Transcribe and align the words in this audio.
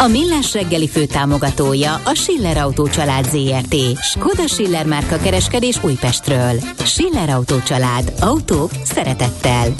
A 0.00 0.08
Millás 0.08 0.52
reggeli 0.52 0.88
fő 0.88 1.06
támogatója 1.06 2.00
a 2.04 2.14
Schiller 2.14 2.56
Autó 2.56 2.88
család 2.88 3.24
ZRT. 3.24 3.74
Skoda 4.00 4.46
Schiller 4.46 4.86
márka 4.86 5.16
kereskedés 5.16 5.82
Újpestről. 5.82 6.60
Schiller 6.84 7.28
Autó 7.28 7.58
család. 7.58 8.12
Autók 8.20 8.70
szeretettel. 8.84 9.74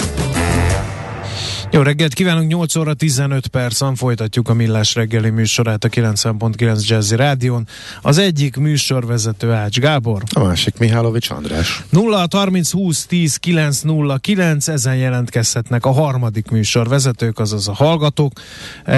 Jó 1.73 1.81
reggelt 1.81 2.13
kívánunk, 2.13 2.49
8 2.49 2.75
óra 2.75 2.93
15 2.93 3.47
percen 3.47 3.95
folytatjuk 3.95 4.49
a 4.49 4.53
Millás 4.53 4.95
reggeli 4.95 5.29
műsorát 5.29 5.83
a 5.83 5.89
90.9 5.89 6.87
Jazzy 6.87 7.15
Rádion. 7.15 7.67
Az 8.01 8.17
egyik 8.17 8.55
műsorvezető 8.55 9.51
Ács 9.51 9.79
Gábor. 9.79 10.23
A 10.33 10.43
másik 10.43 10.77
Mihálovics 10.77 11.29
András. 11.29 11.83
0 11.89 12.27
30 12.31 12.71
20 12.71 13.05
10 13.05 13.35
9 13.35 13.81
0 13.81 14.17
9, 14.17 14.67
ezen 14.67 14.95
jelentkezhetnek 14.95 15.85
a 15.85 15.91
harmadik 15.91 16.49
műsorvezetők, 16.49 17.39
azaz 17.39 17.67
a 17.67 17.73
hallgatók. 17.73 18.31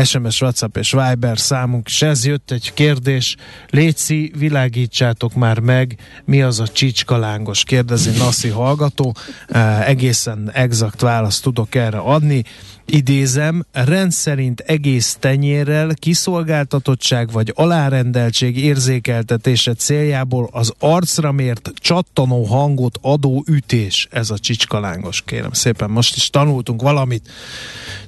SMS, 0.04 0.42
WhatsApp 0.42 0.78
és 0.78 0.92
Viber 0.92 1.40
számunk 1.40 1.88
is 1.88 2.02
ez 2.02 2.26
jött 2.26 2.52
egy 2.52 2.74
kérdés. 2.74 3.36
Léci, 3.70 4.32
világítsátok 4.38 5.34
már 5.34 5.60
meg, 5.60 5.98
mi 6.26 6.42
az 6.42 6.60
a 6.60 6.68
csicskalángos, 6.68 7.64
kérdezi 7.64 8.10
Naszi 8.18 8.50
hallgató. 8.50 9.16
E, 9.48 9.86
egészen 9.86 10.50
exakt 10.54 11.02
választ 11.02 11.44
tudok 11.44 11.76
erre 11.76 11.98
adni 11.98 12.44
idézem, 12.86 13.66
rendszerint 13.72 14.60
egész 14.60 15.18
tenyérrel 15.20 15.94
kiszolgáltatottság 15.94 17.32
vagy 17.32 17.52
alárendeltség 17.56 18.58
érzékeltetése 18.58 19.74
céljából 19.74 20.50
az 20.52 20.74
arcra 20.80 21.32
mért 21.32 21.72
csattanó 21.76 22.44
hangot 22.44 22.98
adó 23.02 23.44
ütés. 23.48 24.08
Ez 24.12 24.30
a 24.30 24.38
csicskalángos, 24.38 25.22
kérem 25.26 25.52
szépen. 25.52 25.90
Most 25.90 26.16
is 26.16 26.30
tanultunk 26.30 26.82
valamit. 26.82 27.30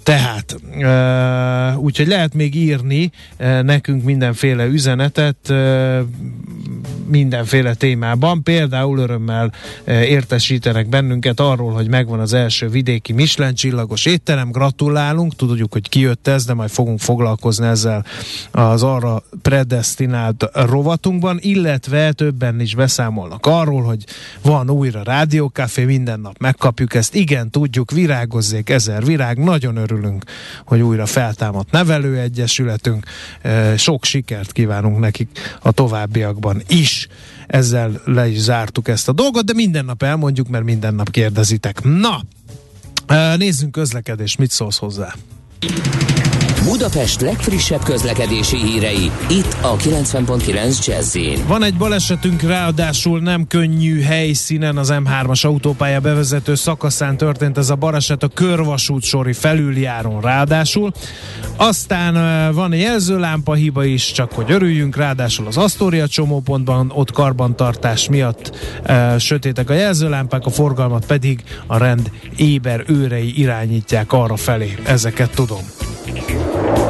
Tehát, 0.04 0.56
úgyhogy 1.78 2.08
lehet 2.08 2.34
még 2.34 2.56
írni 2.56 3.12
nekünk 3.62 4.04
mindenféle 4.04 4.66
üzenetet 4.66 5.54
mindenféle 7.06 7.74
témában. 7.74 8.44
Például 8.44 9.00
örömmel 9.00 9.52
uh, 9.88 9.94
értesítenek 9.94 10.90
bennünket 10.90 11.40
arról, 11.40 11.72
hogy 11.72 11.88
megvan 11.88 12.20
az 12.20 12.34
első 12.34 12.68
vidéki 12.70 13.14
Michelin 13.14 13.54
csillagos 13.54 14.06
étterem. 14.06 14.52
Gratulálunk, 14.52 15.36
tudjuk, 15.36 15.74
hogy 15.74 15.90
kijött 15.90 16.28
ez, 16.28 16.46
de 16.46 16.54
majd 16.54 16.70
fogunk 16.70 17.00
foglalkozni 17.00 17.68
ezzel 17.68 18.06
az 18.52 18.84
arra 18.84 19.24
predestinált 19.42 20.50
rovatunkban, 20.54 21.38
illetve 21.42 22.12
többen 22.12 22.60
is 22.60 22.76
beszámolnak 22.76 23.46
arról, 23.46 23.84
hogy 23.84 24.04
van 24.42 24.70
újra 24.70 25.04
rádiókafé, 25.04 25.84
minden 25.84 26.20
nap 26.20 26.38
megkapjuk 26.40 26.94
ezt. 26.94 27.16
Igen, 27.16 27.50
tudjuk, 27.50 27.92
virágozzék 27.92 28.70
ezer 28.70 29.06
virág, 29.06 29.38
nagyon 29.38 29.76
örülünk, 29.76 30.24
hogy 30.66 30.82
újra 30.82 31.06
feltámadt 31.06 31.72
nevelőegyesületünk. 31.72 33.06
Sok 33.78 34.06
sikert 34.06 34.52
kívánunk 34.52 35.00
nekik 35.00 35.58
a 35.62 35.72
továbbiakban 35.72 36.62
is. 36.68 36.95
Ezzel 37.48 38.02
le 38.06 38.28
is 38.28 38.40
zártuk 38.40 38.88
ezt 38.88 39.10
a 39.10 39.12
dolgot, 39.12 39.46
de 39.46 39.54
minden 39.54 39.86
nap 39.86 40.04
elmondjuk, 40.04 40.48
mert 40.48 40.64
minden 40.64 40.96
nap 40.96 41.12
kérdezitek. 41.12 41.84
Na, 41.84 42.22
nézzünk 43.38 43.72
közlekedést, 43.72 44.38
mit 44.38 44.52
szólsz 44.52 44.78
hozzá? 44.78 45.14
Budapest 46.66 47.22
legfrissebb 47.22 47.84
közlekedési 47.84 48.58
hírei, 48.58 49.12
itt 49.30 49.58
a 49.62 49.76
90.9 49.76 50.86
jazz 50.86 51.18
Van 51.48 51.64
egy 51.64 51.78
balesetünk, 51.78 52.42
ráadásul 52.42 53.20
nem 53.20 53.48
könnyű 53.48 54.02
helyszínen 54.02 54.78
az 54.78 54.94
M3-as 54.94 55.46
autópálya 55.46 56.00
bevezető 56.00 56.56
szakaszán 56.56 57.18
történt 57.18 57.58
ez 57.58 57.70
a 57.70 57.76
baleset 57.76 58.24
a 58.24 58.28
körvasút 58.28 59.04
sori 59.04 59.34
felüljáron 59.34 60.22
ráadásul. 60.22 60.92
Aztán 61.56 62.54
van 62.54 62.74
egy 62.74 62.80
jelzőlámpa 62.80 63.54
hiba 63.54 63.84
is, 63.84 64.12
csak 64.12 64.32
hogy 64.32 64.52
örüljünk, 64.52 64.96
ráadásul 64.96 65.48
az 65.48 65.58
Astoria 65.58 66.08
csomópontban 66.08 66.92
ott 66.96 67.12
karbantartás 67.12 68.10
miatt 68.10 68.58
e, 68.84 69.18
sötétek 69.20 69.70
a 69.70 69.74
jelzőlámpák, 69.74 70.46
a 70.46 70.50
forgalmat 70.50 71.06
pedig 71.06 71.44
a 71.68 71.78
rend 71.78 72.12
éber 72.36 72.84
őrei 72.88 73.40
irányítják 73.40 74.14
arra 74.14 74.36
felé. 74.36 74.78
Ezeket 74.84 75.30
tudom. 75.30 75.75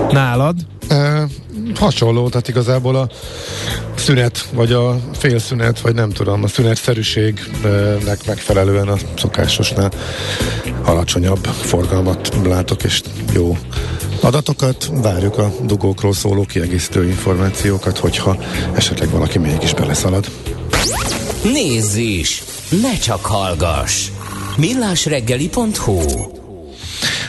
Nálad? 0.10 0.56
E, 0.88 1.28
hasonló, 1.76 2.30
tehát 2.30 2.48
igazából 2.48 2.96
a 2.96 3.10
szünet, 3.96 4.46
vagy 4.54 4.72
a 4.72 5.00
félszünet, 5.14 5.80
vagy 5.80 5.94
nem 5.94 6.10
tudom, 6.10 6.44
a 6.44 6.48
szünetszerűségnek 6.48 8.26
megfelelően 8.26 8.88
a 8.88 8.98
szokásosnál 9.18 9.92
alacsonyabb 10.84 11.46
forgalmat 11.46 12.34
látok, 12.44 12.84
és 12.84 13.02
jó 13.34 13.58
adatokat, 14.22 14.90
várjuk 14.92 15.38
a 15.38 15.52
dugókról 15.64 16.14
szóló 16.14 16.46
kiegészítő 16.46 17.08
információkat, 17.08 17.98
hogyha 17.98 18.38
esetleg 18.74 19.10
valaki 19.10 19.38
mégis 19.38 19.74
beleszalad. 19.74 20.26
Nézz 21.44 21.96
is! 21.96 22.44
Ne 22.82 22.98
csak 22.98 23.26
hallgass! 23.26 24.10
millásreggeli.hu 24.58 26.45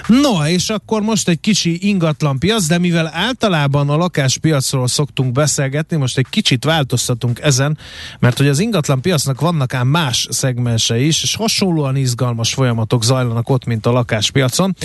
No, 0.06 0.46
és 0.46 0.68
akkor 0.68 1.02
most 1.02 1.28
egy 1.28 1.40
kicsi 1.40 1.88
ingatlan 1.88 2.38
piac, 2.38 2.66
de 2.66 2.78
mivel 2.78 3.10
általában 3.12 3.90
a 3.90 3.96
lakáspiacról 3.96 4.88
szoktunk 4.88 5.32
beszélgetni, 5.32 5.96
most 5.96 6.18
egy 6.18 6.26
kicsit 6.30 6.64
változtatunk 6.64 7.40
ezen, 7.40 7.78
mert 8.18 8.36
hogy 8.36 8.48
az 8.48 8.58
ingatlan 8.58 9.00
piacnak 9.00 9.40
vannak 9.40 9.74
ám 9.74 9.88
más 9.88 10.26
szegmense 10.30 10.98
is, 10.98 11.22
és 11.22 11.34
hasonlóan 11.34 11.96
izgalmas 11.96 12.54
folyamatok 12.54 13.04
zajlanak 13.04 13.48
ott, 13.48 13.64
mint 13.64 13.86
a 13.86 13.90
lakáspiacon. 13.90 14.76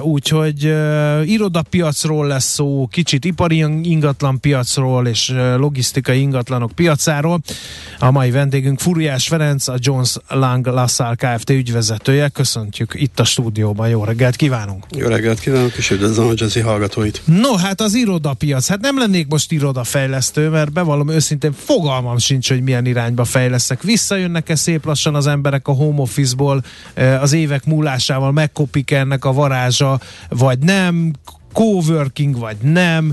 Úgyhogy 0.00 0.74
irodapiacról 1.24 2.26
lesz 2.26 2.52
szó, 2.52 2.86
kicsit 2.90 3.24
ipari 3.24 3.64
ingatlan 3.82 4.40
piacról 4.40 5.06
és 5.06 5.34
logisztikai 5.56 6.20
ingatlanok 6.20 6.72
piacáról. 6.72 7.40
A 7.98 8.10
mai 8.10 8.30
vendégünk 8.30 8.80
Furiás 8.80 9.28
Ferenc, 9.28 9.68
a 9.68 9.74
Jones 9.78 10.16
Lang 10.28 10.66
LaSalle 10.66 11.14
Kft. 11.14 11.50
ügyvezetője. 11.50 12.28
Köszöntjük 12.28 12.94
itt 12.94 13.20
a 13.20 13.24
stúdióban. 13.24 13.88
Jó 13.88 14.04
reggelt! 14.04 14.34
Reggelt 14.36 14.60
kívánunk! 14.60 14.84
Jó 14.96 15.08
reggelt 15.08 15.40
kívánok, 15.40 15.76
és 15.76 15.90
üdvözlöm 15.90 16.26
a 16.26 16.32
jazzy 16.34 16.60
hallgatóit! 16.60 17.22
No, 17.24 17.56
hát 17.56 17.80
az 17.80 17.94
irodapiac, 17.94 18.68
hát 18.68 18.80
nem 18.80 18.98
lennék 18.98 19.26
most 19.26 19.52
irodafejlesztő, 19.52 20.48
mert 20.48 20.72
bevallom 20.72 21.08
őszintén 21.08 21.52
fogalmam 21.52 22.18
sincs, 22.18 22.48
hogy 22.48 22.62
milyen 22.62 22.86
irányba 22.86 23.24
fejleszek. 23.24 23.82
Visszajönnek-e 23.82 24.54
szép 24.54 24.84
lassan 24.84 25.14
az 25.14 25.26
emberek 25.26 25.68
a 25.68 25.72
home 25.72 26.00
office-ból 26.00 26.62
eh, 26.94 27.22
az 27.22 27.32
évek 27.32 27.64
múlásával, 27.64 28.32
megkopik 28.32 28.90
ennek 28.90 29.24
a 29.24 29.32
varázsa, 29.32 30.00
vagy 30.28 30.58
nem, 30.58 31.12
coworking 31.56 32.38
vagy 32.38 32.56
nem, 32.56 33.12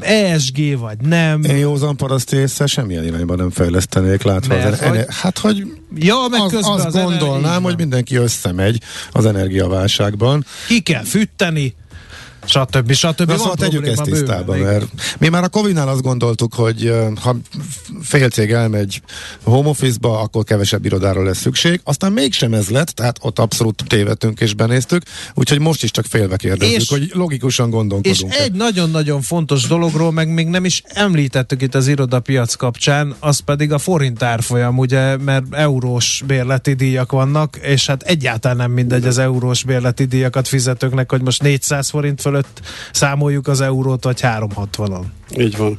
ESG 0.00 0.78
vagy 0.78 0.98
nem. 1.00 1.42
Én 1.42 1.56
józan 1.56 1.96
paraszt 1.96 2.32
észre 2.32 2.66
semmilyen 2.66 3.04
irányban 3.04 3.36
nem 3.36 3.50
fejlesztenék, 3.50 4.22
látva 4.22 4.54
Mert, 4.54 4.72
az 4.72 4.88
hogy... 4.88 5.04
Hát, 5.08 5.38
hogy 5.38 5.80
ja, 5.94 6.26
meg 6.30 6.40
az, 6.40 6.54
azt 6.54 6.84
az 6.84 6.92
gondolnám, 6.92 7.44
energi... 7.44 7.62
hogy 7.62 7.76
mindenki 7.76 8.16
összemegy 8.16 8.80
az 9.12 9.26
energiaválságban. 9.26 10.44
Ki 10.66 10.80
kell 10.80 11.04
fütteni, 11.04 11.74
stb. 12.44 12.92
stb. 12.92 13.28
Na, 13.28 13.36
szóval 13.36 13.54
tegyük 13.54 13.86
ezt 13.86 14.02
tisztába, 14.02 14.56
mert 14.56 14.86
mi 15.18 15.28
már 15.28 15.44
a 15.44 15.48
Covid-nál 15.48 15.88
azt 15.88 16.02
gondoltuk, 16.02 16.54
hogy 16.54 16.94
ha 17.20 17.36
fél 18.02 18.28
cég 18.28 18.52
elmegy 18.52 19.02
home 19.42 19.68
office-ba, 19.68 20.20
akkor 20.20 20.44
kevesebb 20.44 20.84
irodára 20.84 21.22
lesz 21.22 21.38
szükség. 21.38 21.80
Aztán 21.84 22.12
mégsem 22.12 22.52
ez 22.54 22.68
lett, 22.68 22.88
tehát 22.88 23.16
ott 23.20 23.38
abszolút 23.38 23.82
tévedtünk 23.86 24.40
és 24.40 24.54
benéztük, 24.54 25.02
úgyhogy 25.34 25.58
most 25.58 25.82
is 25.82 25.90
csak 25.90 26.04
félve 26.04 26.36
kérdezzük, 26.36 26.80
és, 26.80 26.88
hogy 26.88 27.10
logikusan 27.12 27.70
gondolkodunk. 27.70 28.32
És 28.32 28.38
egy 28.38 28.52
nagyon-nagyon 28.52 29.20
fontos 29.20 29.66
dologról, 29.66 30.12
meg 30.12 30.28
még 30.28 30.46
nem 30.46 30.64
is 30.64 30.82
említettük 30.86 31.62
itt 31.62 31.74
az 31.74 31.86
irodapiac 31.86 32.54
kapcsán, 32.54 33.14
az 33.18 33.38
pedig 33.38 33.72
a 33.72 33.78
forint 33.78 34.22
árfolyam, 34.22 34.78
ugye, 34.78 35.16
mert 35.16 35.44
eurós 35.50 36.22
bérleti 36.26 36.72
díjak 36.72 37.12
vannak, 37.12 37.56
és 37.62 37.86
hát 37.86 38.02
egyáltalán 38.02 38.56
nem 38.56 38.70
mindegy 38.70 39.06
az 39.06 39.18
eurós 39.18 39.62
bérleti 39.64 40.04
díjakat 40.04 40.48
fizetőknek, 40.48 41.10
hogy 41.10 41.22
most 41.22 41.42
400 41.42 41.88
forint 41.88 42.20
fölött 42.28 42.60
számoljuk 42.92 43.48
az 43.48 43.60
eurót, 43.60 44.04
vagy 44.04 44.20
360-on. 44.22 45.04
Így 45.36 45.56
van. 45.56 45.76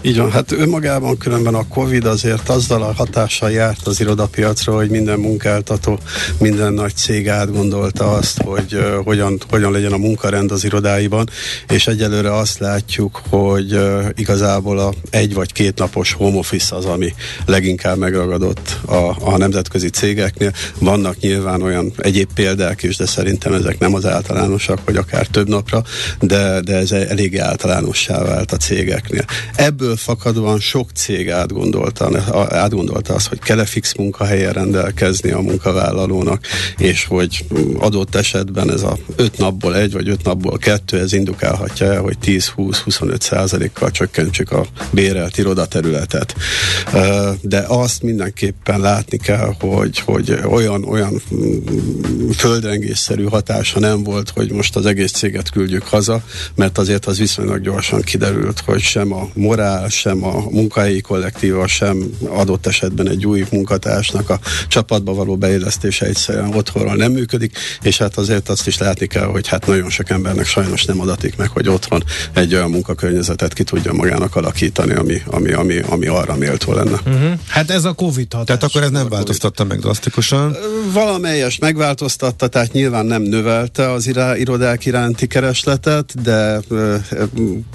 Így 0.00 0.16
van. 0.16 0.30
Hát 0.30 0.52
önmagában 0.52 1.18
különben 1.18 1.54
a 1.54 1.68
Covid 1.68 2.04
azért 2.04 2.48
azzal 2.48 2.82
a 2.82 2.92
hatással 2.92 3.50
járt 3.50 3.86
az 3.86 4.00
irodapiacra, 4.00 4.74
hogy 4.74 4.90
minden 4.90 5.18
munkáltató, 5.18 5.98
minden 6.38 6.72
nagy 6.72 6.94
cég 6.94 7.28
átgondolta 7.28 8.10
azt, 8.10 8.42
hogy 8.42 8.74
uh, 8.74 9.04
hogyan, 9.04 9.38
hogyan 9.50 9.72
legyen 9.72 9.92
a 9.92 9.96
munkarend 9.96 10.50
az 10.50 10.64
irodáiban, 10.64 11.28
és 11.68 11.86
egyelőre 11.86 12.34
azt 12.34 12.58
látjuk, 12.58 13.22
hogy 13.28 13.74
uh, 13.74 14.04
igazából 14.14 14.78
a 14.78 14.92
egy 15.10 15.34
vagy 15.34 15.52
két 15.52 15.78
napos 15.78 16.12
home 16.12 16.38
office 16.38 16.76
az, 16.76 16.84
ami 16.84 17.14
leginkább 17.46 17.98
megragadott 17.98 18.78
a, 18.86 19.16
a 19.20 19.36
nemzetközi 19.36 19.88
cégeknél. 19.88 20.52
Vannak 20.78 21.18
nyilván 21.18 21.62
olyan 21.62 21.92
egyéb 21.96 22.28
példák 22.34 22.82
is, 22.82 22.96
de 22.96 23.06
szerintem 23.06 23.52
ezek 23.52 23.78
nem 23.78 23.94
az 23.94 24.06
általánosak, 24.06 24.78
hogy 24.84 24.96
akár 24.96 25.26
több 25.26 25.48
napra, 25.48 25.82
de, 26.20 26.60
de 26.60 26.76
ez 26.76 26.92
elég 26.92 27.40
általánossá 27.40 28.22
vált 28.22 28.52
a 28.52 28.56
cégek 28.56 28.80
cégeknél. 28.82 29.24
Ebből 29.54 29.96
fakadóan 29.96 30.60
sok 30.60 30.90
cég 30.94 31.30
átgondolta, 31.30 32.10
átgondolta 32.48 33.14
azt, 33.14 33.28
hogy 33.28 33.38
kell-e 33.38 33.64
fix 33.64 33.94
munkahelyen 33.94 34.52
rendelkezni 34.52 35.30
a 35.30 35.40
munkavállalónak, 35.40 36.46
és 36.76 37.04
hogy 37.04 37.44
adott 37.78 38.14
esetben 38.14 38.70
ez 38.70 38.82
a 38.82 38.98
öt 39.16 39.38
napból 39.38 39.76
egy, 39.76 39.92
vagy 39.92 40.08
öt 40.08 40.24
napból 40.24 40.58
kettő, 40.58 40.98
ez 40.98 41.12
indukálhatja 41.12 41.92
el, 41.92 42.00
hogy 42.00 42.16
10-20-25 42.24 43.20
százalékkal 43.20 43.90
csökkentsük 43.90 44.52
a 44.52 44.66
bérelt 44.90 45.38
irodaterületet. 45.38 46.34
De 47.40 47.64
azt 47.66 48.02
mindenképpen 48.02 48.80
látni 48.80 49.16
kell, 49.16 49.54
hogy, 49.58 49.98
hogy 49.98 50.38
olyan, 50.50 50.84
olyan 50.84 51.22
földrengésszerű 52.36 53.24
hatása 53.24 53.80
nem 53.80 54.02
volt, 54.02 54.30
hogy 54.30 54.50
most 54.52 54.76
az 54.76 54.86
egész 54.86 55.12
céget 55.12 55.50
küldjük 55.50 55.81
haza, 55.86 56.22
mert 56.54 56.78
azért 56.78 57.06
az 57.06 57.18
viszonylag 57.18 57.60
gyorsan 57.60 58.00
kiderült, 58.00 58.60
hogy 58.60 58.80
sem 58.80 59.12
a 59.12 59.28
morál, 59.34 59.88
sem 59.88 60.24
a 60.24 60.44
munkahelyi 60.50 61.00
kollektíva, 61.00 61.66
sem 61.66 62.10
adott 62.28 62.66
esetben 62.66 63.08
egy 63.08 63.26
új 63.26 63.44
munkatársnak 63.50 64.30
a 64.30 64.40
csapatba 64.68 65.14
való 65.14 65.36
beillesztése 65.36 66.06
egyszerűen 66.06 66.54
otthonról 66.54 66.94
nem 66.94 67.12
működik, 67.12 67.58
és 67.82 67.98
hát 67.98 68.16
azért 68.16 68.48
azt 68.48 68.66
is 68.66 68.78
látni 68.78 69.06
kell, 69.06 69.26
hogy 69.26 69.48
hát 69.48 69.66
nagyon 69.66 69.90
sok 69.90 70.10
embernek 70.10 70.46
sajnos 70.46 70.84
nem 70.84 71.00
adatik 71.00 71.36
meg, 71.36 71.48
hogy 71.48 71.68
otthon 71.68 72.04
egy 72.32 72.54
olyan 72.54 72.70
munkakörnyezetet 72.70 73.52
ki 73.52 73.62
tudja 73.62 73.92
magának 73.92 74.36
alakítani, 74.36 74.94
ami, 74.94 75.22
ami, 75.26 75.52
ami, 75.52 75.78
ami 75.78 76.06
arra 76.06 76.36
méltó 76.36 76.72
lenne. 76.72 77.00
Uh-huh. 77.06 77.32
Hát 77.48 77.70
ez 77.70 77.84
a 77.84 77.92
Covid 77.92 78.32
hatás. 78.32 78.46
Tehát 78.46 78.62
akkor 78.62 78.82
ez 78.82 78.90
nem 78.90 79.08
változtatta 79.08 79.64
meg 79.64 79.78
drasztikusan? 79.78 80.56
Valamelyes 80.92 81.58
megváltoztatta, 81.58 82.46
tehát 82.46 82.72
nyilván 82.72 83.06
nem 83.06 83.22
növelte 83.22 83.90
az 83.90 84.10
irodák 84.36 84.86
iránti 84.86 85.26
keresletet, 85.80 86.22
de 86.22 86.60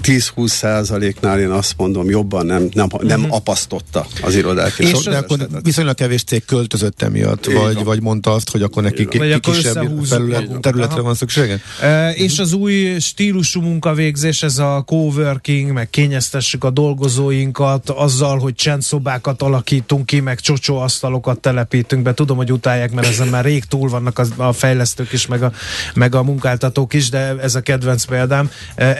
10-20 0.02 0.46
százaléknál 0.46 1.40
én 1.40 1.50
azt 1.50 1.74
mondom, 1.76 2.10
jobban 2.10 2.46
nem, 2.46 2.68
nem, 2.72 2.88
nem 3.00 3.20
uh-huh. 3.20 3.36
apasztotta 3.36 4.06
az 4.22 4.34
irodák. 4.34 4.78
És, 4.78 5.02
de 5.02 5.16
akkor 5.16 5.48
viszonylag 5.62 5.94
kevés 5.94 6.22
cég 6.22 6.44
költözött 6.44 7.02
emiatt, 7.02 7.46
vagy, 7.46 7.84
vagy 7.84 8.02
mondta 8.02 8.32
azt, 8.32 8.50
hogy 8.50 8.62
akkor 8.62 8.82
nekik 8.82 9.14
egy 9.14 9.40
kisebb 9.40 10.04
felület, 10.04 10.60
területre 10.60 11.00
van 11.00 11.14
szüksége? 11.14 11.60
E, 11.80 12.10
és 12.10 12.38
az 12.38 12.52
új 12.52 12.98
stílusú 12.98 13.60
munkavégzés, 13.60 14.42
ez 14.42 14.58
a 14.58 14.82
coworking, 14.86 15.72
meg 15.72 15.90
kényeztessük 15.90 16.64
a 16.64 16.70
dolgozóinkat 16.70 17.90
azzal, 17.90 18.38
hogy 18.38 18.54
csendszobákat 18.54 19.42
alakítunk 19.42 20.06
ki, 20.06 20.20
meg 20.20 20.40
csocsóasztalokat 20.40 21.40
telepítünk 21.40 22.02
be. 22.02 22.14
Tudom, 22.14 22.36
hogy 22.36 22.52
utálják, 22.52 22.92
mert 22.92 23.06
ezen 23.06 23.28
már 23.28 23.44
rég 23.44 23.64
túl 23.64 23.88
vannak 23.88 24.18
a, 24.18 24.24
a 24.36 24.52
fejlesztők 24.52 25.12
is, 25.12 25.26
meg 25.26 25.42
a, 25.42 25.52
meg 25.94 26.14
a 26.14 26.22
munkáltatók 26.22 26.94
is, 26.94 27.10
de 27.10 27.36
ez 27.40 27.54
a 27.54 27.60
kedvenc 27.60 27.87
példám. 28.08 28.50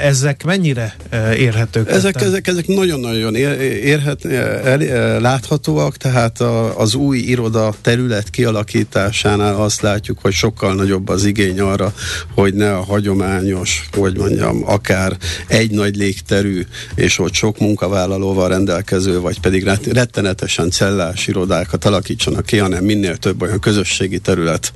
Ezek 0.02 0.44
mennyire 0.44 0.96
érhető 1.36 1.86
ezek, 1.86 2.20
ezek, 2.20 2.46
ezek 2.46 2.66
nagyon-nagyon 2.66 3.34
érhet, 3.82 4.24
el, 4.24 5.20
láthatóak, 5.20 5.96
tehát 5.96 6.40
a, 6.40 6.78
az 6.78 6.94
új 6.94 7.18
iroda 7.18 7.74
terület 7.80 8.30
kialakításánál 8.30 9.54
azt 9.54 9.80
látjuk, 9.80 10.18
hogy 10.22 10.32
sokkal 10.32 10.74
nagyobb 10.74 11.08
az 11.08 11.24
igény 11.24 11.60
arra, 11.60 11.92
hogy 12.34 12.54
ne 12.54 12.74
a 12.74 12.84
hagyományos, 12.84 13.88
hogy 13.92 14.16
mondjam, 14.16 14.62
akár 14.66 15.16
egy 15.46 15.70
nagy 15.70 15.96
légterű, 15.96 16.66
és 16.94 17.18
ott 17.18 17.32
sok 17.32 17.58
munkavállalóval 17.58 18.48
rendelkező, 18.48 19.20
vagy 19.20 19.40
pedig 19.40 19.70
rettenetesen 19.92 20.70
cellás 20.70 21.26
irodákat 21.26 21.84
alakítsanak 21.84 22.46
ki, 22.46 22.58
hanem 22.58 22.84
minél 22.84 23.16
több 23.16 23.42
olyan 23.42 23.60
közösségi 23.60 24.18
terület 24.18 24.72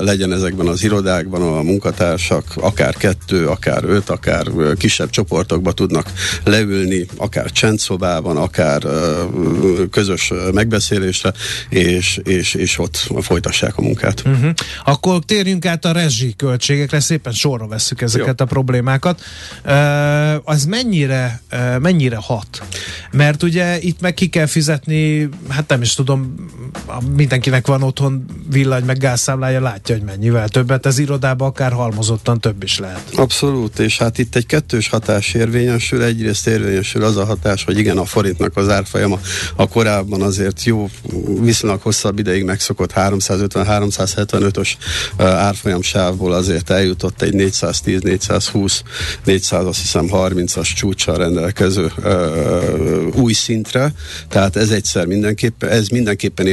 legyen 0.00 0.32
ezekben 0.32 0.66
az 0.66 0.84
irodákban, 0.84 1.42
ahol 1.42 1.58
a 1.58 1.62
munkatársak 1.62 2.44
akár 2.56 2.94
kettő, 2.94 3.31
akár 3.32 3.84
öt, 3.84 4.08
akár 4.08 4.46
kisebb 4.76 5.10
csoportokba 5.10 5.72
tudnak 5.72 6.12
leülni, 6.44 7.06
akár 7.16 7.50
csendszobában, 7.50 8.36
akár 8.36 8.82
közös 9.90 10.32
megbeszélésre, 10.52 11.32
és, 11.68 12.20
és, 12.24 12.54
és 12.54 12.78
ott 12.78 12.96
folytassák 13.20 13.76
a 13.76 13.82
munkát. 13.82 14.22
Uh-huh. 14.26 14.50
Akkor 14.84 15.24
térjünk 15.24 15.66
át 15.66 15.84
a 15.84 15.92
rezsi 15.92 16.34
költségekre, 16.36 17.00
szépen 17.00 17.32
sorra 17.32 17.66
veszük 17.66 18.00
ezeket 18.00 18.38
Jó. 18.38 18.44
a 18.44 18.48
problémákat. 18.48 19.22
Az 20.44 20.64
mennyire, 20.64 21.42
mennyire 21.78 22.16
hat? 22.20 22.62
Mert 23.12 23.42
ugye 23.42 23.80
itt 23.80 24.00
meg 24.00 24.14
ki 24.14 24.28
kell 24.28 24.46
fizetni, 24.46 25.28
hát 25.48 25.68
nem 25.68 25.82
is 25.82 25.94
tudom, 25.94 26.34
mindenkinek 27.16 27.66
van 27.66 27.82
otthon 27.82 28.24
villany 28.50 28.84
meg 28.84 28.98
gázszámlája, 28.98 29.60
látja, 29.60 29.94
hogy 29.94 30.04
mennyivel 30.04 30.48
többet, 30.48 30.86
ez 30.86 30.98
irodában 30.98 31.48
akár 31.48 31.72
halmozottan 31.72 32.40
több 32.40 32.62
is 32.62 32.78
lehet. 32.78 33.02
Abszolút, 33.22 33.78
és 33.78 33.98
hát 33.98 34.18
itt 34.18 34.34
egy 34.34 34.46
kettős 34.46 34.88
hatás 34.88 35.34
érvényesül, 35.34 36.02
egyrészt 36.02 36.46
érvényesül 36.46 37.04
az 37.04 37.16
a 37.16 37.24
hatás, 37.24 37.64
hogy 37.64 37.78
igen, 37.78 37.98
a 37.98 38.04
forintnak 38.04 38.56
az 38.56 38.68
árfolyama 38.68 39.20
a 39.56 39.68
korábban 39.68 40.22
azért 40.22 40.64
jó, 40.64 40.90
viszonylag 41.40 41.80
hosszabb 41.80 42.18
ideig 42.18 42.44
megszokott 42.44 42.92
350-375-ös 42.94 44.70
árfolyam 45.18 45.82
sávból 45.82 46.32
azért 46.32 46.70
eljutott 46.70 47.22
egy 47.22 47.32
410-420, 47.36 48.80
400 49.24 49.66
azt 49.66 49.80
hiszem 49.80 50.08
30-as 50.12 50.74
csúcsal 50.74 51.16
rendelkező 51.16 51.92
új 53.14 53.32
szintre, 53.32 53.92
tehát 54.28 54.56
ez 54.56 54.70
egyszer 54.70 55.06
mindenképpen, 55.06 55.68
ez 55.68 55.88
mindenképpen 55.88 56.46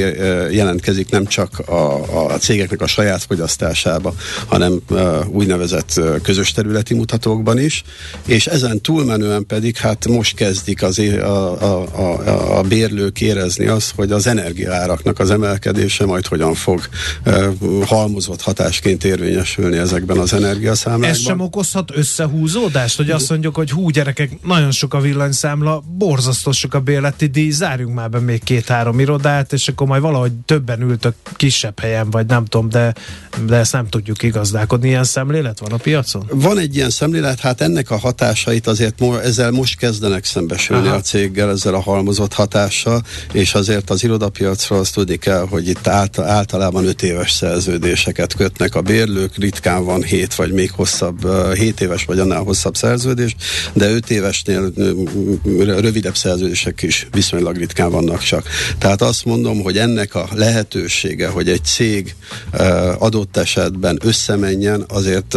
jelentkezik 0.50 1.10
nem 1.10 1.26
csak 1.26 1.58
a, 1.58 2.32
a 2.32 2.38
cégeknek 2.38 2.80
a 2.80 2.86
saját 2.86 3.22
fogyasztásába, 3.22 4.14
hanem 4.46 4.80
úgynevezett 5.28 6.00
közös 6.22 6.52
területi 6.60 6.94
mutatókban 6.94 7.58
is, 7.58 7.82
és 8.26 8.46
ezen 8.46 8.80
túlmenően 8.80 9.46
pedig 9.46 9.76
hát 9.76 10.08
most 10.08 10.36
kezdik 10.36 10.82
az, 10.82 10.98
a, 10.98 11.62
a, 11.62 11.86
a, 11.98 12.58
a 12.58 12.62
bérlők 12.62 13.20
érezni 13.20 13.66
azt, 13.66 13.92
hogy 13.96 14.12
az 14.12 14.26
energiaáraknak 14.26 15.18
az 15.18 15.30
emelkedése 15.30 16.06
majd 16.06 16.26
hogyan 16.26 16.54
fog 16.54 16.80
halmozott 17.84 18.42
hatásként 18.42 19.04
érvényesülni 19.04 19.76
ezekben 19.76 20.18
az 20.18 20.32
energiaszámlákban. 20.32 21.10
Ez 21.10 21.20
sem 21.20 21.40
okozhat 21.40 21.90
összehúzódást, 21.96 22.96
hogy 22.96 23.10
azt 23.10 23.28
mondjuk, 23.28 23.56
hogy 23.56 23.70
hú 23.70 23.88
gyerekek, 23.88 24.30
nagyon 24.42 24.70
sok 24.70 24.94
a 24.94 25.00
villanyszámla, 25.00 25.82
borzasztó 25.98 26.52
sok 26.52 26.74
a 26.74 26.80
bérleti 26.80 27.26
díj, 27.26 27.50
zárjunk 27.50 27.94
már 27.94 28.10
be 28.10 28.18
még 28.18 28.44
két-három 28.44 29.00
irodát, 29.00 29.52
és 29.52 29.68
akkor 29.68 29.86
majd 29.86 30.02
valahogy 30.02 30.32
többen 30.32 30.80
ültök 30.80 31.14
kisebb 31.36 31.78
helyen, 31.80 32.10
vagy 32.10 32.26
nem 32.26 32.44
tudom, 32.44 32.68
de, 32.68 32.94
de 33.46 33.56
ezt 33.56 33.72
nem 33.72 33.88
tudjuk 33.88 34.22
igazdálkodni. 34.22 34.88
Ilyen 34.88 35.04
szemlélet 35.04 35.58
van 35.60 35.72
a 35.72 35.76
piacon? 35.76 36.30
Van 36.40 36.58
egy 36.58 36.76
ilyen 36.76 36.90
szemlélet, 36.90 37.40
hát 37.40 37.60
ennek 37.60 37.90
a 37.90 37.98
hatásait 37.98 38.66
azért 38.66 39.02
ezzel 39.22 39.50
most 39.50 39.78
kezdenek 39.78 40.24
szembesülni 40.24 40.86
Aha. 40.86 40.96
a 40.96 41.00
céggel, 41.00 41.50
ezzel 41.50 41.74
a 41.74 41.80
halmozott 41.80 42.32
hatással, 42.32 43.02
és 43.32 43.54
azért 43.54 43.90
az 43.90 44.04
irodapiacról 44.04 44.78
azt 44.78 44.94
tudni 44.94 45.16
kell, 45.16 45.46
hogy 45.50 45.68
itt 45.68 45.86
általában 46.16 46.86
5 46.86 47.02
éves 47.02 47.32
szerződéseket 47.32 48.34
kötnek 48.34 48.74
a 48.74 48.80
bérlők, 48.80 49.36
ritkán 49.36 49.84
van 49.84 50.02
7 50.02 50.34
vagy 50.34 50.52
még 50.52 50.70
hosszabb, 50.70 51.52
7 51.54 51.80
éves 51.80 52.04
vagy 52.04 52.18
annál 52.18 52.42
hosszabb 52.42 52.76
szerződés, 52.76 53.36
de 53.72 53.90
5 53.90 54.10
évesnél 54.10 54.72
rövidebb 55.56 56.16
szerződések 56.16 56.82
is 56.82 57.08
viszonylag 57.12 57.56
ritkán 57.56 57.90
vannak 57.90 58.22
csak. 58.22 58.46
Tehát 58.78 59.02
azt 59.02 59.24
mondom, 59.24 59.62
hogy 59.62 59.78
ennek 59.78 60.14
a 60.14 60.28
lehetősége, 60.34 61.28
hogy 61.28 61.48
egy 61.48 61.64
cég 61.64 62.14
adott 62.98 63.36
esetben 63.36 63.98
összemenjen, 64.02 64.84
azért 64.88 65.36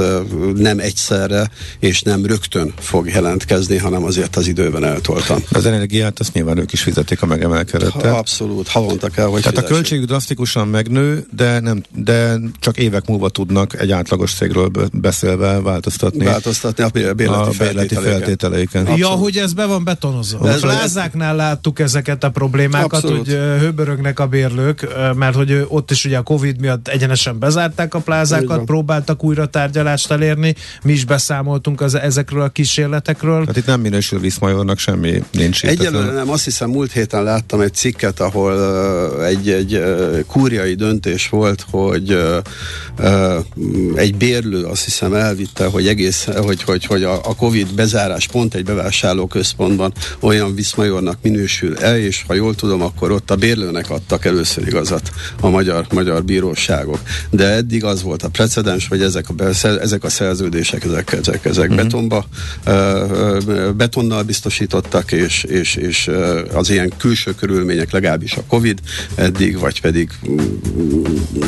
nem 0.56 0.80
egyszerre 0.94 1.50
és 1.80 2.02
nem 2.02 2.26
rögtön 2.26 2.74
fog 2.80 3.08
jelentkezni, 3.08 3.78
hanem 3.78 4.04
azért 4.04 4.36
az 4.36 4.48
időben 4.48 4.84
eltoltam. 4.84 5.44
Az 5.52 5.66
energiát 5.66 6.20
azt 6.20 6.34
nyilván 6.34 6.58
ők 6.58 6.72
is 6.72 6.82
fizetik 6.82 7.22
a 7.22 7.26
megemelkedettel. 7.26 8.12
Ha, 8.12 8.18
abszolút, 8.18 8.68
havonta 8.68 9.10
kell, 9.10 9.26
hogy 9.26 9.42
Tehát 9.42 9.56
fizessék. 9.56 9.72
a 9.72 9.74
költségük 9.74 10.06
drasztikusan 10.06 10.68
megnő, 10.68 11.26
de, 11.36 11.60
nem, 11.60 11.84
de 11.96 12.36
csak 12.60 12.78
évek 12.78 13.08
múlva 13.08 13.30
tudnak 13.30 13.80
egy 13.80 13.92
átlagos 13.92 14.34
cégről 14.34 14.72
beszélve 14.94 15.62
változtatni. 15.62 16.26
Változtatni 16.26 16.84
a 16.84 16.90
bérleti, 16.90 17.32
a 17.34 17.50
bérleti 17.58 17.96
feltételeiken. 17.96 18.98
Ja, 18.98 19.08
hogy 19.08 19.38
ez 19.38 19.54
be 19.54 19.66
van 19.66 19.84
betonozva. 19.84 20.50
A 20.50 20.56
plázáknál 20.62 21.36
láttuk 21.36 21.80
ezeket 21.80 22.24
a 22.24 22.30
problémákat, 22.30 22.94
abszolút. 23.04 23.18
hogy 23.18 23.36
hőbörögnek 23.36 24.20
a 24.20 24.28
bérlők, 24.28 24.88
mert 25.16 25.36
hogy 25.36 25.66
ott 25.68 25.92
is 25.92 26.06
ugye 26.06 26.18
a 26.18 26.22
Covid 26.22 26.60
miatt 26.60 26.88
egyenesen 26.88 27.40
bezárták 27.40 27.94
a 27.94 28.00
plázákat, 28.00 28.64
próbáltak 28.66 29.24
újra 29.24 29.46
tárgyalást 29.46 30.12
elérni, 30.12 30.56
mi 30.84 30.92
is 30.92 31.06
beszámoltunk 31.06 31.82
az, 31.82 31.96
ezekről 31.96 32.42
a 32.42 32.50
kísérletekről. 32.50 33.46
Hát 33.46 33.58
itt 33.58 33.66
nem 33.66 33.82
minősül 33.82 34.20
Viszmajornak 34.20 34.78
semmi 34.78 35.24
nincs. 35.32 35.64
Egyelőre 35.66 36.12
nem, 36.12 36.30
azt 36.30 36.44
hiszem 36.44 36.70
múlt 36.70 36.92
héten 36.92 37.24
láttam 37.24 37.62
egy 37.62 37.74
cikket, 37.74 38.20
ahol 38.20 38.54
uh, 38.54 39.26
egy, 39.26 39.50
egy 39.50 39.74
uh, 39.74 40.20
kúriai 40.28 40.74
döntés 40.74 41.30
volt, 41.30 41.66
hogy 41.70 42.14
uh, 42.14 42.38
uh, 43.00 43.36
egy 43.96 44.16
bérlő 44.16 44.64
azt 44.64 44.84
hiszem 44.84 45.14
elvitte, 45.14 45.66
hogy 45.66 45.88
egész, 45.88 46.28
hogy, 46.36 46.64
hogy, 46.64 46.86
hogy 46.86 47.04
a, 47.04 47.14
a 47.14 47.36
Covid 47.36 47.74
bezárás 47.74 48.28
pont 48.28 48.54
egy 48.54 48.64
bevásárlóközpontban 48.64 49.94
olyan 50.20 50.56
Viszmajornak 50.56 51.18
minősül 51.22 51.78
el, 51.78 51.98
és 51.98 52.24
ha 52.28 52.34
jól 52.34 52.56
tudom, 52.56 52.82
akkor 52.82 53.12
ott 53.12 53.32
a 53.32 53.36
bérlőnek 53.36 53.90
adtak 53.90 54.26
először 54.26 54.68
igazat 54.68 55.10
a 55.40 55.50
magyar, 55.50 55.86
magyar 55.94 56.24
bíróságok. 56.24 57.00
De 57.30 57.48
eddig 57.48 57.84
az 57.84 58.02
volt 58.02 58.24
a 58.24 58.30
precedens, 58.30 58.88
hogy 58.88 59.02
ezek 59.02 59.26
a, 59.30 59.44
ezek 59.64 60.04
a 60.04 60.10
szerződések, 60.10 60.73
ezek, 60.82 61.12
ezek, 61.12 61.46
ezek 61.46 61.70
uh-huh. 61.70 61.84
betonba, 61.84 62.26
betonnal 63.76 64.24
biztosítottak, 64.24 65.12
és, 65.12 65.44
és, 65.44 65.76
és 65.76 66.10
az 66.54 66.70
ilyen 66.70 66.92
külső 66.98 67.36
körülmények, 67.36 67.92
legalábbis 67.92 68.36
a 68.36 68.44
Covid 68.48 68.80
eddig, 69.16 69.60
vagy 69.60 69.82
pedig 69.82 70.10
mm, 70.30 71.04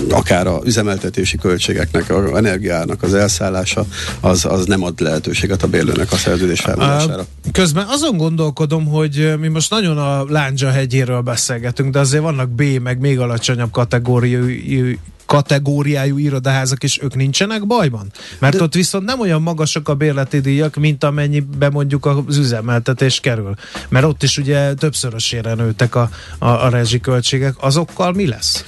akár 0.09 0.47
a 0.47 0.61
üzemeltetési 0.65 1.37
költségeknek, 1.37 2.09
a 2.09 2.37
energiának 2.37 3.03
az 3.03 3.13
elszállása, 3.13 3.85
az, 4.19 4.45
az 4.45 4.65
nem 4.65 4.83
ad 4.83 4.99
lehetőséget 4.99 5.63
a 5.63 5.67
bérlőnek 5.67 6.11
a 6.11 6.15
szerződés 6.15 6.59
felmondására. 6.59 7.25
Közben 7.51 7.85
azon 7.87 8.17
gondolkodom, 8.17 8.85
hogy 8.85 9.33
mi 9.39 9.47
most 9.47 9.69
nagyon 9.69 9.97
a 9.97 10.25
Lándzsa 10.29 10.69
hegyéről 10.69 11.21
beszélgetünk, 11.21 11.91
de 11.91 11.99
azért 11.99 12.23
vannak 12.23 12.49
B, 12.49 12.63
meg 12.81 12.99
még 12.99 13.19
alacsonyabb 13.19 13.71
kategóriai 13.71 14.99
kategóriájú 15.25 16.17
irodaházak, 16.17 16.83
és 16.83 16.99
ők 17.01 17.15
nincsenek 17.15 17.65
bajban? 17.65 18.11
Mert 18.39 18.57
De... 18.57 18.63
ott 18.63 18.73
viszont 18.73 19.05
nem 19.05 19.19
olyan 19.19 19.41
magasak 19.41 19.89
a 19.89 19.95
bérleti 19.95 20.39
díjak, 20.39 20.75
mint 20.75 21.03
amennyibe 21.03 21.69
mondjuk 21.69 22.05
az 22.05 22.37
üzemeltetés 22.37 23.19
kerül. 23.19 23.53
Mert 23.89 24.05
ott 24.05 24.23
is 24.23 24.37
ugye 24.37 24.73
többszörösére 24.73 25.53
nőttek 25.53 25.95
a, 25.95 26.09
a, 26.39 26.47
a 26.47 26.69
rezsiköltségek. 26.69 27.55
Azokkal 27.59 28.13
mi 28.13 28.27
lesz? 28.27 28.63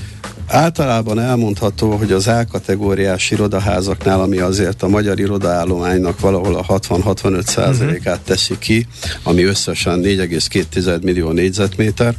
Általában 0.47 1.19
elmondható, 1.19 1.95
hogy 1.95 2.11
az 2.11 2.27
A-kategóriás 2.27 3.31
irodaházaknál, 3.31 4.21
ami 4.21 4.37
azért 4.37 4.83
a 4.83 4.87
magyar 4.87 5.19
irodaállománynak 5.19 6.19
valahol 6.19 6.55
a 6.55 6.79
60-65 6.79 7.41
százalékát 7.41 8.21
teszi 8.21 8.57
ki, 8.59 8.87
ami 9.23 9.43
összesen 9.43 10.01
4,2 10.03 11.01
millió 11.01 11.31
négyzetméter, 11.31 12.15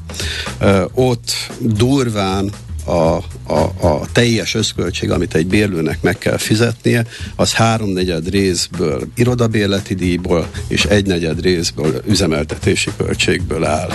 ott 0.95 1.33
durván 1.61 2.51
a, 2.89 3.17
a, 3.47 3.87
a 3.87 4.01
teljes 4.13 4.55
összköltség, 4.55 5.11
amit 5.11 5.35
egy 5.35 5.47
bérlőnek 5.47 6.03
meg 6.03 6.19
kell 6.19 6.37
fizetnie, 6.37 7.07
az 7.37 7.53
háromnegyed 7.53 8.29
részből 8.29 9.03
irodabérleti 9.17 9.95
díjból 9.95 10.49
és 10.69 10.85
egynegyed 10.85 11.41
részből 11.41 12.03
üzemeltetési 12.07 12.91
költségből 12.97 13.65
áll. 13.65 13.93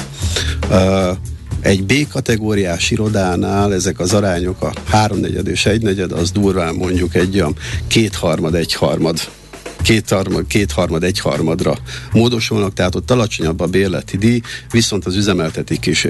Uh, 0.70 1.18
egy 1.62 1.84
B 1.84 2.08
kategóriás 2.08 2.92
irodánál 2.92 3.74
ezek 3.74 4.00
az 4.00 4.14
arányok 4.14 4.62
a 4.62 4.74
háromnegyed 4.86 5.48
és 5.48 5.66
egynegyed, 5.66 6.12
az 6.12 6.32
durván 6.32 6.76
mondjuk 6.76 7.16
egy 7.16 7.36
olyan 7.36 7.56
kétharmad, 7.88 8.56
egyharmad 8.56 9.20
kétharmad, 9.84 10.48
kétharmad, 10.48 11.04
egyharmadra 11.04 11.78
módosulnak, 12.12 12.74
tehát 12.74 12.96
ott 12.96 13.12
alacsonyabb 13.12 13.60
a 13.60 13.66
bérleti 13.66 14.18
díj, 14.18 14.42
viszont 14.72 15.06
az 15.06 15.16
üzemeltetési, 15.16 16.10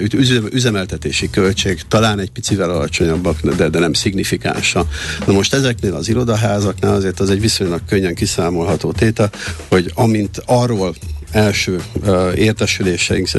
üzemeltetési 0.51 1.29
költség 1.29 1.81
talán 1.87 2.19
egy 2.19 2.31
picivel 2.31 2.69
alacsonyabbak, 2.69 3.39
de, 3.41 3.69
de 3.69 3.79
nem 3.79 3.93
szignifikánsa. 3.93 4.87
Na 5.25 5.33
most 5.33 5.53
ezeknél 5.53 5.95
az 5.95 6.09
irodaházaknál 6.09 6.93
azért 6.93 7.19
az 7.19 7.29
egy 7.29 7.41
viszonylag 7.41 7.81
könnyen 7.87 8.15
kiszámolható 8.15 8.91
tétel, 8.91 9.31
hogy 9.67 9.91
amint 9.95 10.41
arról 10.45 10.95
első 11.33 11.81
uh, 11.93 12.31
értesüléseink 12.35 13.29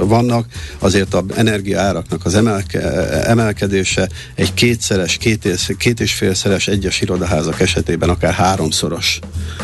vannak, 0.00 0.46
azért 0.78 1.14
a 1.14 1.24
energiaáraknak 1.34 2.24
az 2.24 2.34
emelke, 2.34 2.80
emelkedése 3.24 4.08
egy 4.34 4.54
kétszeres, 4.54 5.16
két 5.16 5.44
és, 5.44 5.72
két 5.78 6.00
és 6.00 6.12
félszeres 6.12 6.68
egyes 6.68 7.00
irodaházak 7.00 7.60
esetében 7.60 8.08
akár 8.08 8.32
háromszoros 8.32 9.18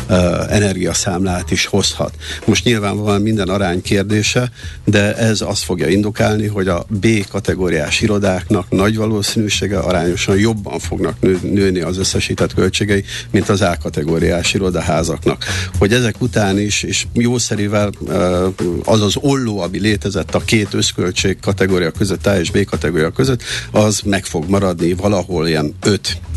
uh, 0.09 0.53
energiaszámlát 0.53 1.51
is 1.51 1.65
hozhat. 1.65 2.13
Most 2.45 2.63
nyilvánvalóan 2.63 3.21
minden 3.21 3.49
arány 3.49 3.81
kérdése, 3.81 4.51
de 4.85 5.15
ez 5.15 5.41
azt 5.41 5.63
fogja 5.63 5.87
indukálni, 5.87 6.47
hogy 6.47 6.67
a 6.67 6.85
B 6.87 7.07
kategóriás 7.29 8.01
irodáknak 8.01 8.69
nagy 8.69 8.95
valószínűsége 8.95 9.77
arányosan 9.77 10.37
jobban 10.37 10.79
fognak 10.79 11.21
nő, 11.21 11.39
nőni 11.41 11.79
az 11.79 11.97
összesített 11.97 12.53
költségei, 12.53 13.03
mint 13.31 13.49
az 13.49 13.61
A 13.61 13.77
kategóriás 13.81 14.53
irodaházaknak. 14.53 15.45
Hogy 15.77 15.93
ezek 15.93 16.21
után 16.21 16.59
is, 16.59 16.83
és 16.83 16.98
jószerivel 17.13 17.91
az 18.83 19.01
az 19.01 19.15
olló, 19.19 19.59
ami 19.59 19.79
létezett 19.79 20.35
a 20.35 20.39
két 20.39 20.73
összköltség 20.73 21.39
kategória 21.39 21.91
között, 21.91 22.25
A 22.25 22.39
és 22.39 22.51
B 22.51 22.65
kategória 22.65 23.11
között, 23.11 23.43
az 23.71 24.01
meg 24.05 24.25
fog 24.25 24.49
maradni 24.49 24.93
valahol 24.93 25.47
ilyen 25.47 25.75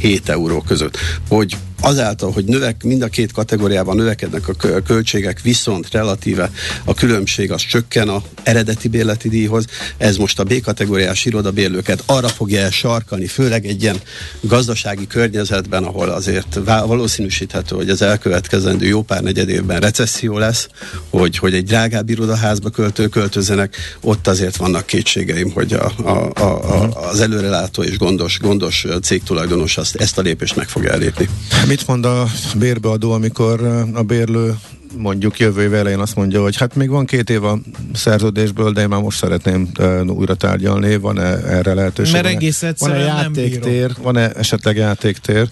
5-7 0.03 0.29
euró 0.29 0.61
között. 0.61 0.97
Hogy 1.29 1.57
azáltal, 1.83 2.33
hogy 2.33 2.45
növek, 2.45 2.83
mind 2.83 3.03
a 3.03 3.09
két 3.09 3.33
kategóriában 3.33 3.97
növekednek 3.97 4.49
a 4.49 4.81
költségek, 4.83 5.41
viszont 5.41 5.91
relatíve 5.91 6.51
a 6.85 6.95
különbség 6.95 7.53
az 7.53 7.61
csökken 7.61 8.09
a 8.09 8.23
eredeti 8.43 8.89
bérleti 8.89 9.29
díjhoz, 9.29 9.65
ez 9.97 10.17
most 10.17 10.39
a 10.39 10.45
B 10.45 10.61
kategóriás 10.61 11.25
irodabérlőket 11.25 12.03
arra 12.07 12.29
fogja 12.29 12.71
sarkani, 12.71 13.27
főleg 13.27 13.67
egy 13.67 13.83
ilyen 13.83 14.01
gazdasági 14.41 15.07
környezetben, 15.07 15.85
ahol 15.85 16.09
azért 16.09 16.59
valószínűsíthető, 16.65 17.77
hogy 17.77 17.91
az 17.91 18.03
elkövetkezendő 18.03 18.87
jó 18.87 19.03
pár 19.03 19.23
negyed 19.23 19.49
évben 19.49 19.81
recesszió 19.81 20.39
lesz, 20.39 20.69
hogy, 21.11 21.39
hogy 21.39 21.55
egy 21.55 21.65
drágább 21.65 22.09
irodaházba 22.09 22.71
költő 22.71 23.09
költözenek, 23.09 23.77
ott 24.01 24.27
azért 24.27 24.57
vannak 24.57 24.87
kétségeim, 24.87 25.51
hogy 25.51 25.73
a, 25.73 25.93
a, 26.05 26.31
a, 26.35 26.43
a, 26.43 27.09
az 27.09 27.21
előrelátó 27.21 27.83
és 27.83 27.99
gondos, 27.99 28.39
gondos 28.41 28.87
cégtulajdonos 29.03 29.77
azt, 29.77 29.92
ezt 29.95 30.19
a 30.19 30.23
lépést 30.23 30.57
meg 30.57 30.69
fogja 30.69 30.91
elépni. 30.91 31.29
Mit 31.67 31.87
mond 31.87 32.05
a 32.05 32.27
bérbeadó, 32.59 33.13
amikor 33.13 33.63
a 33.93 34.03
bérlő 34.03 34.59
mondjuk 34.97 35.39
jövő 35.39 35.63
év 35.63 35.75
elején 35.75 35.99
azt 35.99 36.17
mondja, 36.17 36.43
hogy 36.43 36.57
hát 36.57 36.75
még 36.75 36.89
van 36.89 37.07
két 37.07 37.31
év 37.31 37.45
a 37.45 37.59
szerződésből, 37.95 38.73
de 38.73 38.81
én 38.81 38.89
már 38.89 39.01
most 39.01 39.19
szeretném 39.19 39.69
uh, 39.79 40.11
újra 40.11 40.35
tárgyalni, 40.35 40.97
van-e 40.97 41.37
erre 41.37 41.75
lehetőség? 41.75 42.15
Mert 42.15 42.27
egész 42.27 42.63
egyszerűen 42.63 42.99
van-e 42.99 43.23
játéktér, 43.23 43.91
van-e 44.03 44.31
esetleg 44.31 44.77
játéktér 44.77 45.49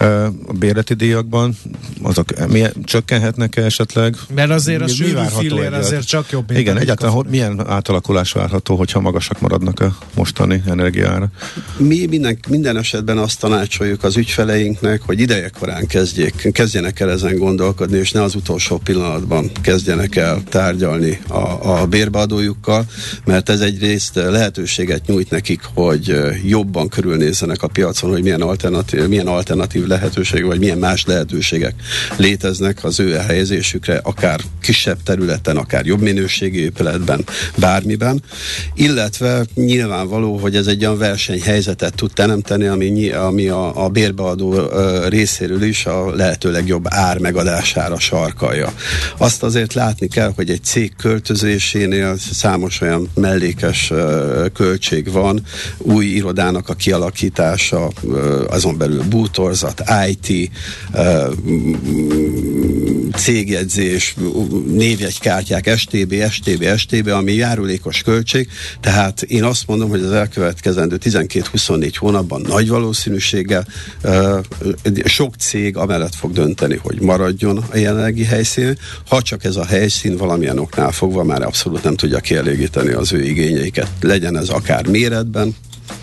uh, 0.00 0.24
a 0.46 0.52
bérleti 0.58 0.94
díjakban? 0.94 1.56
Azok 2.02 2.48
milyen, 2.48 2.72
csökkenhetnek-e 2.84 3.62
esetleg? 3.62 4.16
Mert 4.34 4.50
azért 4.50 4.82
a 4.82 4.88
sűrű 4.88 5.20
fillér 5.38 5.72
azért 5.72 6.06
csak 6.06 6.30
jobb. 6.30 6.50
Igen, 6.50 6.78
egyáltalán 6.78 7.14
hogy 7.14 7.26
milyen 7.28 7.68
átalakulás 7.68 8.32
várható, 8.32 8.76
hogyha 8.76 9.00
magasak 9.00 9.40
maradnak 9.40 9.80
a 9.80 9.96
mostani 10.14 10.62
energiára? 10.66 11.28
Mi 11.76 12.06
minden, 12.06 12.38
minden 12.48 12.76
esetben 12.76 13.18
azt 13.18 13.40
tanácsoljuk 13.40 14.04
az 14.04 14.16
ügyfeleinknek, 14.16 15.02
hogy 15.02 15.20
idejekorán 15.20 15.86
kezdjék, 15.86 16.52
kezdjenek 16.52 17.00
el 17.00 17.10
ezen 17.10 17.36
gondolkodni, 17.36 17.98
és 17.98 18.12
ne 18.12 18.22
az 18.22 18.34
utolsó 18.34 18.78
pillanatban 18.84 19.50
kezdjenek 19.60 20.16
el 20.16 20.42
tárgyalni 20.48 21.20
a, 21.28 21.80
a 21.80 21.86
bérbeadójukkal, 21.86 22.84
mert 23.24 23.48
ez 23.48 23.60
egyrészt 23.60 24.14
lehetőséget 24.14 25.06
nyújt 25.06 25.30
nekik, 25.30 25.60
hogy 25.74 26.16
jobban 26.44 26.88
körülnézzenek 26.88 27.62
a 27.62 27.68
piacon, 27.68 28.10
hogy 28.10 28.22
milyen 28.22 28.40
alternatív, 28.40 29.08
milyen 29.08 29.26
alternatív 29.26 29.86
lehetőség, 29.86 30.44
vagy 30.44 30.58
milyen 30.58 30.78
más 30.78 31.04
lehetőségek 31.04 31.74
léteznek 32.16 32.84
az 32.84 33.00
ő 33.00 33.12
helyezésükre, 33.12 34.00
akár 34.02 34.40
kisebb 34.60 35.02
területen, 35.02 35.56
akár 35.56 35.86
jobb 35.86 36.00
minőségi 36.00 36.60
épületben, 36.60 37.24
bármiben, 37.56 38.22
illetve 38.74 39.44
nyilvánvaló, 39.54 40.36
hogy 40.36 40.56
ez 40.56 40.66
egy 40.66 40.84
olyan 40.84 40.98
versenyhelyzetet 40.98 41.94
tud 41.94 42.12
teremteni, 42.12 42.66
ami, 42.66 43.10
ami 43.10 43.48
a, 43.48 43.84
a 43.84 43.88
bérbeadó 43.88 44.68
részéről 45.08 45.62
is 45.62 45.86
a 45.86 46.14
lehető 46.14 46.50
legjobb 46.50 46.84
ár 46.88 47.18
megadására 47.18 47.98
sarkalja. 47.98 48.72
Azt 49.16 49.42
azért 49.42 49.74
látni 49.74 50.08
kell, 50.08 50.32
hogy 50.36 50.50
egy 50.50 50.64
cég 50.64 50.92
költözésénél 50.96 52.16
számos 52.32 52.80
olyan 52.80 53.10
mellékes 53.14 53.92
költség 54.52 55.12
van, 55.12 55.42
új 55.78 56.04
irodának 56.04 56.68
a 56.68 56.74
kialakítása, 56.74 57.90
azon 58.48 58.76
belül 58.76 59.02
bútorzat, 59.02 59.82
IT, 60.08 60.50
cégjegyzés, 63.16 64.14
névjegykártyák, 64.66 65.76
STB, 65.76 66.14
STB, 66.30 66.76
STB, 66.76 67.08
ami 67.08 67.32
járulékos 67.32 68.02
költség, 68.02 68.48
tehát 68.80 69.22
én 69.22 69.44
azt 69.44 69.66
mondom, 69.66 69.88
hogy 69.88 70.02
az 70.02 70.12
elkövetkezendő 70.12 70.98
12-24 71.02 71.92
hónapban 71.96 72.40
nagy 72.48 72.68
valószínűséggel 72.68 73.66
sok 75.04 75.34
cég 75.34 75.76
amellett 75.76 76.14
fog 76.14 76.32
dönteni, 76.32 76.76
hogy 76.82 77.00
maradjon 77.00 77.64
a 77.72 77.76
jelenlegi 77.76 78.24
helyszín, 78.24 78.63
ha 79.08 79.22
csak 79.22 79.44
ez 79.44 79.56
a 79.56 79.64
helyszín 79.64 80.16
valamilyen 80.16 80.58
oknál 80.58 80.92
fogva 80.92 81.24
már 81.24 81.42
abszolút 81.42 81.82
nem 81.82 81.94
tudja 81.94 82.18
kielégíteni 82.18 82.92
az 82.92 83.12
ő 83.12 83.22
igényeiket. 83.22 83.88
Legyen 84.00 84.36
ez 84.36 84.48
akár 84.48 84.86
méretben, 84.86 85.54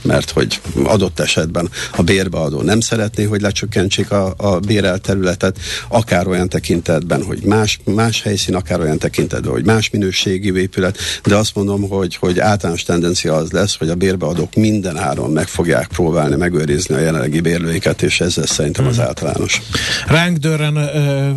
mert 0.01 0.29
hogy 0.29 0.61
adott 0.83 1.19
esetben 1.19 1.69
a 1.95 2.01
bérbeadó 2.01 2.61
nem 2.61 2.79
szeretné, 2.79 3.23
hogy 3.23 3.41
lecsökkentsék 3.41 4.11
a, 4.11 4.33
a 4.37 4.59
bérel 4.59 4.99
területet, 4.99 5.59
akár 5.87 6.27
olyan 6.27 6.49
tekintetben, 6.49 7.23
hogy 7.23 7.43
más, 7.43 7.79
más 7.85 8.21
helyszín, 8.21 8.55
akár 8.55 8.79
olyan 8.79 8.97
tekintetben, 8.97 9.51
hogy 9.51 9.65
más 9.65 9.89
minőségi 9.89 10.59
épület, 10.59 10.97
de 11.23 11.35
azt 11.35 11.55
mondom, 11.55 11.89
hogy, 11.89 12.15
hogy 12.15 12.39
általános 12.39 12.83
tendencia 12.83 13.35
az 13.35 13.51
lesz, 13.51 13.77
hogy 13.77 13.89
a 13.89 13.95
bérbeadók 13.95 14.55
minden 14.55 14.97
áron 14.97 15.31
meg 15.31 15.47
fogják 15.47 15.87
próbálni 15.87 16.35
megőrizni 16.35 16.95
a 16.95 16.99
jelenlegi 16.99 17.39
bérlőiket, 17.39 18.01
és 18.01 18.21
ez 18.21 18.37
szerintem 18.43 18.87
az 18.87 18.95
hmm. 18.95 19.05
általános. 19.05 19.61
Ránk 20.07 20.37
dörren 20.37 20.75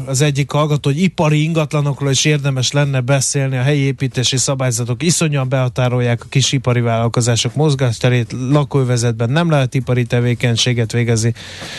az 0.07 0.21
egyik 0.21 0.51
hallgató, 0.51 0.91
hogy 0.91 1.03
ipari 1.03 1.43
ingatlanokról 1.43 2.11
is 2.11 2.25
érdemes 2.25 2.73
lenne 2.73 3.01
beszélni, 3.01 3.57
a 3.57 3.63
helyi 3.63 3.81
építési 3.81 4.37
szabályzatok 4.37 5.03
iszonyan 5.03 5.49
behatárolják 5.49 6.23
a 6.25 6.27
kis 6.29 6.53
ipari 6.53 6.81
vállalkozások 6.81 7.55
mozgásterét, 7.55 8.34
lakóövezetben 8.51 9.31
nem 9.31 9.51
lehet 9.51 9.75
ipari 9.75 10.05
tevékenységet 10.05 10.93
végezni, 10.93 11.35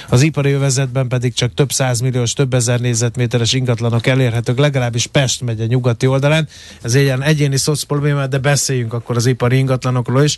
az 0.09 0.21
ipari 0.21 0.51
övezetben 0.51 1.07
pedig 1.07 1.33
csak 1.33 1.53
több 1.53 1.71
százmilliós, 1.71 2.33
több 2.33 2.53
ezer 2.53 2.79
négyzetméteres 2.79 3.53
ingatlanok 3.53 4.07
elérhetők, 4.07 4.57
legalábbis 4.57 5.07
Pest 5.07 5.41
megye 5.41 5.65
nyugati 5.65 6.07
oldalán. 6.07 6.47
Ez 6.81 6.95
egy 6.95 7.01
ilyen 7.01 7.23
egyéni 7.23 7.57
szocprobléma, 7.57 8.27
de 8.27 8.37
beszéljünk 8.37 8.93
akkor 8.93 9.15
az 9.15 9.25
ipari 9.25 9.57
ingatlanokról 9.57 10.23
is, 10.23 10.37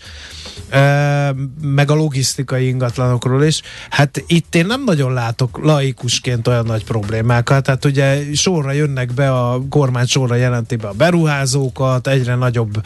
e, 0.69 1.35
meg 1.61 1.91
a 1.91 1.95
logisztikai 1.95 2.67
ingatlanokról 2.67 3.43
is. 3.43 3.61
Hát 3.89 4.23
itt 4.27 4.55
én 4.55 4.65
nem 4.65 4.83
nagyon 4.83 5.13
látok 5.13 5.59
laikusként 5.63 6.47
olyan 6.47 6.65
nagy 6.65 6.83
problémákat. 6.83 7.63
Tehát 7.63 7.85
ugye 7.85 8.23
sorra 8.33 8.71
jönnek 8.71 9.13
be, 9.13 9.31
a 9.31 9.61
kormány 9.69 10.05
sorra 10.05 10.35
jelenti 10.35 10.75
be 10.75 10.87
a 10.87 10.93
beruházókat, 10.93 12.07
egyre 12.07 12.35
nagyobb 12.35 12.85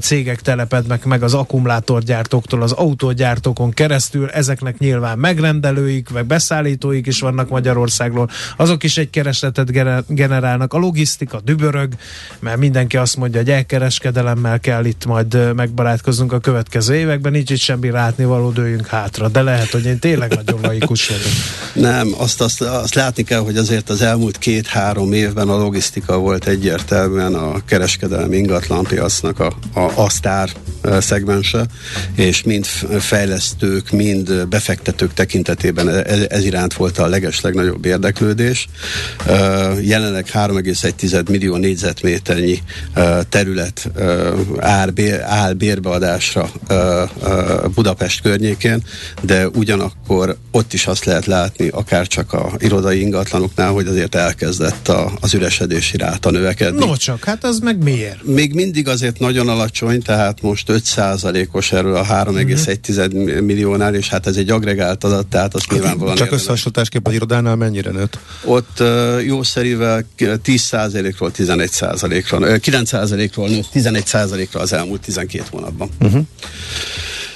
cégek 0.00 0.40
telepednek 0.40 1.04
meg 1.04 1.22
az 1.22 1.34
akkumulátorgyártóktól 1.34 2.62
az 2.62 2.71
autógyártókon 2.72 3.70
keresztül, 3.70 4.28
ezeknek 4.28 4.78
nyilván 4.78 5.18
megrendelőik, 5.18 6.10
meg 6.10 6.26
beszállítóik 6.26 7.06
is 7.06 7.20
vannak 7.20 7.48
Magyarországról, 7.48 8.30
azok 8.56 8.82
is 8.82 8.96
egy 8.96 9.10
keresletet 9.10 9.70
generálnak. 10.06 10.72
A 10.72 10.78
logisztika 10.78 11.40
dübörög, 11.40 11.92
mert 12.40 12.56
mindenki 12.56 12.96
azt 12.96 13.16
mondja, 13.16 13.40
hogy 13.40 13.50
elkereskedelemmel 13.50 14.60
kell 14.60 14.84
itt 14.84 15.06
majd 15.06 15.54
megbarátkoznunk 15.54 16.32
a 16.32 16.38
következő 16.38 16.94
években, 16.94 17.32
nincs 17.32 17.50
itt 17.50 17.58
semmi 17.58 17.90
való 18.16 18.50
dőjünk 18.50 18.86
hátra, 18.86 19.28
de 19.28 19.42
lehet, 19.42 19.70
hogy 19.70 19.84
én 19.84 19.98
tényleg 19.98 20.34
nagyon 20.34 20.60
laikus 20.62 21.08
vagyok. 21.08 21.92
Nem, 21.92 22.08
azt, 22.16 22.40
azt, 22.40 22.60
azt 22.60 22.94
látni 22.94 23.22
kell, 23.22 23.40
hogy 23.40 23.56
azért 23.56 23.90
az 23.90 24.02
elmúlt 24.02 24.38
két-három 24.38 25.12
évben 25.12 25.48
a 25.48 25.56
logisztika 25.56 26.18
volt 26.18 26.46
egyértelműen 26.46 27.34
a 27.34 27.64
kereskedelmi 27.64 28.36
ingatlanpiacnak 28.36 29.40
a, 29.40 29.52
a, 29.72 30.02
a 30.02 30.08
sztár 30.10 30.50
szegmense, 31.00 31.66
és 32.14 32.42
mind 32.42 32.61
fejlesztők, 32.98 33.90
mind 33.90 34.46
befektetők 34.46 35.14
tekintetében 35.14 35.88
ez, 35.88 36.26
ez 36.28 36.44
iránt 36.44 36.74
volt 36.74 36.98
a 36.98 37.06
leges 37.06 37.40
legnagyobb 37.40 37.84
érdeklődés. 37.84 38.68
Jelenleg 39.80 40.26
3,1 40.32 41.28
millió 41.30 41.56
négyzetméternyi 41.56 42.58
terület 43.28 43.90
áll, 44.58 45.52
bérbeadásra 45.52 46.50
Budapest 47.74 48.20
környékén, 48.20 48.82
de 49.22 49.48
ugyanakkor 49.48 50.36
ott 50.50 50.72
is 50.72 50.86
azt 50.86 51.04
lehet 51.04 51.26
látni, 51.26 51.68
akár 51.68 52.06
csak 52.06 52.32
a 52.32 52.52
irodai 52.58 53.00
ingatlanoknál, 53.00 53.70
hogy 53.70 53.86
azért 53.86 54.14
elkezdett 54.14 54.88
a, 54.88 55.12
az 55.20 55.34
üresedési 55.34 55.96
ráta 55.96 56.30
növekedni. 56.30 56.84
No 56.84 56.96
csak, 56.96 57.24
hát 57.24 57.44
az 57.44 57.58
meg 57.58 57.82
miért? 57.82 58.24
Még 58.24 58.54
mindig 58.54 58.88
azért 58.88 59.18
nagyon 59.18 59.48
alacsony, 59.48 60.02
tehát 60.02 60.42
most 60.42 60.68
5%-os 60.72 61.72
erről 61.72 61.96
a 61.96 62.02
3,1 62.56 63.14
uh-huh. 63.14 63.40
milliónál, 63.40 63.94
és 63.94 64.08
hát 64.08 64.26
ez 64.26 64.36
egy 64.36 64.50
agregált 64.50 65.04
adat, 65.04 65.26
tehát 65.26 65.54
azt 65.54 65.70
nyilvánvalóan 65.70 66.16
Csak 66.16 66.32
összehasonlításképp 66.32 67.06
az 67.06 67.12
irodánál 67.12 67.56
mennyire 67.56 67.90
nőtt? 67.90 68.18
Ott 68.44 68.82
jószerivel 69.24 70.04
10%-ról 70.18 71.30
11%-ra, 71.36 72.38
9%-ról 72.40 73.48
nőtt 73.48 73.68
11%-ra 73.74 74.60
az 74.60 74.72
elmúlt 74.72 75.00
12 75.00 75.44
hónapban. 75.50 75.88
Uh-huh. 76.00 76.26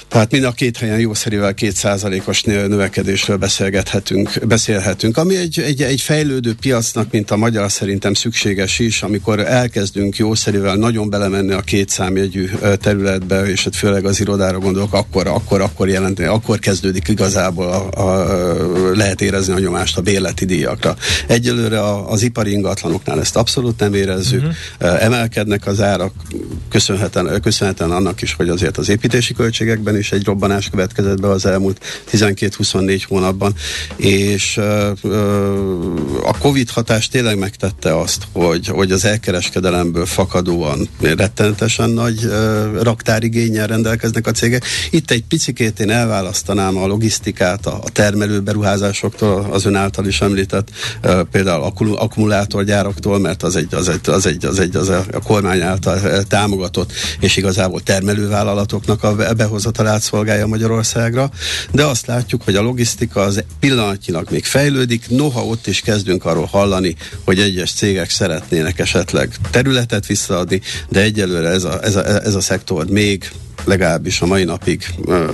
Tehát 0.07 0.31
mind 0.31 0.43
a 0.43 0.51
két 0.51 0.77
helyen 0.77 0.99
jószerűvel 0.99 1.53
kétszázalékos 1.53 2.41
növekedésről 2.43 3.37
beszélgethetünk, 3.37 4.47
beszélhetünk, 4.47 5.17
ami 5.17 5.35
egy, 5.35 5.59
egy, 5.59 5.81
egy 5.81 6.01
fejlődő 6.01 6.55
piacnak, 6.61 7.11
mint 7.11 7.31
a 7.31 7.37
magyar 7.37 7.71
szerintem 7.71 8.13
szükséges 8.13 8.79
is, 8.79 9.01
amikor 9.03 9.39
elkezdünk 9.39 10.17
jószerűvel 10.17 10.75
nagyon 10.75 11.09
belemenni 11.09 11.51
a 11.51 11.61
két 11.61 11.89
számjegyű 11.89 12.49
területbe, 12.81 13.49
és 13.49 13.63
hát 13.63 13.75
főleg 13.75 14.05
az 14.05 14.19
irodára 14.19 14.59
gondolok, 14.59 14.93
akkor, 14.93 15.27
akkor, 15.27 15.61
akkor 15.61 15.89
jelenti, 15.89 16.23
akkor 16.23 16.59
kezdődik 16.59 17.07
igazából 17.07 17.67
a, 17.67 18.01
a, 18.01 18.25
lehet 18.93 19.21
érezni 19.21 19.53
a 19.53 19.59
nyomást 19.59 19.97
a 19.97 20.01
bérleti 20.01 20.45
díjakra. 20.45 20.95
Egyelőre 21.27 21.79
a, 21.79 22.11
az 22.11 22.21
ipari 22.21 22.51
ingatlanoknál 22.51 23.19
ezt 23.19 23.35
abszolút 23.35 23.79
nem 23.79 23.93
érezzük, 23.93 24.43
uh-huh. 24.43 25.03
emelkednek 25.03 25.65
az 25.65 25.81
árak, 25.81 26.13
köszönhetően, 26.69 27.41
köszönhetően 27.41 27.91
annak 27.91 28.21
is, 28.21 28.33
hogy 28.33 28.49
azért 28.49 28.77
az 28.77 28.89
építési 28.89 29.33
költségekben 29.33 29.96
is 29.97 30.11
egy 30.11 30.25
robbanás 30.25 30.69
következett 30.69 31.21
be 31.21 31.29
az 31.29 31.45
elmúlt 31.45 31.81
12-24 32.11 33.03
hónapban, 33.07 33.53
és 33.95 34.57
a 36.23 36.37
Covid 36.39 36.69
hatás 36.69 37.07
tényleg 37.07 37.37
megtette 37.37 37.97
azt, 37.97 38.27
hogy, 38.31 38.67
hogy 38.67 38.91
az 38.91 39.05
elkereskedelemből 39.05 40.05
fakadóan 40.05 40.89
rettenetesen 41.01 41.89
nagy 41.89 42.29
raktárigényel 42.81 43.67
rendelkeznek 43.67 44.27
a 44.27 44.31
cégek. 44.31 44.65
Itt 44.89 45.11
egy 45.11 45.23
picikét 45.23 45.79
én 45.79 45.89
elválasztanám 45.89 46.77
a 46.77 46.87
logisztikát 46.87 47.65
a, 47.65 47.81
termelő 47.91 48.39
beruházásoktól, 48.39 49.47
az 49.51 49.65
ön 49.65 49.75
által 49.75 50.05
is 50.05 50.21
említett 50.21 50.69
például 51.31 51.73
akkumulátorgyároktól, 51.95 53.19
mert 53.19 53.43
az 53.43 53.55
egy, 53.55 53.75
az 53.75 53.89
egy, 53.89 54.09
az 54.09 54.25
egy, 54.25 54.45
az 54.45 54.59
egy 54.59 54.75
az 54.75 54.89
a 54.89 55.05
kormány 55.23 55.61
által 55.61 56.23
támogatott 56.23 56.91
és 57.19 57.37
igazából 57.37 57.81
termelővállalatoknak 57.81 59.03
a 59.03 59.15
behozatalát 59.33 59.86
család 59.87 60.01
szolgálja 60.01 60.47
Magyarországra, 60.47 61.29
de 61.71 61.85
azt 61.85 62.05
látjuk, 62.05 62.43
hogy 62.43 62.55
a 62.55 62.61
logisztika 62.61 63.21
az 63.21 63.43
pillanatnyilag 63.59 64.27
még 64.31 64.45
fejlődik, 64.45 65.09
noha 65.09 65.45
ott 65.45 65.67
is 65.67 65.81
kezdünk 65.81 66.25
arról 66.25 66.45
hallani, 66.45 66.95
hogy 67.23 67.39
egyes 67.39 67.71
cégek 67.71 68.09
szeretnének 68.09 68.79
esetleg 68.79 69.35
területet 69.51 70.05
visszaadni, 70.05 70.61
de 70.89 71.01
egyelőre 71.01 71.49
ez 71.49 71.63
a, 71.63 71.83
ez 71.83 71.95
a, 71.95 72.05
ez 72.05 72.35
a 72.35 72.41
szektor 72.41 72.85
még 72.85 73.31
legalábbis 73.67 74.21
a 74.21 74.25
mai 74.25 74.43
napig 74.43 74.85
ö, 75.05 75.25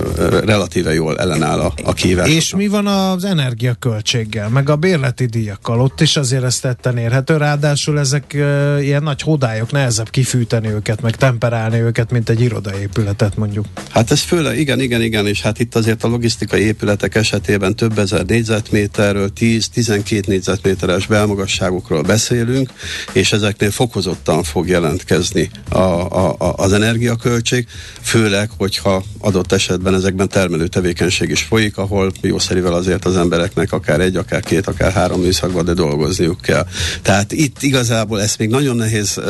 relatíve 0.44 0.94
jól 0.94 1.18
ellenáll 1.18 1.60
a, 1.60 1.72
a 1.84 1.92
kívás. 1.92 2.28
És 2.28 2.54
mi 2.54 2.66
van 2.66 2.86
az 2.86 3.24
energiaköltséggel, 3.24 4.48
meg 4.48 4.68
a 4.68 4.76
bérleti 4.76 5.26
díjakkal? 5.26 5.80
Ott 5.80 6.00
is 6.00 6.16
azért 6.16 6.42
ezt 6.44 6.62
tetten 6.62 6.96
érhető, 6.96 7.36
ráadásul 7.36 7.98
ezek 7.98 8.32
ö, 8.34 8.78
ilyen 8.78 9.02
nagy 9.02 9.22
hodályok, 9.22 9.72
nehezebb 9.72 10.10
kifűteni 10.10 10.68
őket, 10.68 11.00
meg 11.00 11.16
temperálni 11.16 11.80
őket, 11.80 12.10
mint 12.10 12.28
egy 12.28 12.40
irodaépületet 12.40 13.36
mondjuk. 13.36 13.66
Hát 13.90 14.10
ez 14.10 14.20
főleg, 14.20 14.58
igen, 14.58 14.80
igen, 14.80 15.02
igen, 15.02 15.26
és 15.26 15.42
hát 15.42 15.58
itt 15.58 15.74
azért 15.74 16.04
a 16.04 16.08
logisztikai 16.08 16.62
épületek 16.62 17.14
esetében 17.14 17.76
több 17.76 17.98
ezer 17.98 18.24
négyzetméterről, 18.24 19.30
10-12 19.40 20.26
négyzetméteres 20.26 21.06
belmagasságokról 21.06 22.02
beszélünk, 22.02 22.70
és 23.12 23.32
ezeknél 23.32 23.70
fokozottan 23.70 24.42
fog 24.42 24.68
jelentkezni 24.68 25.50
a, 25.68 25.78
a, 25.78 26.34
a, 26.38 26.54
az 26.56 26.72
energiaköltség, 26.72 27.66
fő 28.00 28.23
főleg, 28.24 28.50
hogyha 28.56 29.02
adott 29.18 29.52
esetben 29.52 29.94
ezekben 29.94 30.28
termelő 30.28 30.66
tevékenység 30.66 31.30
is 31.30 31.42
folyik, 31.42 31.76
ahol 31.76 32.12
jószerivel 32.20 32.72
azért 32.72 33.04
az 33.04 33.16
embereknek 33.16 33.72
akár 33.72 34.00
egy, 34.00 34.16
akár 34.16 34.40
két, 34.40 34.66
akár 34.66 34.92
három 34.92 35.20
műszakban, 35.20 35.64
de 35.64 35.72
dolgozniuk 35.72 36.40
kell. 36.40 36.66
Tehát 37.02 37.32
itt 37.32 37.62
igazából 37.62 38.20
ezt 38.20 38.38
még 38.38 38.48
nagyon 38.48 38.76
nehéz 38.76 39.20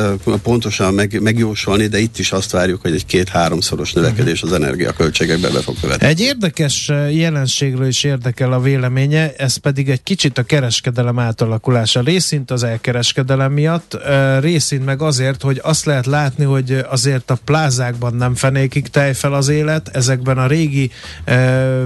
pontosan 0.43 0.95
meg, 0.95 1.21
megjósolni, 1.21 1.87
de 1.87 1.99
itt 1.99 2.19
is 2.19 2.33
azt 2.33 2.51
várjuk, 2.51 2.81
hogy 2.81 2.93
egy 2.95 3.07
két-háromszoros 3.07 3.93
növekedés 3.93 4.43
az 4.43 4.53
energiaköltségekbe 4.53 5.51
be 5.51 5.61
fog 5.61 5.77
követni. 5.81 6.07
Egy 6.07 6.21
érdekes 6.21 6.93
jelenségről 7.11 7.87
is 7.87 8.05
érdekel 8.05 8.53
a 8.53 8.61
véleménye, 8.61 9.33
ez 9.37 9.57
pedig 9.57 9.89
egy 9.89 10.03
kicsit 10.03 10.39
a 10.39 10.43
kereskedelem 10.43 11.19
átalakulása. 11.19 12.01
Részint 12.01 12.51
az 12.51 12.63
elkereskedelem 12.63 13.53
miatt, 13.53 13.99
részint 14.41 14.85
meg 14.85 15.03
azért, 15.03 15.43
hogy 15.43 15.61
azt 15.63 15.85
lehet 15.85 16.07
látni, 16.07 16.45
hogy 16.45 16.85
azért 16.89 17.31
a 17.31 17.39
plázákban 17.45 18.15
nem 18.15 18.35
fenékig 18.35 18.74
folyik 18.75 18.89
tejfel 18.89 19.35
az 19.35 19.49
élet, 19.49 19.89
ezekben 19.93 20.39
a 20.39 20.47
régi 20.47 20.91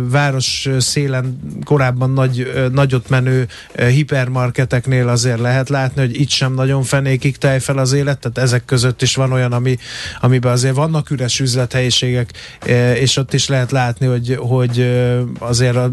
város 0.01 0.68
szélen 0.79 1.38
korábban 1.64 2.11
nagy, 2.11 2.53
nagyot 2.72 3.09
menő 3.09 3.46
hipermarketeknél 3.88 5.09
azért 5.09 5.38
lehet 5.38 5.68
látni, 5.68 6.01
hogy 6.01 6.20
itt 6.20 6.29
sem 6.29 6.55
nagyon 6.55 6.83
fenékig 6.83 7.37
tejfel 7.37 7.79
az 7.79 7.92
élet, 7.92 8.18
tehát 8.18 8.38
ezek 8.38 8.64
között 8.64 9.03
is 9.03 9.14
van 9.14 9.33
olyan, 9.33 9.53
ami, 9.53 9.79
amiben 10.20 10.53
azért 10.53 10.74
vannak 10.74 11.11
üres 11.11 11.40
üzlethelyiségek, 11.40 12.33
és 12.94 13.16
ott 13.16 13.33
is 13.33 13.48
lehet 13.48 13.70
látni, 13.70 14.07
hogy, 14.07 14.37
hogy 14.38 15.07
azért 15.38 15.77
a, 15.77 15.92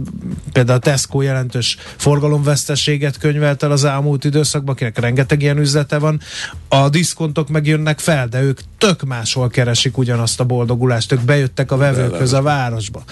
például 0.52 0.78
a 0.78 0.82
Tesco 0.82 1.22
jelentős 1.22 1.78
forgalomveszteséget 1.96 3.18
könyvelt 3.18 3.64
el 3.64 3.72
az 3.72 3.84
elmúlt 3.84 4.24
időszakban, 4.24 4.76
akinek 4.76 5.00
rengeteg 5.00 5.42
ilyen 5.42 5.58
üzlete 5.58 5.98
van. 5.98 6.20
A 6.68 6.90
diszkontok 6.90 7.50
megjönnek 7.50 8.00
fel, 8.00 8.28
de 8.28 8.42
ők 8.42 8.60
tök 8.78 9.04
máshol 9.04 9.50
keresik 9.50 9.98
ugyanazt 9.98 10.40
a 10.40 10.44
boldog 10.44 10.84
csomagolást, 10.86 11.12
ők 11.12 11.22
bejöttek 11.22 11.72
a 11.72 11.78
vevőkhöz 11.78 12.34
a 12.34 12.42
városba. 12.42 13.04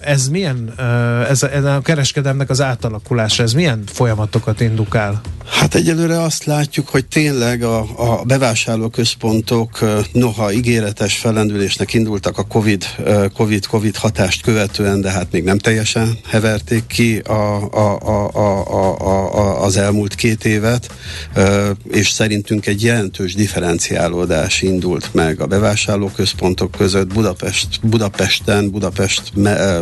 Ez 0.00 0.28
milyen, 0.28 0.74
ez, 1.28 1.42
ez 1.42 1.64
a 1.64 1.80
kereskedelmnek 1.82 2.50
az 2.50 2.60
átalakulása, 2.60 3.42
ez 3.42 3.52
milyen 3.52 3.82
folyamatokat 3.86 4.60
indukál? 4.60 5.20
Hát 5.50 5.74
egyelőre 5.74 6.22
azt 6.22 6.44
látjuk, 6.44 6.88
hogy 6.88 7.06
tényleg 7.06 7.62
a, 7.62 7.78
a 7.80 8.24
bevásárlóközpontok 8.24 9.78
noha 10.12 10.52
ígéretes 10.52 11.16
fellendülésnek 11.16 11.94
indultak 11.94 12.38
a 12.38 12.42
COVID, 12.42 12.84
COVID, 13.34 13.66
COVID 13.66 13.96
hatást 13.96 14.42
követően, 14.42 15.00
de 15.00 15.10
hát 15.10 15.26
még 15.30 15.44
nem 15.44 15.58
teljesen 15.58 16.18
heverték 16.26 16.86
ki 16.86 17.18
a, 17.18 17.32
a, 17.72 17.98
a, 18.00 18.30
a, 18.34 18.66
a, 18.70 19.36
a, 19.36 19.64
az 19.64 19.76
elmúlt 19.76 20.14
két 20.14 20.44
évet, 20.44 20.94
és 21.90 22.10
szerintünk 22.10 22.66
egy 22.66 22.82
jelentős 22.82 23.34
differenciálódás 23.34 24.62
indult 24.62 25.14
meg 25.14 25.40
a 25.40 25.46
bevásárlóközpontok 25.46 26.67
között 26.76 27.12
Budapest, 27.12 27.80
Budapesten, 27.82 28.70
Budapest 28.70 29.22
me, 29.34 29.80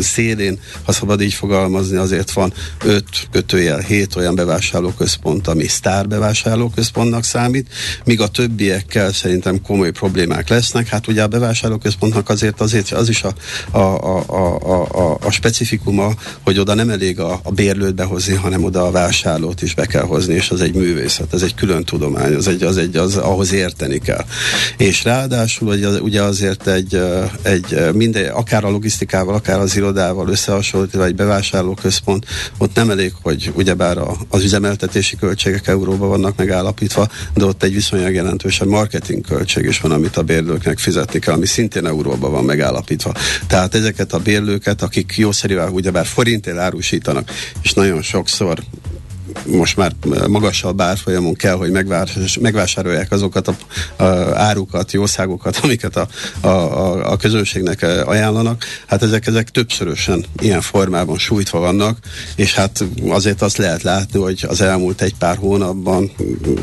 szélén, 0.00 0.58
ha 0.82 0.92
szabad 0.92 1.20
így 1.20 1.34
fogalmazni, 1.34 1.96
azért 1.96 2.30
van 2.30 2.52
öt 2.84 3.28
kötőjel, 3.30 3.78
hét 3.78 4.16
olyan 4.16 4.34
bevásárlóközpont, 4.34 5.48
ami 5.48 5.66
sztár 5.66 6.08
bevásárlóközpontnak 6.08 7.24
számít, 7.24 7.68
míg 8.04 8.20
a 8.20 8.28
többiekkel 8.28 9.12
szerintem 9.12 9.62
komoly 9.62 9.90
problémák 9.90 10.48
lesznek. 10.48 10.88
Hát 10.88 11.06
ugye 11.06 11.22
a 11.22 11.26
bevásárlóközpontnak 11.26 12.28
azért, 12.28 12.60
azért 12.60 12.92
az 12.92 13.08
is 13.08 13.22
a, 13.22 13.32
a, 13.70 13.78
a, 13.78 14.24
a, 14.26 14.86
a, 15.10 15.18
a 15.20 15.30
specifikuma, 15.30 16.12
hogy 16.42 16.58
oda 16.58 16.74
nem 16.74 16.90
elég 16.90 17.20
a, 17.20 17.40
a 17.42 17.50
bérlőt 17.50 17.94
behozni, 17.94 18.34
hanem 18.34 18.64
oda 18.64 18.86
a 18.86 18.90
vásárlót 18.90 19.62
is 19.62 19.74
be 19.74 19.86
kell 19.86 20.02
hozni, 20.02 20.34
és 20.34 20.50
az 20.50 20.60
egy 20.60 20.74
művészet, 20.74 21.34
ez 21.34 21.42
egy 21.42 21.54
külön 21.54 21.84
tudomány, 21.84 22.34
az 22.34 22.48
egy, 22.48 22.62
az 22.62 22.76
egy, 22.76 22.96
az, 22.96 23.16
ahhoz 23.16 23.52
érteni 23.52 23.98
kell. 23.98 24.24
És 24.76 25.04
ráadásul 25.04 25.68
ugye, 25.68 25.88
ugye 26.08 26.22
azért 26.22 26.66
egy, 26.66 27.00
egy 27.42 27.92
minden, 27.92 28.30
akár 28.30 28.64
a 28.64 28.70
logisztikával, 28.70 29.34
akár 29.34 29.58
az 29.58 29.76
irodával 29.76 30.28
összehasonlítva 30.28 31.04
egy 31.04 31.14
bevásárlóközpont, 31.14 32.26
ott 32.58 32.74
nem 32.74 32.90
elég, 32.90 33.12
hogy 33.22 33.52
ugyebár 33.54 33.98
a, 33.98 34.16
az 34.28 34.42
üzemeltetési 34.42 35.16
költségek 35.16 35.66
euróban 35.66 36.08
vannak 36.08 36.36
megállapítva, 36.36 37.08
de 37.34 37.44
ott 37.44 37.62
egy 37.62 37.74
viszonylag 37.74 38.14
jelentős 38.14 38.62
marketing 38.64 39.26
költség 39.26 39.64
is 39.64 39.80
van, 39.80 39.90
amit 39.90 40.16
a 40.16 40.22
bérlőknek 40.22 40.78
fizetni 40.78 41.18
kell, 41.18 41.34
ami 41.34 41.46
szintén 41.46 41.86
euróban 41.86 42.30
van 42.30 42.44
megállapítva. 42.44 43.14
Tehát 43.46 43.74
ezeket 43.74 44.12
a 44.12 44.18
bérlőket, 44.18 44.82
akik 44.82 45.14
jószerűen 45.16 45.68
ugyebár 45.68 46.06
forintért 46.06 46.58
árusítanak, 46.58 47.30
és 47.62 47.72
nagyon 47.72 48.02
sokszor 48.02 48.58
most 49.50 49.76
már 49.76 49.92
magasabb 50.28 50.80
árfolyamon 50.80 51.34
kell, 51.34 51.54
hogy 51.54 51.70
megvásárolják 52.40 53.12
azokat 53.12 53.48
a, 53.48 53.56
a 54.02 54.04
árukat, 54.34 54.92
jószágokat, 54.92 55.56
amiket 55.62 55.96
a, 55.96 56.08
a, 56.40 56.48
a, 56.48 57.10
a 57.12 57.16
közönségnek 57.16 57.82
ajánlanak. 58.04 58.64
Hát 58.86 59.02
ezek, 59.02 59.26
ezek 59.26 59.50
többszörösen 59.50 60.24
ilyen 60.40 60.60
formában 60.60 61.18
sújtva 61.18 61.58
vannak, 61.58 61.98
és 62.36 62.54
hát 62.54 62.84
azért 63.08 63.42
azt 63.42 63.56
lehet 63.56 63.82
látni, 63.82 64.18
hogy 64.18 64.44
az 64.48 64.60
elmúlt 64.60 65.00
egy 65.00 65.14
pár 65.14 65.36
hónapban 65.36 66.10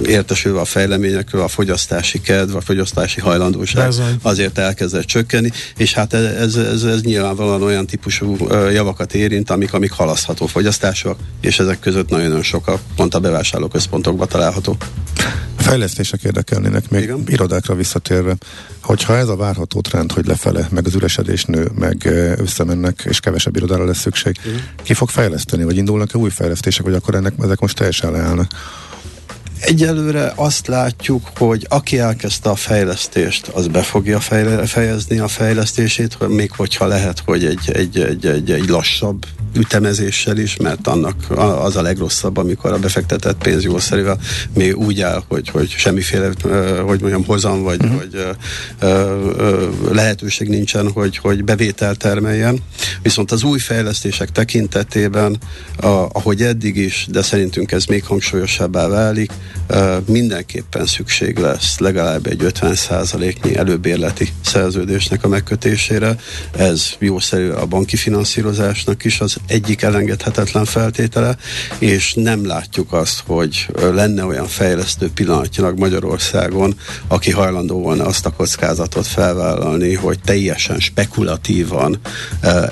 értesülve 0.05 0.59
a 0.59 0.65
fejleményekről 0.65 1.41
a 1.41 1.47
fogyasztási 1.47 2.21
kedv, 2.21 2.55
a 2.55 2.61
fogyasztási 2.61 3.21
hajlandóság 3.21 3.85
Bezony. 3.85 4.15
azért 4.21 4.57
elkezdett 4.57 5.05
csökkenni, 5.05 5.51
és 5.77 5.93
hát 5.93 6.13
ez, 6.13 6.23
ez, 6.23 6.55
ez, 6.55 6.83
ez 6.83 7.01
nyilvánvalóan 7.01 7.61
olyan 7.61 7.85
típusú 7.85 8.37
javakat 8.71 9.13
érint, 9.13 9.49
amik, 9.49 9.73
amik 9.73 9.91
halasztható 9.91 10.45
fogyasztások, 10.45 11.17
és 11.41 11.59
ezek 11.59 11.79
között 11.79 12.09
nagyon-nagyon 12.09 12.43
sok 12.43 12.67
a, 12.67 12.74
pont 12.95 13.15
a 13.15 13.19
bevásárlóközpontokban 13.19 14.27
található. 14.27 14.77
Fejlesztések 15.57 16.23
érdekelnének 16.23 16.89
még 16.89 17.03
Igen. 17.03 17.23
irodákra 17.27 17.75
visszatérve. 17.75 18.35
Hogyha 18.81 19.17
ez 19.17 19.27
a 19.27 19.35
várható 19.35 19.81
trend, 19.81 20.11
hogy 20.11 20.25
lefele, 20.25 20.67
meg 20.71 20.85
az 20.85 20.95
üresedés 20.95 21.45
nő, 21.45 21.71
meg 21.79 22.05
összemennek, 22.37 23.03
és 23.05 23.19
kevesebb 23.19 23.55
irodára 23.55 23.85
lesz 23.85 23.99
szükség, 23.99 24.37
Igen. 24.45 24.63
ki 24.83 24.93
fog 24.93 25.09
fejleszteni, 25.09 25.63
vagy 25.63 25.77
indulnak-e 25.77 26.17
új 26.17 26.29
fejlesztések, 26.29 26.85
vagy 26.85 26.93
akkor 26.93 27.15
ennek 27.15 27.33
ezek 27.43 27.59
most 27.59 27.75
teljesen 27.75 28.11
leállnak? 28.11 28.51
Egyelőre 29.59 30.33
azt 30.35 30.67
látjuk, 30.67 31.29
hogy 31.37 31.65
aki 31.69 31.99
elkezdte 31.99 32.49
a 32.49 32.55
fejlesztést, 32.55 33.47
az 33.47 33.67
be 33.67 33.81
fogja 33.81 34.19
fejezni 34.65 35.19
a 35.19 35.27
fejlesztését, 35.27 36.27
még 36.27 36.51
hogyha 36.51 36.87
lehet, 36.87 37.21
hogy 37.25 37.45
egy, 37.45 37.71
egy, 37.71 37.99
egy, 37.99 38.25
egy, 38.25 38.51
egy 38.51 38.69
lassabb 38.69 39.25
ütemezéssel 39.55 40.37
is, 40.37 40.57
mert 40.57 40.87
annak 40.87 41.15
az 41.37 41.75
a 41.75 41.81
legrosszabb, 41.81 42.37
amikor 42.37 42.71
a 42.71 42.79
befektetett 42.79 43.37
pénz 43.43 43.63
jószerűvel 43.63 44.19
még 44.53 44.77
úgy 44.77 45.01
áll, 45.01 45.23
hogy, 45.27 45.49
hogy 45.49 45.69
semmiféle, 45.69 46.31
hogy 46.85 46.99
mondjam, 47.01 47.25
hozam, 47.25 47.63
vagy, 47.63 47.83
uh-huh. 47.83 47.97
vagy 47.99 48.35
lehetőség 49.91 50.47
nincsen, 50.47 50.91
hogy, 50.91 51.17
hogy 51.17 51.43
bevétel 51.43 51.95
termeljen. 51.95 52.59
Viszont 53.01 53.31
az 53.31 53.43
új 53.43 53.59
fejlesztések 53.59 54.31
tekintetében, 54.31 55.37
a, 55.77 55.87
ahogy 55.87 56.41
eddig 56.41 56.75
is, 56.75 57.07
de 57.09 57.21
szerintünk 57.21 57.71
ez 57.71 57.85
még 57.85 58.03
hangsúlyosabbá 58.03 58.87
válik, 58.87 59.31
mindenképpen 60.05 60.85
szükség 60.85 61.37
lesz 61.37 61.79
legalább 61.79 62.25
egy 62.27 62.41
50%-nyi 62.43 63.55
előbérleti 63.55 64.33
szerződésnek 64.41 65.23
a 65.23 65.27
megkötésére. 65.27 66.15
Ez 66.57 66.89
jószerű 66.99 67.49
a 67.49 67.65
banki 67.65 67.95
finanszírozásnak 67.95 69.05
is 69.05 69.19
az 69.19 69.37
egyik 69.47 69.81
elengedhetetlen 69.81 70.65
feltétele, 70.65 71.37
és 71.77 72.13
nem 72.13 72.45
látjuk 72.45 72.93
azt, 72.93 73.23
hogy 73.25 73.67
lenne 73.93 74.25
olyan 74.25 74.47
fejlesztő 74.47 75.09
pillanatnyilag 75.13 75.79
Magyarországon, 75.79 76.75
aki 77.07 77.31
hajlandó 77.31 77.81
volna 77.81 78.05
azt 78.05 78.25
a 78.25 78.29
kockázatot 78.29 79.07
felvállalni, 79.07 79.93
hogy 79.93 80.19
teljesen 80.25 80.79
spekulatívan 80.79 81.99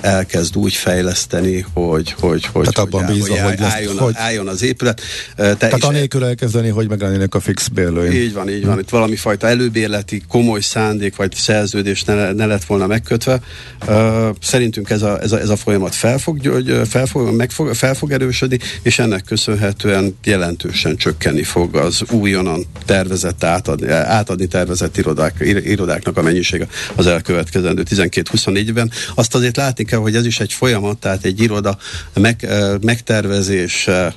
elkezd 0.02 0.58
úgy 0.58 0.74
fejleszteni, 0.74 1.66
hogy, 1.74 2.16
hogy, 2.20 2.46
hogy, 2.46 2.68
Tehát 2.70 2.78
abban 2.78 3.06
hogy, 3.06 3.16
bízva, 3.16 3.44
hogy, 3.44 3.62
álljon, 3.62 3.98
hogy 3.98 4.14
álljon 4.18 4.48
az 4.48 4.64
épület. 4.64 5.02
Te 5.36 5.56
Tehát 5.56 5.84
anélkül 5.84 6.26
elkezdeni, 6.26 6.70
hogy 6.70 6.90
meglennének 6.90 7.36
a 7.36 7.40
fix 7.40 7.68
bérlőim. 7.68 8.12
Így 8.12 8.34
van, 8.34 8.50
így 8.50 8.66
van. 8.66 8.80
Itt 8.80 8.90
valami 8.90 9.16
fajta 9.16 9.48
előbérleti, 9.48 10.22
komoly 10.28 10.60
szándék 10.60 11.16
vagy 11.16 11.34
szerződés 11.34 12.04
ne, 12.04 12.32
ne 12.32 12.46
lett 12.46 12.64
volna 12.64 12.88
megkötve. 12.88 13.40
Uh, 13.88 14.30
szerintünk 14.42 14.90
ez 14.90 15.02
a, 15.02 15.22
ez 15.22 15.32
a, 15.32 15.40
ez 15.40 15.50
a 15.50 15.56
folyamat 15.56 15.96
fel 15.96 16.18
fog, 16.18 16.42
fel 16.86 17.06
fog, 17.06 17.36
meg 17.36 17.52
fog, 17.52 17.74
fel 17.74 17.94
fog 17.94 18.12
erősödni, 18.12 18.60
és 18.82 19.00
ennek 19.00 19.24
köszönhetően 19.24 20.18
jelentősen 20.24 20.96
csökkenni 20.96 21.44
fog 21.44 21.76
az 21.76 22.04
újonnan 22.12 22.66
tervezett 22.86 23.44
átadni, 23.44 23.90
átadni 23.90 24.48
tervezett 24.48 24.98
irodák, 24.98 25.36
irodáknak 25.66 26.18
a 26.18 26.22
mennyisége 26.22 26.68
az 26.96 27.08
elkövetkezendő 27.08 27.84
12-24-ben. 27.90 28.92
Azt 29.16 29.36
azért 29.36 29.58
látni 29.58 29.84
kell, 29.84 30.00
hogy 30.00 30.16
ez 30.16 30.26
is 30.26 30.40
egy 30.40 30.54
folyamat, 30.54 30.98
tehát 30.98 31.26
egy 31.26 31.42
iroda 31.42 31.78
meg, 32.14 32.48
megtervezése, 32.82 34.16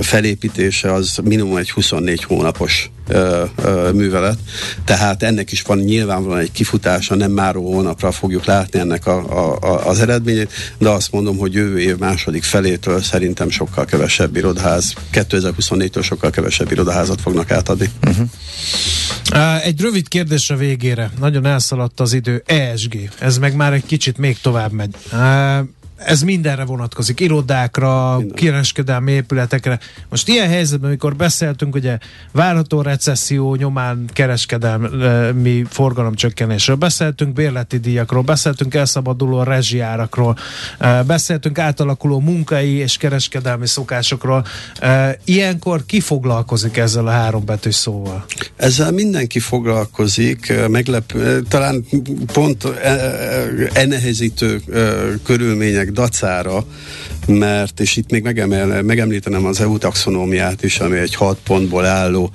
felépítése 0.00 0.92
az 0.92 1.18
minimum 1.24 1.56
egy 1.56 1.70
24 1.70 2.22
hónapos 2.22 2.90
művelet, 3.92 4.38
tehát 4.84 5.22
ennek 5.22 5.52
is 5.52 5.62
van 5.62 5.78
nyilvánvalóan 5.78 6.40
egy 6.40 6.52
kifutása, 6.52 7.14
nem 7.14 7.30
már 7.30 7.54
hónapra 7.54 8.12
fogjuk 8.12 8.44
látni 8.44 8.78
ennek 8.78 9.06
a, 9.06 9.18
a, 9.60 9.86
az 9.86 10.00
eredményét, 10.00 10.52
de 10.78 10.88
azt 10.88 11.12
mondom, 11.12 11.35
hogy 11.38 11.52
jövő 11.52 11.80
év 11.80 11.96
második 11.96 12.42
felétől 12.42 13.02
szerintem 13.02 13.50
sokkal 13.50 13.84
kevesebb 13.84 14.36
irodház, 14.36 14.92
2024-től 15.12 16.02
sokkal 16.02 16.30
kevesebb 16.30 16.72
irodaházat 16.72 17.20
fognak 17.20 17.50
átadni. 17.50 17.90
Uh-huh. 18.06 18.28
Egy 19.64 19.80
rövid 19.80 20.08
kérdésre 20.08 20.56
végére, 20.56 21.10
nagyon 21.20 21.46
elszaladt 21.46 22.00
az 22.00 22.12
idő, 22.12 22.42
ESG, 22.46 23.10
ez 23.18 23.38
meg 23.38 23.56
már 23.56 23.72
egy 23.72 23.86
kicsit 23.86 24.18
még 24.18 24.38
tovább 24.40 24.72
megy. 24.72 24.94
Ez 25.96 26.22
mindenre 26.22 26.64
vonatkozik, 26.64 27.20
irodákra, 27.20 28.16
Minden. 28.16 28.36
kereskedelmi 28.36 29.12
épületekre. 29.12 29.78
Most 30.08 30.28
ilyen 30.28 30.48
helyzetben, 30.48 30.88
amikor 30.88 31.16
beszéltünk, 31.16 31.74
ugye 31.74 31.98
várható 32.32 32.82
recesszió 32.82 33.54
nyomán 33.54 34.04
kereskedelmi 34.12 35.64
forgalomcsökkenésről, 35.68 36.76
beszéltünk 36.76 37.32
bérleti 37.32 37.78
díjakról, 37.78 38.22
beszéltünk 38.22 38.74
elszabaduló 38.74 39.42
rezsiárakról, 39.42 40.38
beszéltünk 41.06 41.58
átalakuló 41.58 42.20
munkai 42.20 42.70
és 42.70 42.96
kereskedelmi 42.96 43.66
szokásokról. 43.66 44.46
Ilyenkor 45.24 45.86
ki 45.86 46.00
foglalkozik 46.00 46.76
ezzel 46.76 47.06
a 47.06 47.10
három 47.10 47.44
betű 47.44 47.70
szóval? 47.70 48.24
Ezzel 48.56 48.90
mindenki 48.90 49.38
foglalkozik, 49.38 50.52
meglep, 50.68 51.12
talán 51.48 51.84
pont 52.32 52.64
ennehezítő 53.72 54.62
körülmények 55.24 55.85
dacára 55.92 56.64
mert, 57.26 57.80
és 57.80 57.96
itt 57.96 58.10
még 58.10 58.22
megemel, 58.22 58.82
megemlítenem 58.82 59.44
az 59.44 59.60
EU 59.60 59.78
taxonómiát 59.78 60.62
is, 60.62 60.78
ami 60.78 60.98
egy 60.98 61.14
hat 61.14 61.38
pontból 61.44 61.84
álló 61.84 62.30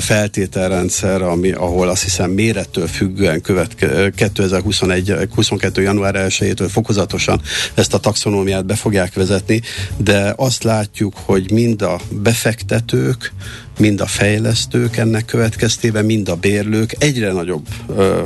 feltételrendszer, 0.00 1.22
ami, 1.22 1.52
ahol 1.52 1.88
azt 1.88 2.02
hiszem 2.02 2.30
mérettől 2.30 2.86
függően 2.86 3.40
követke, 3.40 4.10
2021 4.10 5.14
22. 5.34 5.82
január 5.82 6.14
1-től 6.28 6.68
fokozatosan 6.70 7.40
ezt 7.74 7.94
a 7.94 7.98
taxonómiát 7.98 8.66
be 8.66 8.74
fogják 8.74 9.14
vezetni, 9.14 9.60
de 9.96 10.32
azt 10.36 10.62
látjuk, 10.62 11.14
hogy 11.24 11.50
mind 11.50 11.82
a 11.82 12.00
befektetők, 12.10 13.32
mind 13.78 14.00
a 14.00 14.06
fejlesztők 14.06 14.96
ennek 14.96 15.24
következtében, 15.24 16.04
mind 16.04 16.28
a 16.28 16.34
bérlők 16.34 16.94
egyre 16.98 17.32
nagyobb 17.32 17.66
ö, 17.96 18.22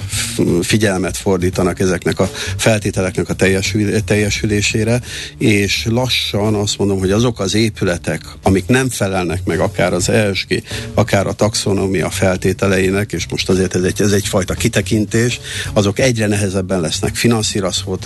figyelmet 0.60 1.16
fordítanak 1.16 1.80
ezeknek 1.80 2.20
a 2.20 2.30
feltételeknek 2.56 3.28
a 3.28 3.34
teljesül, 3.34 4.04
teljesülésére, 4.04 5.00
és 5.38 5.86
lassan 5.90 6.54
azt 6.54 6.78
mondom, 6.78 6.98
hogy 6.98 7.10
azok 7.10 7.40
az 7.40 7.54
épületek, 7.54 8.22
amik 8.42 8.66
nem 8.66 8.88
felelnek 8.88 9.44
meg 9.44 9.60
akár 9.60 9.92
az 9.92 10.08
ESG, 10.08 10.62
akár 10.94 11.26
a 11.26 11.32
taxonomia 11.32 12.10
feltételeinek, 12.10 13.12
és 13.12 13.26
most 13.30 13.48
azért 13.48 13.74
ez, 13.74 13.82
egy, 13.82 14.00
ez 14.00 14.12
egyfajta 14.12 14.54
kitekintés, 14.54 15.40
azok 15.72 15.98
egyre 15.98 16.26
nehezebben 16.26 16.80
lesznek 16.80 17.14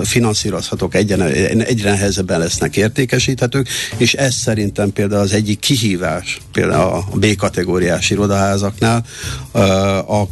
finanszírozhatók, 0.05 0.94
egyre, 0.94 1.24
egyre 1.64 1.90
nehezebben 1.90 2.38
lesznek 2.38 2.76
értékesíthetők, 2.76 3.68
és 3.96 4.14
ez 4.14 4.35
szerintem 4.35 4.92
például 4.92 5.22
az 5.22 5.33
egyik 5.33 5.59
kihívás, 5.59 6.40
például 6.53 6.92
a 6.92 7.05
B 7.31 7.35
kategóriás 7.35 8.11
irodaházaknál, 8.11 9.05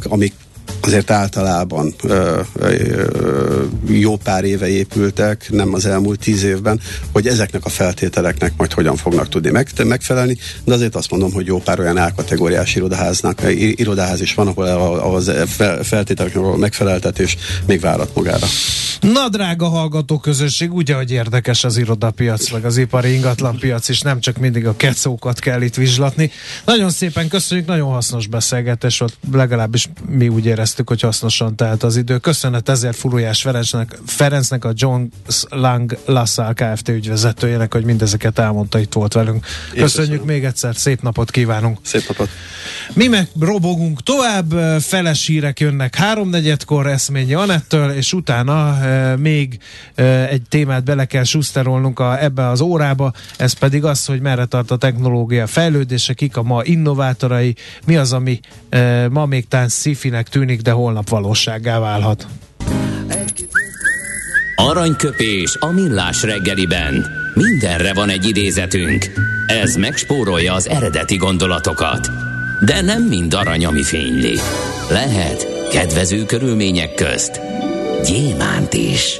amik 0.09 0.33
azért 0.81 1.11
általában 1.11 1.93
ö, 2.03 2.39
ö, 2.53 3.63
jó 3.87 4.15
pár 4.15 4.43
éve 4.43 4.67
épültek, 4.67 5.47
nem 5.49 5.73
az 5.73 5.85
elmúlt 5.85 6.19
tíz 6.19 6.43
évben, 6.43 6.79
hogy 7.11 7.27
ezeknek 7.27 7.65
a 7.65 7.69
feltételeknek 7.69 8.53
majd 8.57 8.73
hogyan 8.73 8.95
fognak 8.95 9.29
tudni 9.29 9.49
meg, 9.49 9.67
megfelelni, 9.83 10.37
de 10.63 10.73
azért 10.73 10.95
azt 10.95 11.11
mondom, 11.11 11.31
hogy 11.31 11.45
jó 11.45 11.59
pár 11.59 11.79
olyan 11.79 11.97
A-kategóriás 11.97 12.75
irodaháznak, 12.75 13.41
irodaház 13.55 14.21
is 14.21 14.33
van, 14.33 14.47
ahol 14.47 15.15
az 15.15 15.31
feltételeknek 15.81 16.43
a 16.43 16.57
megfeleltetés 16.57 17.37
még 17.65 17.79
várat 17.79 18.15
magára. 18.15 18.45
Na, 18.99 19.29
drága 19.29 19.67
hallgató 19.67 20.17
közösség, 20.17 20.73
ugye, 20.73 20.95
hogy 20.95 21.11
érdekes 21.11 21.63
az 21.63 21.77
irodapiac, 21.77 22.51
meg 22.51 22.65
az 22.65 22.77
ipari 22.77 23.13
ingatlanpiac 23.13 23.89
is, 23.89 24.01
nem 24.01 24.19
csak 24.19 24.37
mindig 24.37 24.67
a 24.67 24.75
kecókat 24.75 25.39
kell 25.39 25.61
itt 25.61 25.75
vizslatni. 25.75 26.31
Nagyon 26.65 26.89
szépen 26.89 27.27
köszönjük, 27.27 27.67
nagyon 27.67 27.91
hasznos 27.91 28.27
beszélgetés 28.27 28.97
volt, 28.97 29.17
legalábbis 29.31 29.89
mi 30.09 30.27
úgy 30.27 30.45
éreztük, 30.45 30.68
hogy 30.87 31.01
hasznosan 31.01 31.55
telt 31.55 31.83
az 31.83 31.97
idő. 31.97 32.17
Köszönet 32.17 32.69
ezért 32.69 32.95
Furujás 32.95 33.41
Ferencnek, 33.41 33.99
Ferencnek 34.05 34.65
a 34.65 34.71
John 34.73 35.03
Lang 35.49 35.97
LaSalle 36.05 36.53
Kft. 36.53 36.89
ügyvezetőjének, 36.89 37.73
hogy 37.73 37.83
mindezeket 37.83 38.39
elmondta, 38.39 38.79
itt 38.79 38.93
volt 38.93 39.13
velünk. 39.13 39.45
Köszönjük 39.73 40.25
még 40.25 40.45
egyszer, 40.45 40.75
szép 40.75 41.01
napot 41.01 41.31
kívánunk. 41.31 41.77
Szép 41.81 42.07
napot. 42.07 42.29
Mi 42.93 43.07
meg 43.07 43.27
robogunk 43.39 44.03
tovább, 44.03 44.51
feles 44.81 45.25
hírek 45.25 45.59
jönnek 45.59 45.95
háromnegyedkor 45.95 46.87
Eszményi 46.87 47.33
Anettől, 47.33 47.91
és 47.91 48.13
utána 48.13 48.83
e, 48.83 49.15
még 49.15 49.59
e, 49.95 50.27
egy 50.27 50.41
témát 50.49 50.83
bele 50.83 51.05
kell 51.05 51.23
suszterolnunk 51.23 51.99
a, 51.99 52.23
ebbe 52.23 52.47
az 52.47 52.61
órába, 52.61 53.13
ez 53.37 53.53
pedig 53.53 53.83
az, 53.83 54.05
hogy 54.05 54.21
merre 54.21 54.45
tart 54.45 54.71
a 54.71 54.77
technológia 54.77 55.47
fejlődése, 55.47 56.13
kik 56.13 56.37
a 56.37 56.43
ma 56.43 56.61
innovátorai, 56.63 57.55
mi 57.85 57.95
az, 57.95 58.13
ami 58.13 58.39
e, 58.69 59.07
ma 59.09 59.25
még 59.25 59.47
tán 59.47 59.67
szifinek 59.67 60.29
tűnik, 60.29 60.58
de 60.61 60.71
holnap 60.71 61.09
valósággá 61.09 61.79
válhat. 61.79 62.27
Aranyköpés 64.55 65.55
a 65.59 65.71
millás 65.71 66.23
reggeliben. 66.23 67.05
Mindenre 67.33 67.93
van 67.93 68.09
egy 68.09 68.27
idézetünk. 68.27 69.05
Ez 69.47 69.75
megspórolja 69.75 70.53
az 70.53 70.69
eredeti 70.69 71.15
gondolatokat. 71.15 72.09
De 72.65 72.81
nem 72.81 73.03
mind 73.03 73.33
arany, 73.33 73.65
ami 73.65 73.83
fényli. 73.83 74.39
Lehet 74.89 75.67
kedvező 75.69 76.25
körülmények 76.25 76.93
közt 76.93 77.41
gyémánt 78.03 78.73
is. 78.73 79.19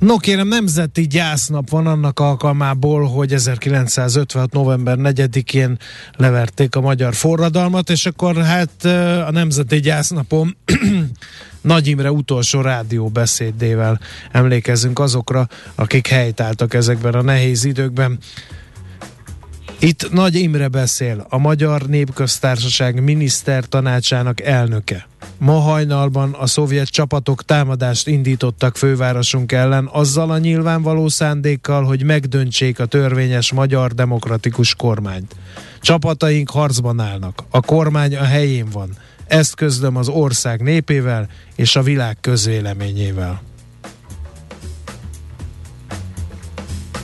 No 0.00 0.16
kérem, 0.16 0.48
nemzeti 0.48 1.06
gyásznap 1.06 1.70
van 1.70 1.86
annak 1.86 2.20
alkalmából, 2.20 3.04
hogy 3.04 3.32
1956. 3.32 4.52
november 4.52 4.96
4-én 5.00 5.78
leverték 6.16 6.74
a 6.74 6.80
magyar 6.80 7.14
forradalmat, 7.14 7.90
és 7.90 8.06
akkor 8.06 8.36
hát 8.36 8.84
a 9.26 9.30
nemzeti 9.30 9.80
gyásznapon 9.80 10.56
Nagy 11.60 11.86
Imre 11.86 12.12
utolsó 12.12 12.60
rádióbeszédével 12.60 14.00
emlékezünk 14.32 14.98
azokra, 14.98 15.48
akik 15.74 16.06
helytáltak 16.06 16.74
ezekben 16.74 17.14
a 17.14 17.22
nehéz 17.22 17.64
időkben. 17.64 18.18
Itt 19.82 20.12
Nagy 20.12 20.34
Imre 20.34 20.68
beszél, 20.68 21.26
a 21.28 21.38
Magyar 21.38 21.86
Népköztársaság 21.86 23.02
miniszter 23.02 23.64
tanácsának 23.64 24.40
elnöke. 24.40 25.08
Ma 25.38 25.58
hajnalban 25.58 26.32
a 26.32 26.46
szovjet 26.46 26.88
csapatok 26.88 27.44
támadást 27.44 28.06
indítottak 28.06 28.76
fővárosunk 28.76 29.52
ellen 29.52 29.88
azzal 29.92 30.30
a 30.30 30.38
nyilvánvaló 30.38 31.08
szándékkal, 31.08 31.84
hogy 31.84 32.04
megdöntsék 32.04 32.78
a 32.78 32.86
törvényes 32.86 33.52
magyar 33.52 33.92
demokratikus 33.92 34.74
kormányt. 34.74 35.36
Csapataink 35.80 36.50
harcban 36.50 37.00
állnak, 37.00 37.44
a 37.50 37.60
kormány 37.60 38.16
a 38.16 38.24
helyén 38.24 38.68
van. 38.72 38.96
Ezt 39.26 39.54
közlöm 39.54 39.96
az 39.96 40.08
ország 40.08 40.62
népével 40.62 41.28
és 41.56 41.76
a 41.76 41.82
világ 41.82 42.16
közvéleményével. 42.20 43.42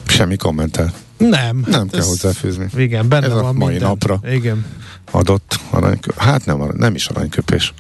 Semmi 0.07 0.37
kommentel. 0.37 1.06
Nem. 1.17 1.65
Nem 1.67 1.89
kell 1.89 2.01
hozzáfűzni. 2.03 2.67
Igen, 2.77 3.09
benne 3.09 3.27
Ez 3.27 3.33
van 3.33 3.45
a 3.45 3.53
mai 3.53 3.71
minden. 3.71 3.89
napra 3.89 4.21
Igen. 4.31 4.65
adott 5.11 5.59
aranyköpés. 5.71 6.25
Hát 6.25 6.45
nem, 6.47 6.71
nem 6.77 6.95
is 6.95 7.07
aranyköpés. 7.07 7.75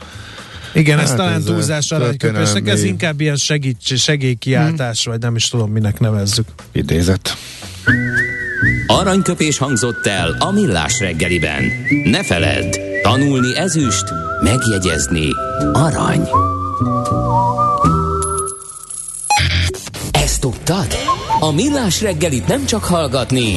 Igen, 0.74 0.98
Hát 0.98 1.06
ez 1.08 1.14
talán 1.14 1.32
ez 1.34 1.44
túlzás 1.44 1.90
aranyköpésnek, 1.90 2.68
ez 2.68 2.82
inkább 2.82 3.20
ilyen 3.20 3.36
segíts, 3.36 3.94
segélykiáltás, 3.94 5.04
vagy 5.04 5.20
nem 5.20 5.36
is 5.36 5.48
tudom, 5.48 5.70
minek 5.70 6.00
nevezzük. 6.00 6.46
Idézet. 6.72 7.36
Aranyköpés 8.86 9.58
hangzott 9.58 10.06
el 10.06 10.36
a 10.38 10.50
millás 10.50 11.00
reggeliben. 11.00 11.62
Ne 12.04 12.24
feledd, 12.24 12.74
tanulni 13.02 13.56
ezüst, 13.56 14.04
megjegyezni 14.42 15.28
arany. 15.72 16.28
Ezt 20.10 20.40
tudtad? 20.40 20.86
A 21.46 21.52
millás 21.52 22.00
reggelit 22.00 22.46
nem 22.46 22.64
csak 22.64 22.84
hallgatni, 22.84 23.56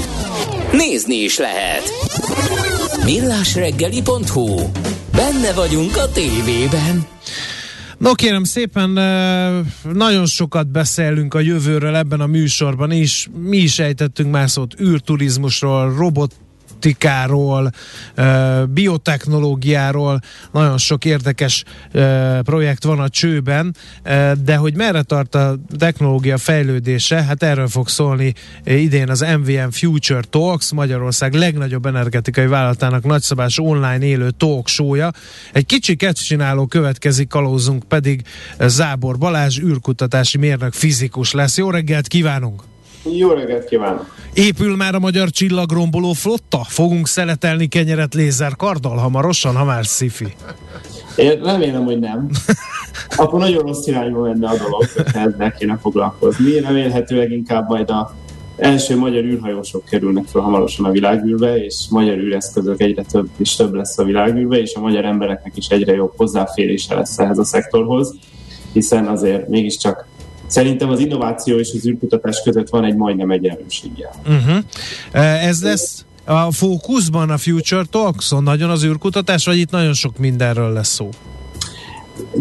nézni 0.71 1.15
is 1.15 1.37
lehet. 1.37 1.83
millásreggeli.hu 3.05 4.69
Benne 5.11 5.53
vagyunk 5.53 5.97
a 5.97 6.11
tévében. 6.11 7.07
No 7.97 8.13
kérem 8.13 8.43
szépen, 8.43 8.89
nagyon 9.93 10.25
sokat 10.25 10.71
beszélünk 10.71 11.33
a 11.33 11.39
jövőről 11.39 11.95
ebben 11.95 12.19
a 12.19 12.25
műsorban 12.25 12.91
is. 12.91 13.29
Mi 13.33 13.57
is 13.57 13.79
ejtettünk 13.79 14.31
már 14.31 14.49
szót 14.49 14.79
űrturizmusról, 14.81 15.95
robot 15.97 16.33
robotikáról, 16.79 17.71
biotechnológiáról, 18.69 20.19
nagyon 20.51 20.77
sok 20.77 21.05
érdekes 21.05 21.63
projekt 22.43 22.83
van 22.83 22.99
a 22.99 23.09
csőben, 23.09 23.75
de 24.43 24.55
hogy 24.55 24.75
merre 24.75 25.01
tart 25.01 25.35
a 25.35 25.55
technológia 25.77 26.37
fejlődése, 26.37 27.23
hát 27.23 27.43
erről 27.43 27.67
fog 27.67 27.87
szólni 27.87 28.33
idén 28.63 29.09
az 29.09 29.25
MVM 29.39 29.69
Future 29.69 30.21
Talks, 30.29 30.71
Magyarország 30.71 31.33
legnagyobb 31.33 31.85
energetikai 31.85 32.47
vállalatának 32.47 33.03
nagyszabású 33.03 33.65
online 33.65 34.05
élő 34.05 34.29
talk 34.29 34.67
show-ja. 34.67 35.11
Egy 35.53 35.65
kicsi 35.65 35.97
csináló 36.13 36.65
következik, 36.65 37.27
kalózunk 37.27 37.83
pedig 37.83 38.21
Zábor 38.59 39.17
Balázs, 39.17 39.59
űrkutatási 39.59 40.37
mérnök, 40.37 40.73
fizikus 40.73 41.31
lesz. 41.31 41.57
Jó 41.57 41.69
reggelt 41.69 42.07
kívánunk! 42.07 42.61
Jó 43.03 43.31
reggelt 43.31 43.65
kívánok! 43.65 44.15
Épül 44.33 44.75
már 44.75 44.95
a 44.95 44.99
magyar 44.99 45.29
csillagromboló 45.29 46.13
flotta? 46.13 46.63
Fogunk 46.63 47.07
szeletelni 47.07 47.67
kenyeret 47.67 48.13
lézerkarddal 48.13 48.97
hamarosan, 48.97 49.55
ha 49.55 49.63
már 49.63 49.85
szifi? 49.85 50.35
Én 51.15 51.43
remélem, 51.43 51.83
hogy 51.83 51.99
nem. 51.99 52.29
Akkor 53.15 53.39
nagyon 53.39 53.61
rossz 53.61 53.87
irányba 53.87 54.21
menne 54.21 54.47
a 54.47 54.57
dolog, 54.57 54.85
hogyha 54.95 55.19
ezzel 55.19 55.51
kéne 55.51 55.77
foglalkozni. 55.81 56.59
Remélhetőleg 56.59 57.31
inkább 57.31 57.69
majd 57.69 57.89
a 57.89 58.15
első 58.57 58.97
magyar 58.97 59.23
űrhajósok 59.23 59.85
kerülnek 59.85 60.25
fel 60.25 60.41
hamarosan 60.41 60.85
a 60.85 60.91
világűrbe, 60.91 61.63
és 61.63 61.85
magyar 61.89 62.17
űreszközök 62.17 62.81
egyre 62.81 63.03
több 63.03 63.29
és 63.37 63.55
több 63.55 63.73
lesz 63.73 63.97
a 63.97 64.03
világűrbe, 64.03 64.57
és 64.57 64.73
a 64.73 64.79
magyar 64.79 65.05
embereknek 65.05 65.57
is 65.57 65.67
egyre 65.67 65.93
jobb 65.93 66.13
hozzáférése 66.15 66.95
lesz 66.95 67.19
ehhez 67.19 67.37
a 67.37 67.43
szektorhoz, 67.43 68.15
hiszen 68.73 69.07
azért 69.07 69.47
mégiscsak 69.47 70.07
Szerintem 70.49 70.89
az 70.89 70.99
innováció 70.99 71.57
és 71.57 71.71
az 71.75 71.87
űrkutatás 71.87 72.41
között 72.43 72.69
van 72.69 72.83
egy 72.83 72.95
majdnem 72.95 73.31
egyenlőségjel. 73.31 74.11
Uh-huh. 74.27 74.63
Ez 75.45 75.63
lesz 75.63 76.05
a 76.25 76.51
fókuszban 76.51 77.29
a 77.29 77.37
Future 77.37 77.83
Talks-on 77.89 78.43
nagyon 78.43 78.69
az 78.69 78.83
űrkutatás, 78.83 79.45
vagy 79.45 79.57
itt 79.57 79.71
nagyon 79.71 79.93
sok 79.93 80.17
mindenről 80.17 80.73
lesz 80.73 80.93
szó? 80.93 81.09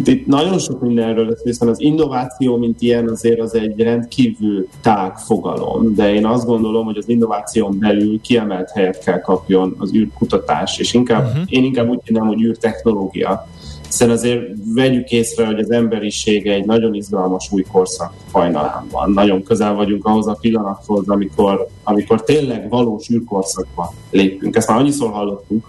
itt 0.04 0.26
nagyon 0.26 0.58
sok 0.58 0.80
mindenről 0.80 1.26
lesz, 1.26 1.42
hiszen 1.42 1.68
az 1.68 1.80
innováció, 1.80 2.56
mint 2.56 2.82
ilyen, 2.82 3.08
azért 3.08 3.40
az 3.40 3.54
egy 3.54 3.80
rendkívül 3.80 4.68
tág 4.80 5.16
fogalom, 5.16 5.94
de 5.94 6.14
én 6.14 6.26
azt 6.26 6.46
gondolom, 6.46 6.84
hogy 6.84 6.96
az 6.96 7.08
innováción 7.08 7.78
belül 7.78 8.20
kiemelt 8.20 8.70
helyet 8.70 9.04
kell 9.04 9.20
kapjon 9.20 9.74
az 9.78 9.94
űrkutatás, 9.94 10.78
és 10.78 10.94
inkább, 10.94 11.26
uh-huh. 11.26 11.42
én 11.46 11.64
inkább 11.64 11.88
úgy 11.88 12.00
hívnám, 12.04 12.26
hogy 12.26 12.42
űrtechnológia. 12.42 13.48
Hiszen 13.88 14.10
azért 14.10 14.42
vegyük 14.74 15.10
észre, 15.10 15.46
hogy 15.46 15.58
az 15.58 15.70
emberiség 15.70 16.46
egy 16.46 16.64
nagyon 16.64 16.94
izgalmas 16.94 17.48
új 17.52 17.62
korszak 17.72 18.12
hajnalán 18.32 18.86
van. 18.90 19.10
Nagyon 19.10 19.42
közel 19.42 19.74
vagyunk 19.74 20.04
ahhoz 20.04 20.26
a 20.26 20.38
pillanathoz, 20.40 21.08
amikor, 21.08 21.66
amikor 21.82 22.24
tényleg 22.24 22.68
valós 22.68 23.10
űrkorszakba 23.10 23.92
lépünk. 24.10 24.56
Ezt 24.56 24.68
már 24.68 24.78
annyiszor 24.78 25.10
hallottuk, 25.10 25.66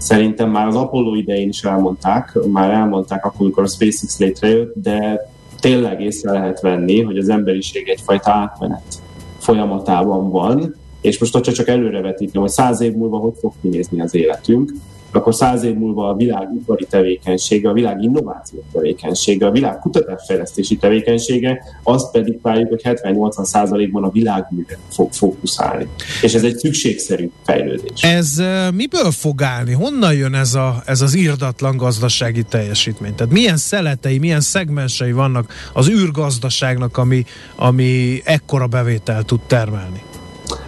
Szerintem 0.00 0.50
már 0.50 0.66
az 0.66 0.74
Apollo 0.74 1.14
idején 1.14 1.48
is 1.48 1.62
elmondták, 1.62 2.38
már 2.52 2.70
elmondták 2.70 3.24
akkor, 3.24 3.40
amikor 3.40 3.62
a 3.62 3.66
SpaceX 3.66 4.18
létrejött, 4.18 4.72
de 4.74 5.28
tényleg 5.60 6.00
észre 6.00 6.32
lehet 6.32 6.60
venni, 6.60 7.02
hogy 7.02 7.18
az 7.18 7.28
emberiség 7.28 7.88
egyfajta 7.88 8.30
átmenet 8.30 9.02
folyamatában 9.38 10.30
van, 10.30 10.74
és 11.00 11.18
most 11.18 11.32
hogyha 11.32 11.52
csak 11.52 11.68
előrevetítem, 11.68 12.40
hogy 12.40 12.50
száz 12.50 12.80
év 12.80 12.92
múlva 12.92 13.18
hogy 13.18 13.34
fog 13.40 13.52
kinézni 13.60 14.00
az 14.00 14.14
életünk, 14.14 14.72
akkor 15.12 15.34
száz 15.34 15.62
év 15.62 15.74
múlva 15.74 16.08
a 16.08 16.14
világ 16.14 16.48
ipari 16.54 16.86
tevékenysége, 16.90 17.68
a 17.68 17.72
világ 17.72 18.02
innováció 18.02 18.64
tevékenysége, 18.72 19.46
a 19.46 19.50
világ 19.50 19.78
kutatásfejlesztési 19.78 20.76
tevékenysége, 20.76 21.62
azt 21.82 22.10
pedig 22.10 22.38
várjuk, 22.42 22.68
hogy 22.68 22.80
70-80 22.84 23.44
százalékban 23.44 24.04
a 24.04 24.10
világműre 24.10 24.78
fog 24.90 25.12
fókuszálni. 25.12 25.86
És 26.22 26.34
ez 26.34 26.44
egy 26.44 26.56
szükségszerű 26.56 27.30
fejlődés. 27.44 28.02
Ez 28.02 28.42
miből 28.74 29.10
fog 29.10 29.42
állni? 29.42 29.72
Honnan 29.72 30.14
jön 30.14 30.34
ez, 30.34 30.54
a, 30.54 30.82
ez 30.86 31.00
az 31.00 31.14
írdatlan 31.14 31.76
gazdasági 31.76 32.42
teljesítmény? 32.42 33.14
Tehát 33.14 33.32
milyen 33.32 33.56
szeletei, 33.56 34.18
milyen 34.18 34.40
szegmensei 34.40 35.12
vannak 35.12 35.52
az 35.72 35.88
űrgazdaságnak, 35.88 36.96
ami, 36.96 37.24
ami 37.56 38.20
ekkora 38.24 38.66
bevételt 38.66 39.26
tud 39.26 39.40
termelni? 39.46 40.02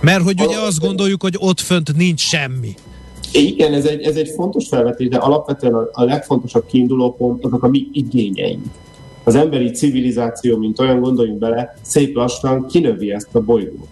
Mert 0.00 0.22
hogy 0.22 0.40
ugye 0.40 0.58
azt 0.58 0.80
gondoljuk, 0.80 1.22
hogy 1.22 1.34
ott 1.38 1.60
fönt 1.60 1.96
nincs 1.96 2.20
semmi. 2.20 2.74
Igen, 3.32 3.72
ez 3.72 3.84
egy, 3.84 4.02
ez 4.02 4.16
egy 4.16 4.28
fontos 4.28 4.68
felvetés, 4.68 5.08
de 5.08 5.16
alapvetően 5.16 5.74
a, 5.74 5.88
a 5.92 6.04
legfontosabb 6.04 6.66
kiinduló 6.66 7.14
pont 7.14 7.44
azok 7.44 7.62
a 7.62 7.68
mi 7.68 7.88
igényeink. 7.92 8.64
Az 9.24 9.34
emberi 9.34 9.70
civilizáció, 9.70 10.56
mint 10.56 10.78
olyan, 10.78 11.00
gondoljunk 11.00 11.38
bele, 11.38 11.76
szép 11.82 12.14
lassan 12.14 12.66
kinövi 12.66 13.12
ezt 13.12 13.34
a 13.34 13.40
bolygót. 13.40 13.88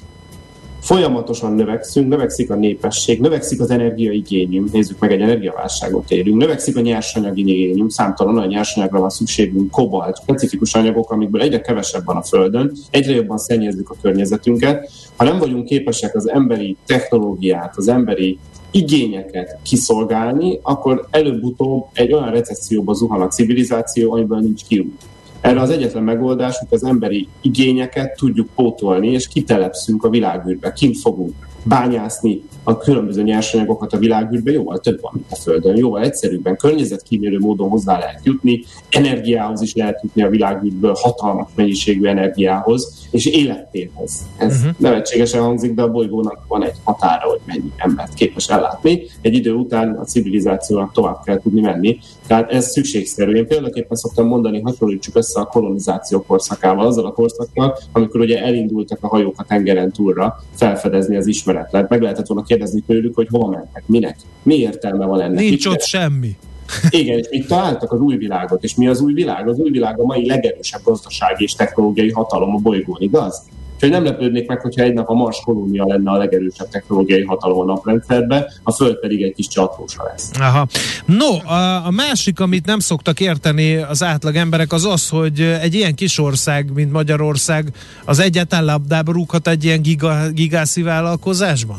Folyamatosan 0.81 1.53
növekszünk, 1.53 2.09
növekszik 2.09 2.50
a 2.50 2.55
népesség, 2.55 3.20
növekszik 3.20 3.61
az 3.61 3.70
energiaigényünk, 3.70 4.72
nézzük 4.72 4.98
meg, 4.98 5.12
egy 5.12 5.20
energiaválságot 5.20 6.11
élünk, 6.11 6.37
növekszik 6.37 6.76
a 6.76 6.81
nyersanyagi 6.81 7.40
igényünk, 7.40 7.90
számtalan 7.90 8.37
olyan 8.37 8.48
nyersanyagra 8.48 9.00
van 9.00 9.11
szükségünk, 9.11 9.70
kobalt, 9.70 10.16
specifikus 10.22 10.74
anyagok, 10.74 11.11
amikből 11.11 11.40
egyre 11.40 11.61
kevesebb 11.61 12.05
van 12.05 12.16
a 12.16 12.22
Földön, 12.22 12.72
egyre 12.90 13.14
jobban 13.14 13.38
szennyezzük 13.38 13.90
a 13.90 13.96
környezetünket. 14.03 14.90
Ha 15.16 15.24
nem 15.24 15.38
vagyunk 15.38 15.64
képesek 15.64 16.14
az 16.14 16.31
emberi 16.31 16.76
technológiát, 16.87 17.76
az 17.76 17.88
emberi 17.88 18.38
igényeket 18.70 19.59
kiszolgálni, 19.62 20.59
akkor 20.62 21.06
előbb-utóbb 21.11 21.87
egy 21.92 22.12
olyan 22.12 22.30
recesszióba 22.30 22.92
zuhan 22.92 23.20
a 23.20 23.28
civilizáció, 23.28 24.12
amiben 24.12 24.42
nincs 24.42 24.64
kiút. 24.64 25.02
Erre 25.40 25.61
az 25.61 25.70
egyetlen 25.70 26.02
megoldás, 26.02 26.59
hogy 26.59 26.68
az 26.70 26.85
emberi 26.85 27.28
igényeket 27.40 28.16
tudjuk 28.16 28.48
pótolni, 28.54 29.09
és 29.09 29.28
kitelepszünk 29.28 30.04
a 30.04 30.09
világűrbe, 30.09 30.72
kint 30.72 30.98
fogunk 30.98 31.35
bányászni 31.64 32.42
a 32.62 32.76
különböző 32.76 33.22
nyersanyagokat 33.22 33.92
a 33.92 33.98
világűrbe, 33.98 34.50
jóval 34.50 34.78
több 34.78 35.00
van, 35.00 35.12
mint 35.14 35.26
a 35.30 35.34
Földön. 35.34 35.76
Jóval 35.76 36.02
egyszerűbben, 36.02 36.56
környezetkímélő 36.56 37.38
módon 37.38 37.68
hozzá 37.68 37.98
lehet 37.98 38.20
jutni, 38.22 38.64
energiához 38.88 39.60
is 39.60 39.74
lehet 39.74 40.00
jutni 40.02 40.22
a 40.22 40.28
világűrből, 40.28 40.94
hatalmas 40.96 41.48
mennyiségű 41.54 42.06
energiához, 42.06 43.08
és 43.10 43.26
élettérhez. 43.26 44.26
Ez 44.38 44.56
uh-huh. 44.56 44.74
nevetségesen 44.78 45.42
hangzik, 45.42 45.74
de 45.74 45.82
a 45.82 45.90
bolygónak 45.90 46.38
van 46.48 46.64
egy 46.64 46.76
határa, 46.84 47.28
hogy 47.28 47.40
mennyi 47.44 47.72
embert 47.76 48.14
képes 48.14 48.48
ellátni. 48.48 49.02
Egy 49.20 49.34
idő 49.34 49.52
után 49.52 49.94
a 49.94 50.04
civilizációnak 50.04 50.92
tovább 50.92 51.22
kell 51.24 51.40
tudni 51.40 51.60
menni. 51.60 51.98
Tehát 52.26 52.52
ez 52.52 52.70
szükségszerű. 52.70 53.34
Én 53.34 53.46
példaképpen 53.46 53.96
szoktam 53.96 54.26
mondani, 54.26 54.60
hasonlítsuk 54.60 55.16
össze 55.16 55.40
a 55.40 55.44
kolonizáció 55.44 56.22
korszakával, 56.22 56.86
azzal 56.86 57.06
a 57.06 57.12
korszakkal, 57.12 57.78
amikor 57.92 58.20
ugye 58.20 58.42
elindultak 58.42 58.98
a 59.00 59.08
hajók 59.08 59.34
a 59.36 59.44
tengeren 59.44 59.92
túlra 59.92 60.42
felfedezni 60.54 61.16
az 61.16 61.26
ismeretlen. 61.26 61.49
Meg 61.88 62.00
lehetett 62.02 62.26
volna 62.26 62.42
kérdezni 62.42 62.80
tőlük, 62.80 63.14
hogy 63.14 63.26
hova 63.30 63.50
mentek, 63.50 63.82
minek, 63.86 64.16
mi 64.42 64.54
értelme 64.54 65.06
van 65.06 65.20
ennek. 65.20 65.38
Nincs 65.38 65.66
ott 65.66 65.82
semmi. 65.82 66.36
Igen, 66.90 67.18
és 67.18 67.26
itt 67.30 67.46
találtak 67.46 67.92
az 67.92 68.00
új 68.00 68.16
világot. 68.16 68.64
És 68.64 68.74
mi 68.74 68.88
az 68.88 69.00
új 69.00 69.12
világ? 69.12 69.48
Az 69.48 69.58
új 69.58 69.70
világ 69.70 70.00
a 70.00 70.04
mai 70.04 70.26
legerősebb 70.26 70.80
gazdasági 70.84 71.42
és 71.42 71.52
technológiai 71.52 72.10
hatalom 72.10 72.54
a 72.54 72.58
bolygón, 72.58 72.96
igaz? 73.00 73.42
Úgyhogy 73.82 73.94
nem 73.94 74.04
lepődnék 74.04 74.46
meg, 74.46 74.60
hogyha 74.60 74.82
egy 74.82 74.92
nap 74.92 75.08
a 75.08 75.14
Mars 75.14 75.40
kolónia 75.44 75.84
lenne 75.86 76.10
a 76.10 76.16
legerősebb 76.16 76.68
technológiai 76.68 77.24
hatalom 77.24 77.58
a 77.58 77.64
naprendszerben, 77.64 78.44
a 78.62 78.72
Föld 78.72 78.98
pedig 78.98 79.22
egy 79.22 79.34
kis 79.34 79.48
csatósa 79.48 80.02
lesz. 80.10 80.30
Aha. 80.38 80.66
No, 81.06 81.52
a, 81.52 81.86
a 81.86 81.90
másik, 81.90 82.40
amit 82.40 82.66
nem 82.66 82.78
szoktak 82.78 83.20
érteni 83.20 83.76
az 83.76 84.02
átlag 84.02 84.36
emberek, 84.36 84.72
az 84.72 84.84
az, 84.84 85.08
hogy 85.08 85.40
egy 85.40 85.74
ilyen 85.74 85.94
kis 85.94 86.18
ország, 86.18 86.72
mint 86.74 86.92
Magyarország, 86.92 87.72
az 88.04 88.18
egyetlen 88.18 88.64
labdába 88.64 89.12
rúghat 89.12 89.48
egy 89.48 89.64
ilyen 89.64 89.82
giga, 89.82 90.16
gigászi 90.32 90.82
vállalkozásba? 90.82 91.76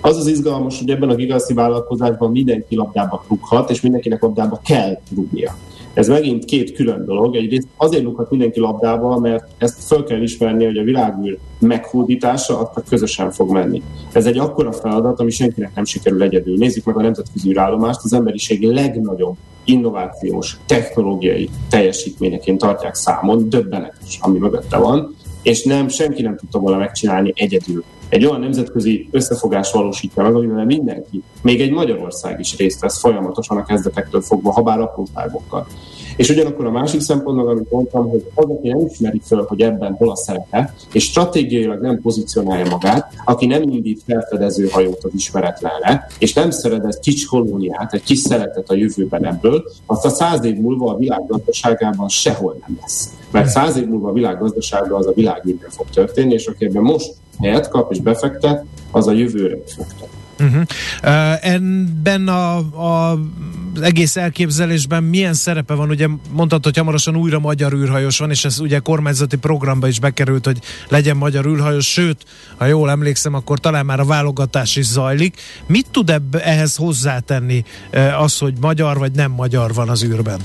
Az 0.00 0.16
az 0.16 0.26
izgalmas, 0.26 0.78
hogy 0.78 0.90
ebben 0.90 1.08
a 1.08 1.14
gigászi 1.14 1.54
vállalkozásban 1.54 2.30
mindenki 2.30 2.76
labdába 2.76 3.24
rúghat, 3.28 3.70
és 3.70 3.80
mindenkinek 3.80 4.22
labdába 4.22 4.60
kell 4.64 4.98
rúgnia. 5.14 5.56
Ez 5.98 6.08
megint 6.08 6.44
két 6.44 6.72
külön 6.72 7.04
dolog. 7.04 7.36
Egyrészt 7.36 7.66
azért 7.76 8.02
lukhat 8.02 8.30
mindenki 8.30 8.60
labdába, 8.60 9.18
mert 9.18 9.44
ezt 9.58 9.84
föl 9.84 10.04
kell 10.04 10.22
ismerni, 10.22 10.64
hogy 10.64 10.76
a 10.76 10.82
világűr 10.82 11.38
meghódítása 11.58 12.60
akkor 12.60 12.82
közösen 12.88 13.30
fog 13.30 13.50
menni. 13.50 13.82
Ez 14.12 14.26
egy 14.26 14.38
akkora 14.38 14.72
feladat, 14.72 15.20
ami 15.20 15.30
senkinek 15.30 15.74
nem 15.74 15.84
sikerül 15.84 16.22
egyedül. 16.22 16.56
Nézzük 16.56 16.84
meg 16.84 16.96
a 16.96 17.02
nemzetközi 17.02 17.50
űrállomást, 17.50 18.00
az 18.02 18.12
emberiség 18.12 18.62
legnagyobb 18.62 19.36
innovációs, 19.64 20.56
technológiai 20.66 21.48
teljesítményeként 21.70 22.58
tartják 22.58 22.94
számon, 22.94 23.48
döbbenetes, 23.48 24.18
ami 24.20 24.38
mögötte 24.38 24.76
van, 24.76 25.14
és 25.42 25.64
nem, 25.64 25.88
senki 25.88 26.22
nem 26.22 26.36
tudta 26.36 26.58
volna 26.58 26.78
megcsinálni 26.78 27.32
egyedül 27.34 27.84
egy 28.08 28.26
olyan 28.26 28.40
nemzetközi 28.40 29.08
összefogás 29.10 29.72
valósítja 29.72 30.22
meg, 30.22 30.34
amiben 30.34 30.66
mindenki, 30.66 31.22
még 31.42 31.60
egy 31.60 31.70
Magyarország 31.70 32.40
is 32.40 32.56
részt 32.56 32.80
vesz 32.80 33.00
folyamatosan 33.00 33.56
a 33.56 33.64
kezdetektől 33.64 34.20
fogva, 34.20 34.52
ha 34.52 34.62
bár 34.62 34.80
apróságokkal. 34.80 35.66
És 36.18 36.30
ugyanakkor 36.30 36.66
a 36.66 36.70
másik 36.70 37.00
szempontnak, 37.00 37.48
amit 37.48 37.70
mondtam, 37.70 38.08
hogy 38.08 38.24
az, 38.34 38.44
aki 38.44 38.68
nem 38.68 38.86
ismeri 38.90 39.20
föl, 39.24 39.44
hogy 39.48 39.60
ebben 39.60 39.92
hol 39.92 40.10
a 40.10 40.16
szerepe, 40.16 40.74
és 40.92 41.04
stratégiailag 41.04 41.80
nem 41.80 42.00
pozícionálja 42.00 42.70
magát, 42.70 43.12
aki 43.24 43.46
nem 43.46 43.62
indít 43.62 44.02
felfedező 44.06 44.68
hajót 44.68 45.04
az 45.04 45.10
ismeretlenre, 45.14 46.06
és 46.18 46.32
nem 46.32 46.50
szeretett 46.50 47.00
kis 47.00 47.26
kolóniát, 47.26 47.94
egy 47.94 48.02
kis 48.02 48.18
szeretet 48.18 48.70
a 48.70 48.74
jövőben 48.74 49.26
ebből, 49.26 49.64
azt 49.86 50.04
a 50.04 50.08
száz 50.08 50.44
év 50.44 50.56
múlva 50.56 50.90
a 50.90 50.96
világ 50.96 51.26
gazdaságában 51.26 52.08
sehol 52.08 52.56
nem 52.66 52.78
lesz. 52.80 53.14
Mert 53.30 53.48
száz 53.48 53.76
év 53.76 53.86
múlva 53.86 54.08
a 54.08 54.12
világ 54.12 54.38
gazdasága 54.38 54.96
az 54.96 55.06
a 55.06 55.12
világűrben 55.12 55.70
fog 55.70 55.86
történni, 55.90 56.32
és 56.32 56.46
aki 56.46 56.64
ebben 56.64 56.82
most 56.82 57.14
helyet 57.40 57.68
kap 57.68 57.92
és 57.92 58.00
befektet, 58.00 58.64
az 58.90 59.06
a 59.06 59.12
jövőre 59.12 59.56
fektet. 59.66 60.17
Uh-huh. 60.40 60.62
Uh, 61.02 61.44
ebben 61.44 62.28
a, 62.28 62.56
a, 62.56 63.18
egész 63.82 64.16
elképzelésben 64.16 65.02
milyen 65.02 65.34
szerepe 65.34 65.74
van? 65.74 65.88
Ugye 65.88 66.08
mondtad, 66.30 66.64
hogy 66.64 66.76
hamarosan 66.76 67.16
újra 67.16 67.38
magyar 67.38 67.72
űrhajós 67.72 68.18
van, 68.18 68.30
és 68.30 68.44
ez 68.44 68.60
ugye 68.60 68.78
kormányzati 68.78 69.36
programba 69.36 69.88
is 69.88 70.00
bekerült, 70.00 70.44
hogy 70.44 70.58
legyen 70.88 71.16
magyar 71.16 71.46
űrhajós, 71.46 71.86
sőt, 71.86 72.24
ha 72.56 72.64
jól 72.64 72.90
emlékszem, 72.90 73.34
akkor 73.34 73.58
talán 73.58 73.86
már 73.86 74.00
a 74.00 74.04
válogatás 74.04 74.76
is 74.76 74.86
zajlik. 74.86 75.40
Mit 75.66 75.86
tud 75.90 76.10
ebbe, 76.10 76.44
ehhez 76.44 76.76
hozzátenni 76.76 77.64
az, 78.18 78.38
hogy 78.38 78.54
magyar 78.60 78.98
vagy 78.98 79.12
nem 79.12 79.30
magyar 79.30 79.74
van 79.74 79.88
az 79.88 80.04
űrben? 80.04 80.40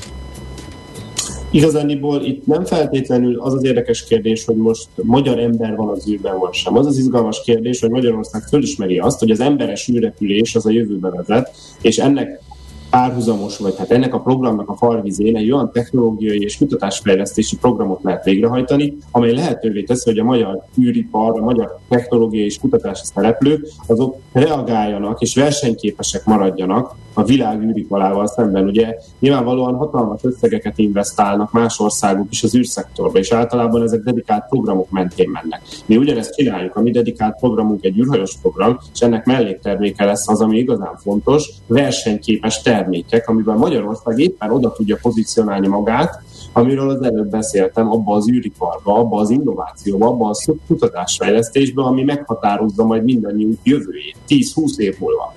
Igazániból 1.54 2.22
itt 2.22 2.46
nem 2.46 2.66
feltétlenül 2.66 3.40
az 3.40 3.54
az 3.54 3.64
érdekes 3.64 4.04
kérdés, 4.04 4.46
hogy 4.46 4.56
most 4.56 4.88
magyar 5.02 5.40
ember 5.40 5.76
van 5.76 5.88
az 5.88 6.10
űrben, 6.10 6.40
vagy 6.40 6.54
sem. 6.54 6.78
Az 6.78 6.86
az 6.86 6.98
izgalmas 6.98 7.42
kérdés, 7.42 7.80
hogy 7.80 7.90
Magyarország 7.90 8.42
fölismeri 8.42 9.00
azt, 9.00 9.20
hogy 9.20 9.32
az 9.32 9.40
emberes 9.40 9.90
űrrepülés 9.90 10.56
az 10.56 10.66
a 10.66 10.72
jövőbe 10.72 11.10
vezet, 11.10 11.56
és 11.82 11.98
ennek 11.98 12.42
párhuzamos, 12.90 13.58
vagy 13.58 13.78
hát 13.78 13.92
ennek 13.92 14.14
a 14.14 14.20
programnak 14.20 14.70
a 14.70 14.76
farvizén 14.76 15.38
egy 15.38 15.52
olyan 15.52 15.72
technológiai 15.72 16.42
és 16.42 16.58
kutatásfejlesztési 16.58 17.58
programot 17.58 18.04
lehet 18.04 18.24
végrehajtani, 18.24 18.98
amely 19.12 19.34
lehetővé 19.34 19.84
teszi, 19.84 20.10
hogy 20.10 20.20
a 20.20 20.24
magyar 20.24 20.64
űripar, 20.82 21.40
a 21.40 21.44
magyar 21.44 21.80
technológiai 21.90 22.46
és 22.46 22.60
kutatási 22.60 23.06
szereplők 23.06 23.68
azok 23.88 24.18
reagáljanak 24.32 25.22
és 25.22 25.36
versenyképesek 25.36 26.26
maradjanak 26.26 26.96
a 27.14 27.24
világ 27.24 27.62
űriparával 27.62 28.28
szemben. 28.28 28.66
Ugye 28.66 28.96
nyilvánvalóan 29.20 29.76
hatalmas 29.76 30.24
összegeket 30.24 30.78
investálnak 30.78 31.52
más 31.52 31.80
országok 31.80 32.28
is 32.30 32.44
az 32.44 32.56
űrszektorba, 32.56 33.20
és 33.20 33.32
általában 33.32 33.82
ezek 33.82 34.02
dedikált 34.02 34.48
programok 34.50 34.90
mentén 34.90 35.30
mennek. 35.30 35.62
Mi 35.86 35.98
ugyanezt 35.98 36.36
csináljuk, 36.36 36.76
a 36.76 36.82
mi 36.82 36.92
dedikált 36.92 37.40
programunk 37.40 37.84
egy 37.84 37.98
űrhajós 37.98 38.38
program, 38.42 38.80
és 38.94 39.00
ennek 39.00 39.26
mellékterméke 39.26 40.06
lesz 40.06 40.28
az, 40.28 40.42
ami 40.42 40.58
igazán 40.58 40.98
fontos, 40.98 41.50
versenyképes 41.68 42.62
termék 42.62 42.82
termékek, 42.84 43.30
amiben 43.30 43.58
Magyarország 43.58 44.20
éppen 44.20 44.52
oda 44.52 44.72
tudja 44.72 44.98
pozícionálni 45.02 45.68
magát, 45.68 46.22
amiről 46.54 46.90
az 46.90 47.04
előbb 47.04 47.30
beszéltem, 47.30 47.92
abba 47.92 48.16
az 48.16 48.30
űriparba, 48.30 49.00
abba 49.00 49.20
az 49.20 49.30
innovációba, 49.30 50.08
abba 50.08 50.30
a 50.30 50.56
kutatásfejlesztésbe, 50.68 51.82
ami 51.82 52.04
meghatározza 52.04 52.84
majd 52.84 53.04
mindannyiunk 53.04 53.58
jövőjét 53.64 54.18
10-20 54.28 54.78
év 54.78 54.96
múlva. 55.00 55.34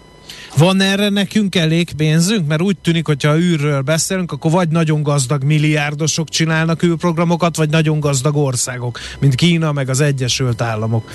Van 0.58 0.80
erre 0.80 1.08
nekünk 1.08 1.54
elég 1.54 1.92
pénzünk? 1.96 2.46
Mert 2.46 2.62
úgy 2.62 2.76
tűnik, 2.78 3.06
hogyha 3.06 3.38
űrről 3.38 3.80
beszélünk, 3.80 4.32
akkor 4.32 4.50
vagy 4.50 4.68
nagyon 4.68 5.02
gazdag 5.02 5.44
milliárdosok 5.44 6.28
csinálnak 6.28 6.82
űrprogramokat, 6.82 7.56
vagy 7.56 7.70
nagyon 7.70 8.00
gazdag 8.00 8.36
országok, 8.36 8.98
mint 9.20 9.34
Kína 9.34 9.72
meg 9.72 9.88
az 9.88 10.00
Egyesült 10.00 10.60
Államok. 10.60 11.10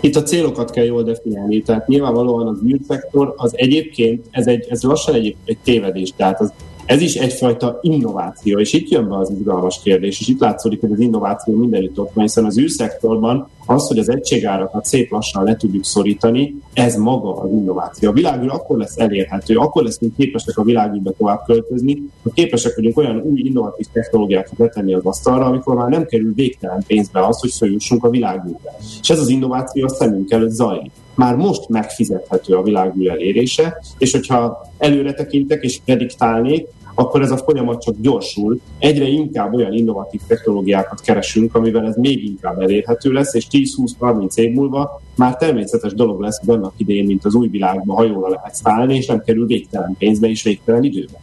Itt 0.00 0.16
a 0.16 0.22
célokat 0.22 0.70
kell 0.70 0.84
jól 0.84 1.02
definiálni, 1.02 1.62
tehát 1.62 1.88
nyilvánvalóan 1.88 2.46
az 2.46 2.58
űrszektor 2.66 3.34
az 3.36 3.52
egyébként, 3.54 4.26
ez, 4.30 4.46
egy, 4.46 4.66
ez 4.68 4.82
lassan 4.82 5.14
egy, 5.14 5.36
egy 5.44 5.58
tévedés, 5.64 6.12
tehát 6.16 6.40
az 6.40 6.52
ez 6.88 7.00
is 7.00 7.14
egyfajta 7.14 7.78
innováció, 7.82 8.58
és 8.58 8.72
itt 8.72 8.88
jön 8.88 9.08
be 9.08 9.16
az 9.16 9.30
izgalmas 9.30 9.80
kérdés, 9.82 10.20
és 10.20 10.28
itt 10.28 10.40
látszódik, 10.40 10.80
hogy 10.80 10.92
az 10.92 11.00
innováció 11.00 11.54
mindenütt 11.54 11.98
ott 11.98 12.12
van, 12.12 12.24
hiszen 12.24 12.44
az 12.44 12.58
űrszektorban 12.58 13.48
az, 13.66 13.86
hogy 13.88 13.98
az 13.98 14.08
egységárakat 14.08 14.84
szép 14.84 15.10
lassan 15.10 15.44
le 15.44 15.56
tudjuk 15.56 15.84
szorítani, 15.84 16.54
ez 16.72 16.96
maga 16.96 17.34
az 17.34 17.50
innováció. 17.50 18.10
A 18.10 18.12
világűr 18.12 18.50
akkor 18.50 18.78
lesz 18.78 18.96
elérhető, 18.96 19.56
akkor 19.56 19.82
leszünk 19.82 20.16
képesek 20.16 20.58
a 20.58 20.62
világűrbe 20.62 21.10
tovább 21.10 21.44
költözni, 21.44 22.02
hogy 22.22 22.32
képesek 22.32 22.74
vagyunk 22.76 22.96
olyan 22.96 23.20
új 23.20 23.40
innovatív 23.44 23.86
technológiákat 23.92 24.58
letenni 24.58 24.94
az 24.94 25.04
asztalra, 25.04 25.44
amikor 25.44 25.74
már 25.74 25.88
nem 25.88 26.06
kerül 26.06 26.34
végtelen 26.34 26.84
pénzbe 26.86 27.26
az, 27.26 27.40
hogy 27.40 27.52
följussunk 27.52 28.04
a 28.04 28.10
világűrbe. 28.10 28.76
És 29.00 29.10
ez 29.10 29.18
az 29.18 29.28
innováció 29.28 29.84
a 29.84 29.88
szemünk 29.88 30.30
előtt 30.30 30.50
zajlik 30.50 30.90
már 31.18 31.36
most 31.36 31.68
megfizethető 31.68 32.54
a 32.54 32.62
világűr 32.62 33.10
elérése, 33.10 33.80
és 33.98 34.12
hogyha 34.12 34.70
előre 34.78 35.12
tekintek 35.12 35.62
és 35.62 35.80
prediktálnék, 35.84 36.66
akkor 36.94 37.22
ez 37.22 37.30
a 37.30 37.36
folyamat 37.36 37.82
csak 37.82 37.94
gyorsul. 38.00 38.60
Egyre 38.78 39.06
inkább 39.06 39.54
olyan 39.54 39.72
innovatív 39.72 40.20
technológiákat 40.26 41.00
keresünk, 41.00 41.54
amivel 41.54 41.86
ez 41.86 41.96
még 41.96 42.24
inkább 42.24 42.60
elérhető 42.60 43.12
lesz, 43.12 43.34
és 43.34 43.46
10-20-30 43.50 44.36
év 44.36 44.52
múlva 44.52 45.00
már 45.16 45.36
természetes 45.36 45.94
dolog 45.94 46.20
lesz, 46.20 46.38
hogy 46.38 46.54
annak 46.54 46.72
idején, 46.76 47.04
mint 47.04 47.24
az 47.24 47.34
új 47.34 47.48
világban 47.48 47.96
hajóra 47.96 48.28
lehet 48.28 48.54
szállni, 48.54 48.96
és 48.96 49.06
nem 49.06 49.22
kerül 49.22 49.46
végtelen 49.46 49.94
pénzbe 49.98 50.28
és 50.28 50.42
végtelen 50.42 50.84
időbe. 50.84 51.18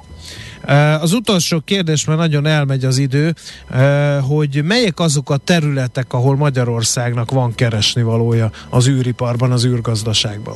Az 1.02 1.14
utolsó 1.14 1.62
kérdés, 1.66 2.06
mert 2.06 2.20
nagyon 2.20 2.46
elmegy 2.46 2.86
az 2.86 2.98
idő, 2.98 3.34
hogy 4.28 4.62
melyek 4.64 5.00
azok 5.00 5.30
a 5.30 5.38
területek, 5.38 6.14
ahol 6.14 6.36
Magyarországnak 6.36 7.32
van 7.32 7.56
keresni 7.56 8.02
valója 8.02 8.52
az 8.70 8.88
űriparban, 8.88 9.52
az 9.52 9.66
űrgazdaságban? 9.66 10.56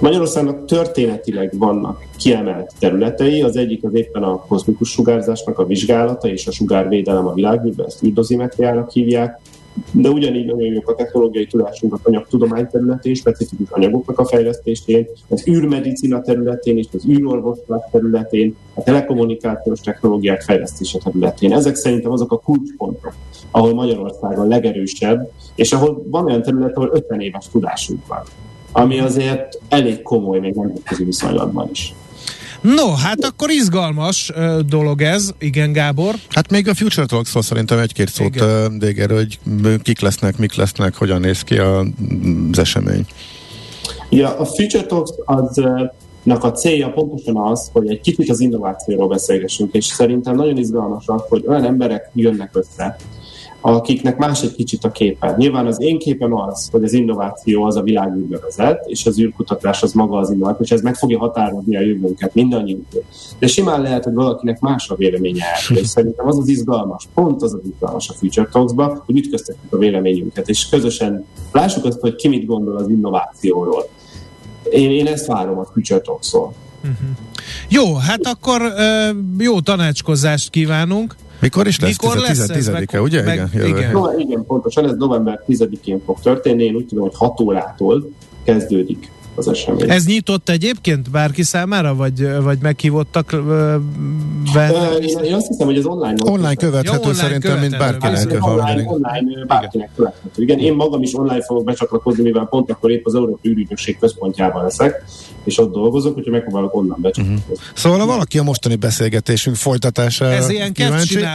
Magyarországnak 0.00 0.64
történetileg 0.64 1.58
vannak 1.58 2.04
kiemelt 2.18 2.72
területei, 2.78 3.42
az 3.42 3.56
egyik 3.56 3.84
az 3.84 3.94
éppen 3.94 4.22
a 4.22 4.36
kozmikus 4.46 4.90
sugárzásnak 4.90 5.58
a 5.58 5.66
vizsgálata 5.66 6.28
és 6.28 6.46
a 6.46 6.52
sugárvédelem 6.52 7.26
a 7.26 7.34
világűrben, 7.34 7.86
ezt 7.86 8.02
űrdozimetriának 8.02 8.90
hívják, 8.90 9.40
de 9.92 10.08
ugyanígy 10.08 10.46
nagyon 10.46 10.82
a 10.84 10.94
technológiai 10.94 11.46
tudásunk 11.46 11.94
a 11.94 11.98
anyagtudomány 12.02 12.66
területén, 12.66 13.14
specifikus 13.14 13.70
anyagoknak 13.70 14.18
a 14.18 14.24
fejlesztésén, 14.24 15.08
az 15.28 15.48
űrmedicina 15.48 16.20
területén 16.20 16.78
és 16.78 16.86
az 16.92 17.06
űrorvoslás 17.08 17.82
területén, 17.90 18.56
a 18.74 18.82
telekommunikációs 18.82 19.80
technológiák 19.80 20.42
fejlesztése 20.42 20.98
területén. 20.98 21.52
Ezek 21.52 21.74
szerintem 21.74 22.10
azok 22.10 22.32
a 22.32 22.38
kulcspontok, 22.38 23.12
ahol 23.50 23.74
Magyarország 23.74 24.38
a 24.38 24.44
legerősebb, 24.44 25.30
és 25.54 25.72
ahol 25.72 26.02
van 26.06 26.24
olyan 26.24 26.42
terület, 26.42 26.76
ahol 26.76 26.90
50 26.92 27.20
éves 27.20 27.48
tudásunk 27.48 28.06
van 28.06 28.22
ami 28.72 28.98
azért 28.98 29.58
elég 29.68 30.02
komoly 30.02 30.38
még 30.38 30.54
nemzetközi 30.54 31.04
viszonylatban 31.04 31.68
is. 31.72 31.94
No, 32.60 32.94
hát 32.94 33.24
akkor 33.24 33.50
izgalmas 33.50 34.30
uh, 34.36 34.58
dolog 34.58 35.02
ez, 35.02 35.30
igen 35.38 35.72
Gábor. 35.72 36.14
Hát 36.28 36.50
még 36.50 36.68
a 36.68 36.74
Future 36.74 37.06
talks 37.06 37.36
szerintem 37.40 37.78
egy-két 37.78 38.08
szót 38.08 38.44
végéről, 38.78 39.16
hogy 39.16 39.38
kik 39.82 40.00
lesznek, 40.00 40.38
mik 40.38 40.54
lesznek, 40.54 40.94
hogyan 40.94 41.20
néz 41.20 41.42
ki 41.42 41.58
a, 41.58 41.78
az 42.50 42.58
esemény. 42.58 43.06
Ja, 44.10 44.38
a 44.38 44.44
Future 44.44 44.84
Talks 44.86 45.10
az 45.24 45.60
nak 46.22 46.44
a 46.44 46.52
célja 46.52 46.90
pontosan 46.90 47.36
az, 47.36 47.70
hogy 47.72 47.90
egy 47.90 48.00
kicsit 48.00 48.30
az 48.30 48.40
innovációról 48.40 49.08
beszélgessünk, 49.08 49.74
és 49.74 49.84
szerintem 49.84 50.34
nagyon 50.34 50.56
izgalmas 50.56 51.04
az, 51.06 51.22
hogy 51.28 51.44
olyan 51.46 51.64
emberek 51.64 52.10
jönnek 52.14 52.50
össze, 52.52 52.96
akiknek 53.60 54.16
más 54.16 54.42
egy 54.42 54.54
kicsit 54.54 54.84
a 54.84 54.90
képe. 54.90 55.34
Nyilván 55.38 55.66
az 55.66 55.80
én 55.80 55.98
képem 55.98 56.34
az, 56.34 56.68
hogy 56.72 56.84
az 56.84 56.92
innováció 56.92 57.64
az 57.64 57.76
a 57.76 57.82
világűrbe 57.82 58.38
vezet, 58.38 58.84
és 58.86 59.06
az 59.06 59.20
űrkutatás 59.20 59.82
az 59.82 59.92
maga 59.92 60.18
az 60.18 60.30
innováció, 60.30 60.64
és 60.64 60.70
ez 60.70 60.80
meg 60.80 60.94
fogja 60.94 61.18
határozni 61.18 61.76
a 61.76 61.80
jövőnket 61.80 62.34
mindannyiunkról. 62.34 63.02
De 63.38 63.46
simán 63.46 63.82
lehet, 63.82 64.04
hogy 64.04 64.14
valakinek 64.14 64.60
más 64.60 64.88
a 64.90 64.94
véleménye 64.94 65.44
erről, 65.44 65.78
és 65.78 65.88
szerintem 65.88 66.26
az 66.26 66.38
az 66.38 66.48
izgalmas, 66.48 67.08
pont 67.14 67.42
az 67.42 67.54
az 67.54 67.60
izgalmas 67.72 68.08
a 68.08 68.12
Future 68.12 68.48
Talks-ba, 68.52 69.02
hogy 69.06 69.18
ütköztetjük 69.18 69.72
a 69.72 69.78
véleményünket, 69.78 70.48
és 70.48 70.68
közösen 70.68 71.24
lássuk 71.52 71.84
azt, 71.84 72.00
hogy 72.00 72.14
ki 72.14 72.28
mit 72.28 72.46
gondol 72.46 72.76
az 72.76 72.88
innovációról. 72.88 73.88
Én, 74.70 74.90
én 74.90 75.06
ezt 75.06 75.26
várom 75.26 75.58
a 75.58 75.64
Future 75.64 76.00
Talks-ról. 76.00 76.52
Uh-huh. 76.78 77.08
Jó, 77.68 77.94
hát 77.94 78.26
akkor 78.26 78.62
jó 79.38 79.60
tanácskozást 79.60 80.50
kívánunk. 80.50 81.16
Mikor 81.40 81.66
is 81.66 81.80
lesz? 81.80 81.90
Mikor 82.00 82.16
10, 82.16 82.38
lesz 82.38 82.46
10, 82.46 82.56
10 82.56 82.68
meg, 82.68 83.02
ugye? 83.02 83.22
Meg, 83.22 83.48
igen, 83.54 83.66
igen. 83.66 83.92
No, 83.92 84.18
igen, 84.18 84.44
pontosan, 84.46 84.84
ez 84.84 84.96
november 84.96 85.40
10-én 85.48 86.02
fog 86.04 86.20
történni, 86.20 86.64
én 86.64 86.74
úgy 86.74 86.86
tudom, 86.86 87.04
hogy 87.04 87.16
6 87.16 87.40
órától 87.40 88.10
kezdődik 88.44 89.10
az 89.40 89.48
esemény. 89.48 89.90
Ez 89.90 90.04
nyitott 90.04 90.48
egyébként 90.48 91.10
bárki 91.10 91.42
számára, 91.42 91.94
vagy, 91.94 92.42
vagy 92.42 92.58
meghívottak 92.62 93.42
be? 94.54 94.70
Én, 95.00 95.18
én 95.24 95.34
azt 95.34 95.46
hiszem, 95.46 95.66
hogy 95.66 95.76
az 95.76 95.84
online 95.84 96.14
Online 96.24 96.54
követhető 96.54 96.96
ja, 96.96 97.02
online 97.02 97.22
szerintem, 97.22 97.58
mint 97.58 97.78
bárkinek. 97.78 98.46
Online, 98.46 98.84
online 98.86 99.44
bárkinek 99.46 99.90
követhető. 99.96 100.42
Igen, 100.42 100.58
én 100.58 100.74
magam 100.74 101.02
is 101.02 101.14
online 101.14 101.42
fogok 101.42 101.64
becsatlakozni, 101.64 102.22
mivel 102.22 102.46
pont 102.50 102.70
akkor 102.70 102.90
épp 102.90 103.06
az 103.06 103.14
Európai 103.14 103.50
Ürügynökség 103.50 103.98
központjában 103.98 104.62
leszek, 104.62 105.04
és 105.44 105.58
ott 105.58 105.72
dolgozok, 105.72 106.16
úgyhogy 106.16 106.32
megpróbálok 106.32 106.74
onnan 106.74 106.98
becsatlakozni. 107.00 107.52
Uh-huh. 107.52 107.66
Szóval 107.74 107.98
ha 107.98 108.06
valaki 108.06 108.38
a 108.38 108.42
mostani 108.42 108.76
beszélgetésünk 108.76 109.56
folytatása 109.56 110.24
Ez 110.24 110.48
ilyen 110.48 110.72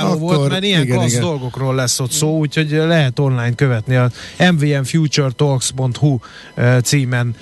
akkor, 0.02 0.20
volt, 0.20 0.50
mert 0.50 0.64
ilyen 0.64 0.82
igen, 0.82 1.08
igen. 1.08 1.22
dolgokról 1.22 1.76
lesz 1.76 2.00
ott 2.00 2.12
szó, 2.12 2.38
úgyhogy 2.38 2.70
lehet 2.72 3.20
online 3.20 3.56
követni 3.56 3.96
a 3.96 4.10
mvmfuturetalks.hu 4.52 6.18
címen 6.84 7.36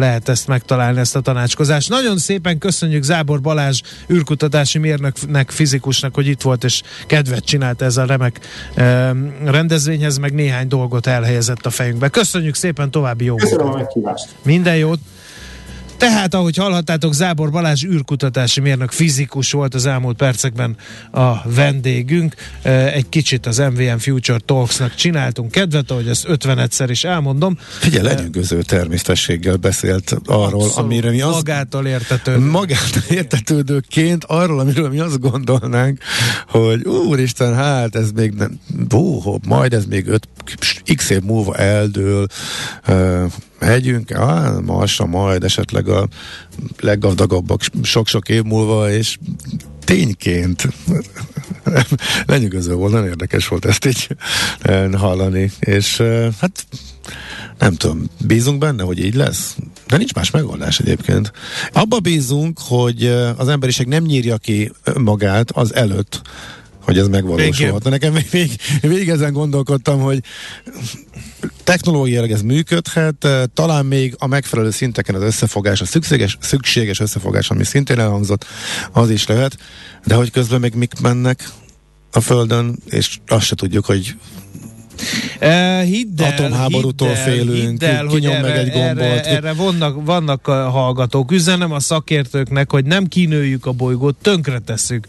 lehet 0.00 0.28
ezt 0.28 0.46
megtalálni, 0.46 0.98
ezt 1.00 1.16
a 1.16 1.20
tanácskozást. 1.20 1.88
Nagyon 1.88 2.18
szépen 2.18 2.58
köszönjük 2.58 3.02
Zábor 3.02 3.40
Balázs 3.40 3.80
űrkutatási 4.12 4.78
mérnöknek, 4.78 5.50
fizikusnak, 5.50 6.14
hogy 6.14 6.26
itt 6.26 6.42
volt, 6.42 6.64
és 6.64 6.82
kedvet 7.06 7.44
csinált 7.44 7.82
ez 7.82 7.96
a 7.96 8.04
remek 8.04 8.40
eh, 8.74 9.10
rendezvényhez, 9.44 10.18
meg 10.18 10.34
néhány 10.34 10.68
dolgot 10.68 11.06
elhelyezett 11.06 11.66
a 11.66 11.70
fejünkbe. 11.70 12.08
Köszönjük 12.08 12.54
szépen, 12.54 12.90
további 12.90 13.24
jó 13.24 13.34
Köszönöm 13.34 13.66
a 13.66 13.76
meghívást. 13.76 14.28
Minden 14.42 14.76
jót! 14.76 14.98
Tehát, 16.00 16.34
ahogy 16.34 16.56
hallhattátok, 16.56 17.12
Zábor 17.12 17.50
Balázs 17.50 17.84
űrkutatási 17.84 18.60
mérnök 18.60 18.90
fizikus 18.90 19.52
volt 19.52 19.74
az 19.74 19.86
elmúlt 19.86 20.16
percekben 20.16 20.76
a 21.10 21.48
vendégünk. 21.54 22.34
Egy 22.62 23.08
kicsit 23.08 23.46
az 23.46 23.58
MVM 23.58 23.96
Future 23.96 24.38
Talks-nak 24.44 24.94
csináltunk 24.94 25.50
kedvet, 25.50 25.90
ahogy 25.90 26.08
ezt 26.08 26.26
50-szer 26.28 26.86
is 26.88 27.04
elmondom. 27.04 27.58
Figyelj, 27.78 28.06
lenyűgöző 28.06 28.62
természetességgel 28.62 29.56
beszélt 29.56 30.16
arról, 30.24 30.62
Abszolút, 30.62 30.76
amiről 30.76 31.10
mi 31.10 31.20
az... 31.20 31.34
Magától 31.34 31.86
értetődő. 31.86 32.38
Magától 32.38 33.02
értetődőként 33.08 34.24
arról, 34.24 34.60
amiről 34.60 34.88
mi 34.88 34.98
azt 34.98 35.20
gondolnánk, 35.20 35.98
hogy 36.48 36.86
úristen, 36.86 37.54
hát 37.54 37.94
ez 37.94 38.10
még 38.10 38.32
nem, 38.32 38.60
bó, 38.88 39.38
majd 39.46 39.72
ez 39.72 39.84
még 39.84 40.06
öt, 40.06 40.28
x 40.94 41.10
év 41.10 41.20
múlva 41.22 41.56
eldől, 41.56 42.26
megyünk, 43.60 44.12
á, 44.12 44.58
marsa 44.64 45.06
majd 45.06 45.44
esetleg 45.44 45.88
a 45.88 46.08
leggazdagabbak 46.80 47.60
sok-sok 47.82 48.28
év 48.28 48.42
múlva, 48.42 48.90
és 48.90 49.18
tényként 49.84 50.68
lenyűgöző 52.26 52.74
volt, 52.74 52.92
nagyon 52.92 53.06
érdekes 53.08 53.48
volt 53.48 53.64
ezt 53.64 53.86
így 53.86 54.16
hallani, 54.92 55.50
és 55.60 56.02
hát 56.40 56.66
nem 57.58 57.74
tudom, 57.74 58.04
bízunk 58.26 58.58
benne, 58.58 58.82
hogy 58.82 59.04
így 59.04 59.14
lesz? 59.14 59.56
De 59.86 59.96
nincs 59.96 60.14
más 60.14 60.30
megoldás 60.30 60.78
egyébként. 60.78 61.32
Abba 61.72 61.98
bízunk, 61.98 62.58
hogy 62.62 63.06
az 63.36 63.48
emberiség 63.48 63.86
nem 63.86 64.02
nyírja 64.02 64.36
ki 64.36 64.72
magát 64.94 65.50
az 65.50 65.74
előtt, 65.74 66.22
hogy 66.90 66.98
ez 66.98 67.08
megvalósulhat. 67.08 67.84
Nekem 67.84 68.12
még, 68.30 68.50
még, 68.82 69.08
ezen 69.08 69.32
gondolkodtam, 69.32 70.00
hogy 70.00 70.20
technológiailag 71.64 72.30
ez 72.30 72.42
működhet, 72.42 73.24
eh, 73.24 73.42
talán 73.54 73.86
még 73.86 74.14
a 74.18 74.26
megfelelő 74.26 74.70
szinteken 74.70 75.14
az 75.14 75.22
összefogás, 75.22 75.80
a 75.80 75.84
szükséges, 75.84 76.38
szükséges 76.40 77.00
összefogás, 77.00 77.50
ami 77.50 77.64
szintén 77.64 77.98
elhangzott, 77.98 78.44
az 78.92 79.10
is 79.10 79.26
lehet, 79.26 79.56
de 80.06 80.14
hogy 80.14 80.30
közben 80.30 80.60
még 80.60 80.74
mik 80.74 81.00
mennek 81.00 81.48
a 82.12 82.20
Földön, 82.20 82.78
és 82.86 83.18
azt 83.26 83.46
se 83.46 83.54
tudjuk, 83.54 83.84
hogy 83.84 84.14
Uh, 85.40 85.82
hidd 85.82 86.22
el, 86.22 86.32
Atomháborútól 86.32 87.08
hidd 87.08 87.16
el, 87.16 87.24
félünk, 87.24 87.70
hidd 87.70 87.84
el, 87.84 88.04
hogy 88.04 88.20
kinyom 88.20 88.40
meg 88.40 88.50
erre, 88.50 88.58
egy 88.58 88.70
gombot. 88.70 89.02
Erre, 89.02 89.24
erre 89.24 89.52
vannak, 89.52 90.04
vannak 90.04 90.46
a 90.46 90.70
hallgatók. 90.70 91.32
Üzenem 91.32 91.72
a 91.72 91.80
szakértőknek, 91.80 92.70
hogy 92.70 92.84
nem 92.84 93.06
kinőjük 93.06 93.66
a 93.66 93.72
bolygót, 93.72 94.16
tönkretesszük. 94.22 95.06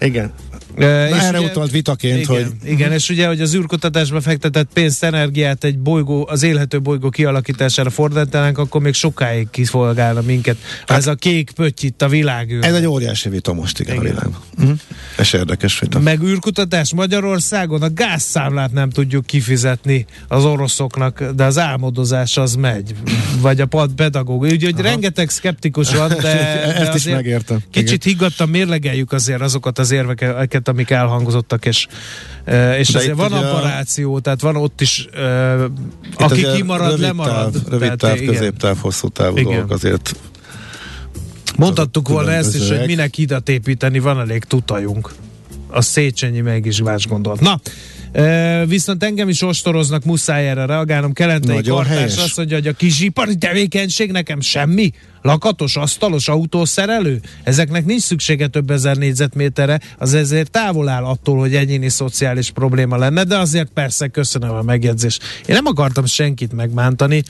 Igen. 0.00 0.32
Na, 0.76 0.86
erre 0.86 1.40
utalt 1.40 1.70
vitaként, 1.70 2.20
igen, 2.20 2.34
hogy... 2.34 2.70
Igen, 2.70 2.92
és 2.92 3.08
ugye, 3.08 3.26
hogy 3.26 3.40
az 3.40 3.54
űrkutatásba 3.54 4.20
fektetett 4.20 4.68
pénzt, 4.72 5.04
energiát 5.04 5.64
egy 5.64 5.78
bolygó, 5.78 6.26
az 6.30 6.42
élhető 6.42 6.80
bolygó 6.80 7.08
kialakítására 7.08 7.90
fordítanánk, 7.90 8.58
akkor 8.58 8.80
még 8.80 8.94
sokáig 8.94 9.50
kiszolgálna 9.50 10.20
minket. 10.20 10.56
Hát, 10.86 10.98
ez 10.98 11.06
a 11.06 11.14
kék 11.14 11.50
pötty 11.50 11.84
itt 11.84 12.02
a 12.02 12.08
világűr. 12.08 12.64
Ez 12.64 12.74
egy 12.74 12.86
óriási 12.86 13.28
vita 13.28 13.52
most, 13.52 13.80
igen, 13.80 13.94
Igen. 13.94 14.06
igen. 14.06 14.16
a 14.16 14.20
világban. 14.20 14.42
Uh-huh. 14.58 14.78
És 15.18 15.32
érdekes 15.32 15.78
vita. 15.78 15.98
Meg 15.98 16.22
űrkutatás 16.22 16.94
Magyarországon 16.94 17.82
a 17.82 17.92
gázszámlát 17.92 18.72
nem 18.72 18.90
tudjuk 18.90 19.26
kifizetni 19.26 20.06
az 20.28 20.44
oroszoknak, 20.44 21.24
de 21.24 21.44
az 21.44 21.58
álmodozás 21.58 22.36
az 22.36 22.54
megy. 22.54 22.94
Vagy 23.40 23.60
a 23.60 23.66
pad 23.66 23.90
pedagóg. 23.92 24.42
Úgyhogy 24.42 24.80
rengeteg 24.80 25.30
szkeptikus 25.30 25.94
van, 25.94 26.08
de, 26.08 26.14
de 26.22 26.74
Ezt 26.74 26.88
is 26.88 26.94
azért 26.94 27.16
megértem. 27.16 27.58
Kicsit 27.70 28.04
higgadtan 28.04 28.48
mérlegeljük 28.48 29.12
azért 29.12 29.40
azokat 29.40 29.78
az 29.78 29.90
érveket, 29.90 30.61
amik 30.68 30.90
elhangozottak, 30.90 31.64
és, 31.66 31.86
és 32.78 32.88
De 32.88 32.98
azért 32.98 33.16
van 33.16 33.32
ugye 33.32 33.46
a- 33.46 33.56
aparáció, 33.56 34.18
tehát 34.18 34.40
van 34.40 34.56
ott 34.56 34.80
is, 34.80 35.08
aki 36.16 36.46
kimarad, 36.54 36.98
lemarad. 36.98 37.52
Táv, 37.52 37.62
rövid 37.64 37.80
Tehát, 37.80 37.98
táv, 37.98 38.16
igen. 38.16 38.34
középtáv, 38.34 38.76
hosszú 38.80 39.08
távú 39.08 39.36
Igen. 39.36 39.52
dolgok 39.52 39.70
azért 39.70 40.14
Mondhattuk 41.56 42.08
volna 42.08 42.32
ezt 42.32 42.54
is, 42.54 42.68
hogy 42.68 42.86
minek 42.86 43.14
hidat 43.14 43.48
építeni, 43.48 43.98
van 43.98 44.20
elég 44.20 44.44
tutajunk. 44.44 45.12
A 45.68 45.80
Széchenyi 45.80 46.40
meg 46.40 46.66
is 46.66 46.82
más 46.82 47.06
gondolt. 47.06 47.40
Na, 47.40 47.60
viszont 48.66 49.02
engem 49.04 49.28
is 49.28 49.42
ostoroznak, 49.42 50.04
muszáj 50.04 50.48
erre 50.48 50.66
reagálnom. 50.66 51.12
Kelentei 51.12 51.54
Nagyon 51.54 51.76
kartárs 51.76 51.96
helyes. 51.96 52.16
azt 52.16 52.36
mondja, 52.36 52.56
hogy 52.56 52.66
a 52.66 52.72
kisipari 52.72 53.36
tevékenység 53.36 54.10
nekem 54.10 54.40
semmi. 54.40 54.92
Lakatos, 55.22 55.76
asztalos, 55.76 56.28
autószerelő? 56.28 57.20
Ezeknek 57.42 57.84
nincs 57.84 58.02
szüksége 58.02 58.46
több 58.46 58.70
ezer 58.70 58.96
négyzetméterre, 58.96 59.80
az 59.98 60.14
ezért 60.14 60.50
távol 60.50 60.88
áll 60.88 61.04
attól, 61.04 61.38
hogy 61.38 61.54
egyéni 61.54 61.88
szociális 61.88 62.50
probléma 62.50 62.96
lenne, 62.96 63.24
de 63.24 63.38
azért 63.38 63.70
persze 63.74 64.08
köszönöm 64.08 64.50
a 64.50 64.62
megjegyzést. 64.62 65.22
Én 65.46 65.54
nem 65.54 65.66
akartam 65.66 66.04
senkit 66.04 66.52
megbántani, 66.52 67.22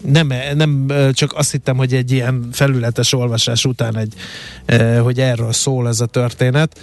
nem, 0.00 0.32
nem 0.54 0.92
csak 1.12 1.32
azt 1.34 1.50
hittem, 1.50 1.76
hogy 1.76 1.94
egy 1.94 2.12
ilyen 2.12 2.48
felületes 2.52 3.12
olvasás 3.12 3.64
után 3.64 3.96
egy, 3.96 4.14
hogy 4.98 5.20
erről 5.20 5.52
szól 5.52 5.88
ez 5.88 6.00
a 6.00 6.06
történet, 6.06 6.80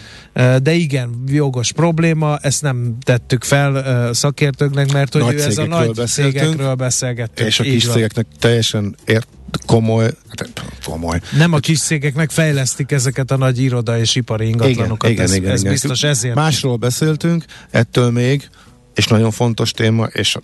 de 0.62 0.74
igen, 0.74 1.24
jogos 1.28 1.72
probléma, 1.72 2.38
ezt 2.38 2.62
nem 2.62 2.98
tettük 3.04 3.44
fel 3.44 4.14
szakértőknek, 4.14 4.92
mert 4.92 5.14
hogy 5.14 5.22
Nagy 5.22 5.34
ő 5.34 5.42
ez 5.42 5.58
a 5.58 5.66
nagy 5.66 6.08
cégekről 6.08 6.74
beszélgettünk. 6.74 7.50
és 7.50 7.60
a 7.60 7.64
kis 7.64 7.88
cégeknek 7.88 8.26
teljesen 8.40 8.96
ért, 9.06 9.28
komoly, 9.66 10.12
hát, 10.38 10.66
komoly. 10.86 11.22
Nem 11.38 11.54
a 11.54 11.58
kis 11.60 11.80
cégeknek 11.80 12.30
fejlesztik 12.30 12.92
ezeket 12.92 13.32
a 13.32 13.38
nagy 13.38 13.60
iroda 13.60 14.00
és 14.00 14.16
ipari 14.16 14.48
ingatlanokat. 14.48 15.10
Igen, 15.10 15.24
ez, 15.24 15.34
igen, 15.34 15.52
ez 15.52 15.60
igen. 15.60 15.72
biztos 15.72 16.04
ezért. 16.04 16.36
Másról 16.36 16.76
beszéltünk, 16.76 17.46
ettől 17.70 18.12
még, 18.12 18.50
és 18.96 19.08
nagyon 19.08 19.32
fontos 19.32 19.72
téma, 19.72 20.06
és 20.06 20.38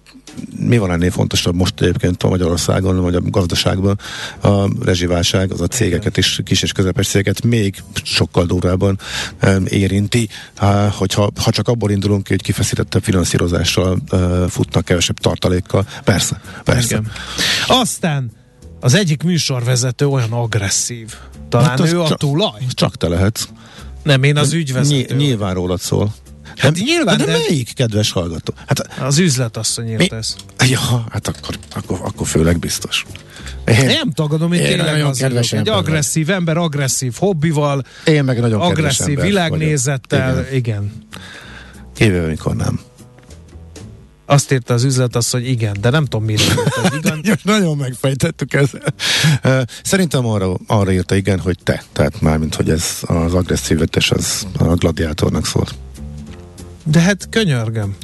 mi 0.65 0.77
van 0.77 0.91
ennél 0.91 1.11
fontosabb 1.11 1.55
most 1.55 1.81
egyébként 1.81 2.23
a 2.23 2.29
Magyarországon, 2.29 3.01
vagy 3.01 3.15
a 3.15 3.21
gazdaságban, 3.21 3.99
a 4.41 4.83
rezsiválság, 4.83 5.51
az 5.51 5.61
a 5.61 5.67
cégeket 5.67 6.17
is, 6.17 6.39
kis 6.43 6.61
és 6.61 6.71
közepes 6.71 7.07
cégeket 7.07 7.43
még 7.43 7.83
sokkal 8.03 8.45
durvábban 8.45 8.99
érinti, 9.67 10.29
hogyha 10.91 11.31
ha 11.43 11.51
csak 11.51 11.67
abból 11.67 11.91
indulunk 11.91 12.23
ki, 12.23 12.29
hogy 12.29 12.41
kifeszítettebb 12.41 13.03
finanszírozással 13.03 13.97
futnak 14.49 14.85
kevesebb 14.85 15.17
tartalékkal. 15.17 15.85
Persze, 16.03 16.41
persze. 16.63 16.85
Igen. 16.85 17.11
Aztán 17.67 18.31
az 18.79 18.93
egyik 18.93 19.23
műsorvezető 19.23 20.07
olyan 20.07 20.31
agresszív. 20.31 21.13
Talán 21.49 21.69
Hát 21.69 21.79
ő 21.79 22.01
a 22.01 22.15
tulaj? 22.15 22.61
Csak 22.69 22.95
te 22.95 23.07
lehetsz. 23.07 23.47
Nem, 24.03 24.23
én 24.23 24.37
az 24.37 24.53
ügyvezető. 24.53 24.95
Ny- 24.95 25.17
nyilván 25.17 25.53
rólad 25.53 25.79
szól. 25.79 26.13
Hát 26.57 26.73
nyilván, 26.75 27.17
de, 27.17 27.25
de- 27.25 27.31
de 27.31 27.37
melyik 27.47 27.73
kedves 27.73 28.11
hallgató? 28.11 28.53
Hát 28.67 28.79
Az 29.01 29.17
üzletasszony 29.17 29.89
írt 29.89 29.97
Mi? 29.97 30.11
ezt. 30.11 30.35
Ja, 30.67 31.05
hát 31.11 31.27
akkor, 31.27 31.57
akkor, 31.75 31.99
akkor 32.03 32.27
főleg 32.27 32.59
biztos. 32.59 33.05
Én, 33.65 33.85
Nem 33.85 34.11
tagadom, 34.11 34.53
én, 34.53 34.59
Én 34.59 34.65
tényleg 34.67 34.85
nagyon 34.85 35.07
az 35.07 35.19
vagyok. 35.19 35.27
kedves 35.31 35.51
Egy 35.51 35.57
ember 35.57 35.73
vagy. 35.73 35.83
agresszív 35.83 36.29
ember, 36.29 36.57
agresszív 36.57 37.13
hobbival, 37.17 37.83
én 38.05 38.23
meg 38.23 38.39
nagyon 38.39 38.61
agresszív 38.61 39.19
világnézettel, 39.21 40.33
vagyok. 40.33 40.51
igen. 40.53 40.91
igen. 41.97 42.11
Jövő, 42.11 42.23
amikor 42.25 42.55
nem. 42.55 42.79
Azt 44.25 44.51
írta 44.51 44.73
az 44.73 44.83
üzletasszony, 44.83 45.45
igen, 45.45 45.77
de 45.81 45.89
nem 45.89 46.03
tudom, 46.05 46.25
mire 46.25 46.43
az 46.83 46.93
igen. 46.97 47.37
Nagyon 47.43 47.77
megfejtettük 47.77 48.53
ezt. 48.53 48.77
Szerintem 49.83 50.25
arra, 50.25 50.53
arra 50.67 50.91
írta 50.91 51.15
igen, 51.15 51.39
hogy 51.39 51.57
te. 51.63 51.83
Tehát 51.93 52.21
mármint, 52.21 52.55
hogy 52.55 52.69
ez 52.69 52.97
az 53.01 53.33
agresszívetes 53.33 54.11
az 54.11 54.47
a 54.57 54.63
gladiátornak 54.63 55.45
szól. 55.45 55.67
De 56.83 56.99
hát 56.99 57.27
könyörgöm. 57.29 57.95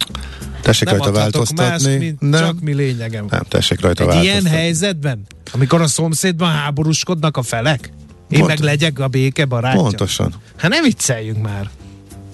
Tessék 0.61 0.87
Nem 0.87 0.97
rajta 0.97 1.11
más, 1.11 1.21
változtatni. 1.21 1.97
mint 1.97 2.19
nem, 2.21 2.41
csak 2.43 2.59
mi 2.59 2.73
lényegem. 2.73 3.25
nem, 3.29 3.41
tessék 3.47 3.81
rajta 3.81 4.03
Egy 4.03 4.09
ilyen 4.09 4.23
változtatni. 4.25 4.57
helyzetben, 4.57 5.21
amikor 5.51 5.81
a 5.81 5.87
szomszédban 5.87 6.49
háborúskodnak 6.51 7.37
a 7.37 7.41
felek, 7.41 7.91
én 8.29 8.39
Pont- 8.39 8.47
meg 8.47 8.59
legyek 8.59 8.99
a 8.99 9.07
béke 9.07 9.45
barátja. 9.45 9.81
Pontosan. 9.81 10.33
Hát 10.57 10.71
nem 10.71 10.83
vicceljünk 10.83 11.41
már. 11.41 11.69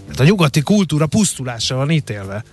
Hát 0.08 0.20
a 0.20 0.24
nyugati 0.24 0.62
kultúra 0.62 1.06
pusztulásra 1.08 1.76
van 1.76 1.92
ítélve. 1.92 2.44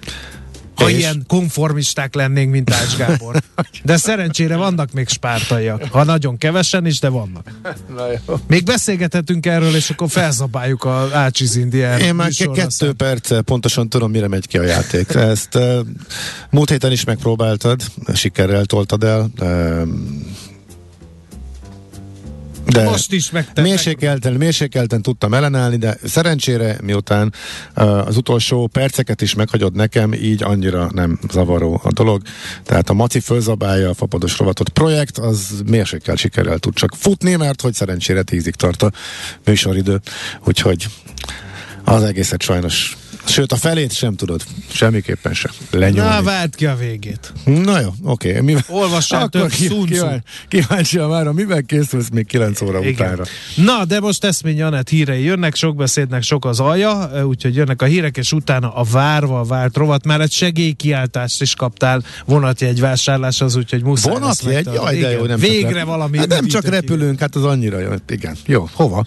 Ha 0.83 0.91
És? 0.91 0.97
ilyen 0.97 1.25
konformisták 1.27 2.15
lennénk, 2.15 2.51
mint 2.51 2.71
Ács 2.71 2.97
Gábor. 2.97 3.43
De 3.85 3.97
szerencsére 3.97 4.57
vannak 4.57 4.93
még 4.93 5.09
spártaiak. 5.09 5.85
Ha 5.91 6.05
nagyon 6.05 6.39
kevesen 6.39 6.87
is, 6.87 7.01
de 7.01 7.09
vannak. 7.09 7.51
Na 7.97 8.07
jó. 8.11 8.35
Még 8.47 8.65
beszélgethetünk 8.65 9.47
erről, 9.47 9.75
és 9.75 9.91
akkor 9.91 10.11
felzabáljuk 10.11 10.85
a 10.85 11.09
Ácsiz 11.13 11.57
Indián 11.57 12.01
Én 12.01 12.15
már 12.15 12.31
kettő 12.31 12.69
szem. 12.69 12.97
perce 12.97 13.41
pontosan 13.41 13.89
tudom, 13.89 14.11
mire 14.11 14.29
megy 14.29 14.47
ki 14.47 14.59
a 14.59 14.63
játék. 14.63 15.15
Ezt 15.15 15.59
múlt 16.51 16.71
héten 16.71 16.93
is 16.93 17.05
megpróbáltad, 17.05 17.83
sikerrel 18.15 18.65
toltad 18.65 19.05
el. 19.05 19.31
De 22.67 22.85
Most 22.85 23.13
is 23.13 23.31
megtettek. 23.31 23.65
mérsékelten, 23.65 24.33
mérsékelten 24.33 25.03
tudtam 25.03 25.35
ellenállni, 25.35 25.77
de 25.77 25.97
szerencsére 26.05 26.77
miután 26.83 27.33
uh, 27.77 28.07
az 28.07 28.17
utolsó 28.17 28.67
perceket 28.67 29.21
is 29.21 29.35
meghagyod 29.35 29.75
nekem, 29.75 30.13
így 30.13 30.43
annyira 30.43 30.91
nem 30.95 31.19
zavaró 31.31 31.81
a 31.85 31.93
dolog. 31.93 32.23
Tehát 32.65 32.91
a 32.91 32.93
Maci 32.93 33.21
fölzabálja 33.21 33.89
a 33.89 33.95
fapados 33.95 34.39
rovatot 34.39 34.69
projekt, 34.69 35.19
az 35.19 35.63
mérsékelt 35.67 36.19
sikerrel 36.19 36.59
tud 36.59 36.75
csak 36.75 36.95
futni, 36.97 37.35
mert 37.35 37.61
hogy 37.61 37.75
szerencsére 37.75 38.23
tízig 38.23 38.55
tart 38.55 38.83
a 38.83 38.91
műsoridő. 39.45 40.01
Úgyhogy 40.45 40.87
az 41.85 42.03
egészet 42.03 42.43
sajnos 42.43 42.97
Sőt, 43.33 43.53
a 43.53 43.57
felét 43.57 43.93
sem 43.93 44.15
tudod. 44.15 44.43
Semmiképpen 44.73 45.35
sem. 45.35 45.51
Lenyúlni. 45.71 46.09
Na, 46.09 46.23
várt 46.23 46.55
ki 46.55 46.67
a 46.67 46.77
végét. 46.77 47.33
Na 47.45 47.81
jó, 47.81 47.89
oké. 48.03 48.29
Okay. 48.29 48.41
Mivel... 48.41 48.63
Olvassál 48.69 49.29
több 49.29 49.49
Tzu. 49.49 49.85
kíván, 49.85 50.25
kíváncsi 50.49 50.99
már, 50.99 51.27
a 51.27 51.33
mivel 51.33 51.63
készülsz 51.63 52.09
még 52.13 52.27
9 52.27 52.61
óra 52.61 52.79
Igen. 52.79 52.93
utánra. 52.93 53.25
Na, 53.57 53.85
de 53.85 54.01
most 54.01 54.25
Eszmény 54.25 54.57
Janett 54.57 54.89
hírei 54.89 55.23
jönnek, 55.23 55.55
sok 55.55 55.77
beszédnek 55.77 56.23
sok 56.23 56.45
az 56.45 56.61
alja, 56.61 57.11
úgyhogy 57.25 57.55
jönnek 57.57 57.83
a 57.83 57.85
hírek, 57.85 58.17
és 58.17 58.33
utána 58.33 58.75
a 58.75 58.83
várva 58.83 59.45
várt 59.45 59.77
rovat. 59.77 60.05
Már 60.05 60.21
egy 60.21 60.33
segélykiáltást 60.33 61.43
is 61.43 61.55
kaptál 61.55 62.03
vonatjegy 62.25 62.81
vásárláshoz, 62.81 63.57
úgyhogy 63.57 63.83
muszáj 63.83 64.13
Vonatjegy? 64.13 64.69
Jaj, 64.75 64.99
de 64.99 65.11
jó, 65.11 65.17
Igen. 65.17 65.27
nem 65.27 65.39
Végre 65.39 65.79
csak 65.79 65.87
valami. 65.87 66.19
Hát 66.19 66.29
nem 66.29 66.47
csak 66.47 66.65
repülünk, 66.65 67.21
hát 67.21 67.35
az 67.35 67.45
annyira 67.45 67.79
jó. 67.79 67.91
Igen. 68.09 68.37
Jó, 68.47 68.69
hova? 68.73 69.07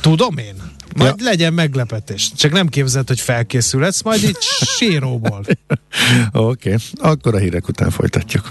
Tudom 0.00 0.38
én. 0.38 0.69
Majd 1.00 1.14
Ja. 1.18 1.24
legyen 1.24 1.52
meglepetés. 1.52 2.32
Csak 2.36 2.52
nem 2.52 2.68
képzeld, 2.68 3.08
hogy 3.08 3.20
felkészülhetsz, 3.20 4.02
majd 4.02 4.22
itt 4.22 4.42
séróból. 4.78 5.44
Oké, 6.32 6.72
okay. 6.72 6.76
akkor 6.96 7.34
a 7.34 7.38
hírek 7.38 7.68
után 7.68 7.90
folytatjuk. 7.90 8.50